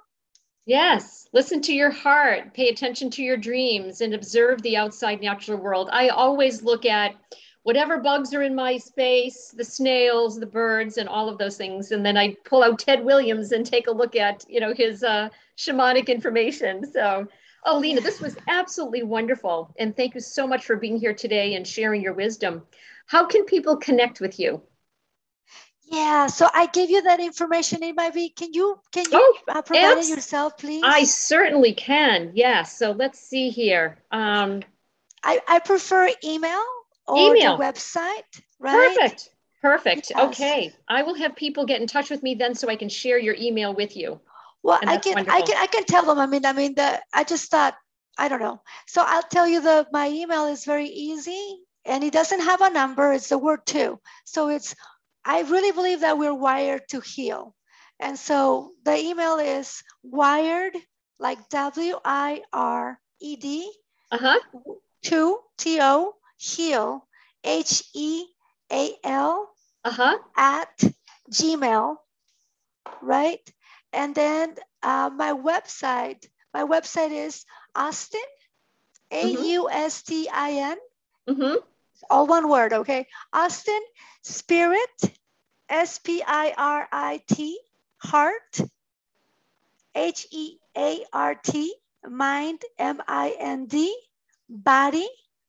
Yes, 0.65 1.27
listen 1.33 1.61
to 1.61 1.73
your 1.73 1.89
heart, 1.89 2.53
pay 2.53 2.69
attention 2.69 3.09
to 3.11 3.23
your 3.23 3.37
dreams, 3.37 4.01
and 4.01 4.13
observe 4.13 4.61
the 4.61 4.77
outside 4.77 5.19
natural 5.21 5.57
world. 5.57 5.89
I 5.91 6.09
always 6.09 6.61
look 6.61 6.85
at 6.85 7.15
whatever 7.63 7.99
bugs 7.99 8.33
are 8.33 8.43
in 8.43 8.53
my 8.53 8.77
space, 8.77 9.53
the 9.57 9.63
snails, 9.63 10.39
the 10.39 10.45
birds, 10.45 10.97
and 10.97 11.09
all 11.09 11.29
of 11.29 11.39
those 11.39 11.57
things. 11.57 11.91
And 11.91 12.05
then 12.05 12.15
I 12.15 12.35
pull 12.45 12.63
out 12.63 12.79
Ted 12.79 13.03
Williams 13.03 13.51
and 13.51 13.65
take 13.65 13.87
a 13.87 13.91
look 13.91 14.15
at, 14.15 14.45
you 14.47 14.59
know, 14.59 14.73
his 14.73 15.03
uh, 15.03 15.29
shamanic 15.57 16.07
information. 16.07 16.85
So, 16.91 17.27
oh, 17.65 17.79
Lena, 17.79 18.01
this 18.01 18.21
was 18.21 18.37
absolutely 18.47 19.03
wonderful. 19.03 19.73
And 19.79 19.95
thank 19.95 20.13
you 20.13 20.21
so 20.21 20.45
much 20.45 20.65
for 20.65 20.75
being 20.75 20.99
here 20.99 21.13
today 21.13 21.55
and 21.55 21.67
sharing 21.67 22.01
your 22.03 22.13
wisdom. 22.13 22.61
How 23.07 23.25
can 23.25 23.45
people 23.45 23.77
connect 23.77 24.21
with 24.21 24.39
you? 24.39 24.61
Yeah, 25.91 26.27
so 26.27 26.47
I 26.53 26.67
gave 26.67 26.89
you 26.89 27.01
that 27.01 27.19
information. 27.19 27.83
It 27.83 27.93
might 27.95 28.13
be. 28.13 28.29
Can 28.29 28.53
you 28.53 28.79
can 28.93 29.03
you 29.11 29.11
oh, 29.13 29.37
uh, 29.49 29.61
provide 29.61 29.97
it 29.97 30.07
yourself, 30.07 30.57
please? 30.57 30.81
I 30.85 31.03
certainly 31.03 31.73
can. 31.73 32.31
Yes. 32.33 32.79
So 32.79 32.91
let's 32.91 33.19
see 33.19 33.49
here. 33.49 33.97
Um, 34.09 34.61
I 35.21 35.41
I 35.49 35.59
prefer 35.59 36.09
email 36.23 36.63
or 37.07 37.35
email. 37.35 37.57
the 37.57 37.63
website. 37.63 38.23
Right. 38.57 38.95
Perfect. 38.95 39.29
Perfect. 39.61 40.11
Yes. 40.15 40.27
Okay. 40.29 40.73
I 40.87 41.03
will 41.03 41.15
have 41.15 41.35
people 41.35 41.65
get 41.65 41.81
in 41.81 41.87
touch 41.87 42.09
with 42.09 42.23
me 42.23 42.35
then, 42.35 42.55
so 42.55 42.69
I 42.69 42.77
can 42.77 42.87
share 42.87 43.19
your 43.19 43.35
email 43.35 43.73
with 43.73 43.97
you. 43.97 44.21
Well, 44.63 44.79
I 44.81 44.95
can 44.95 45.15
wonderful. 45.15 45.41
I 45.41 45.45
can 45.45 45.57
I 45.57 45.67
can 45.67 45.83
tell 45.83 46.05
them. 46.05 46.19
I 46.19 46.25
mean, 46.25 46.45
I 46.45 46.53
mean, 46.53 46.73
the 46.75 47.01
I 47.13 47.25
just 47.25 47.51
thought 47.51 47.75
I 48.17 48.29
don't 48.29 48.39
know. 48.39 48.61
So 48.87 49.03
I'll 49.05 49.23
tell 49.23 49.45
you 49.45 49.59
the 49.61 49.85
my 49.91 50.07
email 50.07 50.45
is 50.45 50.63
very 50.63 50.87
easy 50.87 51.57
and 51.85 52.03
it 52.03 52.13
doesn't 52.13 52.41
have 52.41 52.61
a 52.61 52.69
number. 52.69 53.11
It's 53.11 53.29
the 53.29 53.37
word 53.37 53.65
two. 53.65 53.99
So 54.25 54.49
it's 54.49 54.75
I 55.23 55.41
really 55.41 55.71
believe 55.71 56.01
that 56.01 56.17
we're 56.17 56.33
wired 56.33 56.87
to 56.89 56.99
heal. 56.99 57.55
And 57.99 58.17
so 58.17 58.71
the 58.83 58.97
email 58.97 59.37
is 59.37 59.83
wired, 60.03 60.75
like 61.19 61.49
W 61.49 61.99
I 62.03 62.41
R 62.51 62.99
E 63.19 63.35
D, 63.35 63.71
uh-huh. 64.11 64.39
to 65.03 65.39
T 65.57 65.79
O, 65.81 66.15
heal, 66.37 67.07
H 67.43 67.83
E 67.93 68.25
A 68.71 68.95
L, 69.03 69.49
uh-huh. 69.85 70.17
at 70.35 70.83
Gmail, 71.31 71.97
right? 73.01 73.53
And 73.93 74.15
then 74.15 74.55
uh, 74.81 75.11
my 75.13 75.33
website, 75.33 76.25
my 76.53 76.63
website 76.63 77.11
is 77.11 77.45
Austin, 77.75 78.21
A 79.11 79.27
U 79.27 79.69
S 79.69 80.01
T 80.01 80.27
I 80.27 80.51
N, 80.51 80.77
mm-hmm 81.29 81.70
all 82.09 82.27
one 82.27 82.49
word, 82.49 82.73
okay? 82.73 83.07
Austin, 83.33 83.81
spirit, 84.23 84.89
S 85.69 85.99
P 85.99 86.23
I 86.25 86.53
R 86.57 86.87
I 86.91 87.21
T, 87.27 87.59
heart, 87.97 88.59
H 89.95 90.27
E 90.31 90.57
A 90.77 91.05
R 91.13 91.35
T, 91.35 91.73
mind, 92.07 92.61
M 92.77 93.01
I 93.07 93.35
N 93.39 93.65
D, 93.65 93.95
body, 94.49 95.07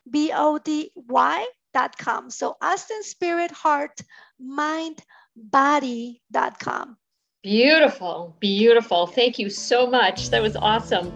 B 0.09 0.33
O 0.35 0.59
D 0.59 0.91
Y 0.95 1.47
dot 1.75 1.97
com. 1.97 2.31
So 2.31 2.57
Austin, 2.61 3.03
spirit, 3.03 3.51
heart, 3.51 4.01
mind, 4.39 5.03
body 5.37 6.23
dot 6.31 6.59
com. 6.59 6.97
Beautiful, 7.43 8.37
beautiful. 8.39 9.09
Thank 9.09 9.39
you 9.39 9.51
so 9.51 9.89
much. 9.89 10.31
That 10.31 10.43
was 10.43 10.55
awesome. 10.55 11.13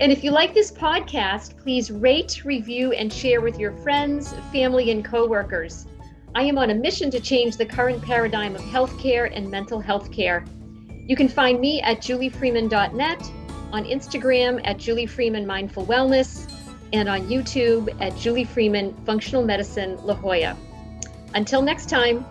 And 0.00 0.10
if 0.10 0.24
you 0.24 0.32
like 0.32 0.54
this 0.54 0.72
podcast, 0.72 1.56
please 1.56 1.90
rate, 1.90 2.44
review, 2.44 2.92
and 2.92 3.12
share 3.12 3.40
with 3.40 3.58
your 3.58 3.72
friends, 3.72 4.32
family, 4.52 4.90
and 4.90 5.04
coworkers. 5.04 5.86
I 6.34 6.42
am 6.42 6.58
on 6.58 6.70
a 6.70 6.74
mission 6.74 7.12
to 7.12 7.20
change 7.20 7.56
the 7.56 7.66
current 7.66 8.02
paradigm 8.02 8.56
of 8.56 8.60
healthcare 8.62 9.30
and 9.32 9.48
mental 9.48 9.78
health 9.78 10.10
care. 10.10 10.44
You 11.06 11.14
can 11.14 11.28
find 11.28 11.60
me 11.60 11.80
at 11.82 11.98
juliefreeman.net, 11.98 13.30
on 13.72 13.84
Instagram 13.84 14.60
at 14.64 14.78
Julie 14.78 15.06
Freeman 15.06 15.46
Mindful 15.46 15.86
Wellness, 15.86 16.50
and 16.92 17.08
on 17.08 17.28
YouTube 17.28 17.94
at 18.00 18.16
Julie 18.16 18.44
Freeman 18.44 18.94
Functional 19.04 19.44
Medicine 19.44 19.96
La 20.04 20.14
Jolla. 20.14 20.56
Until 21.34 21.62
next 21.62 21.88
time. 21.88 22.24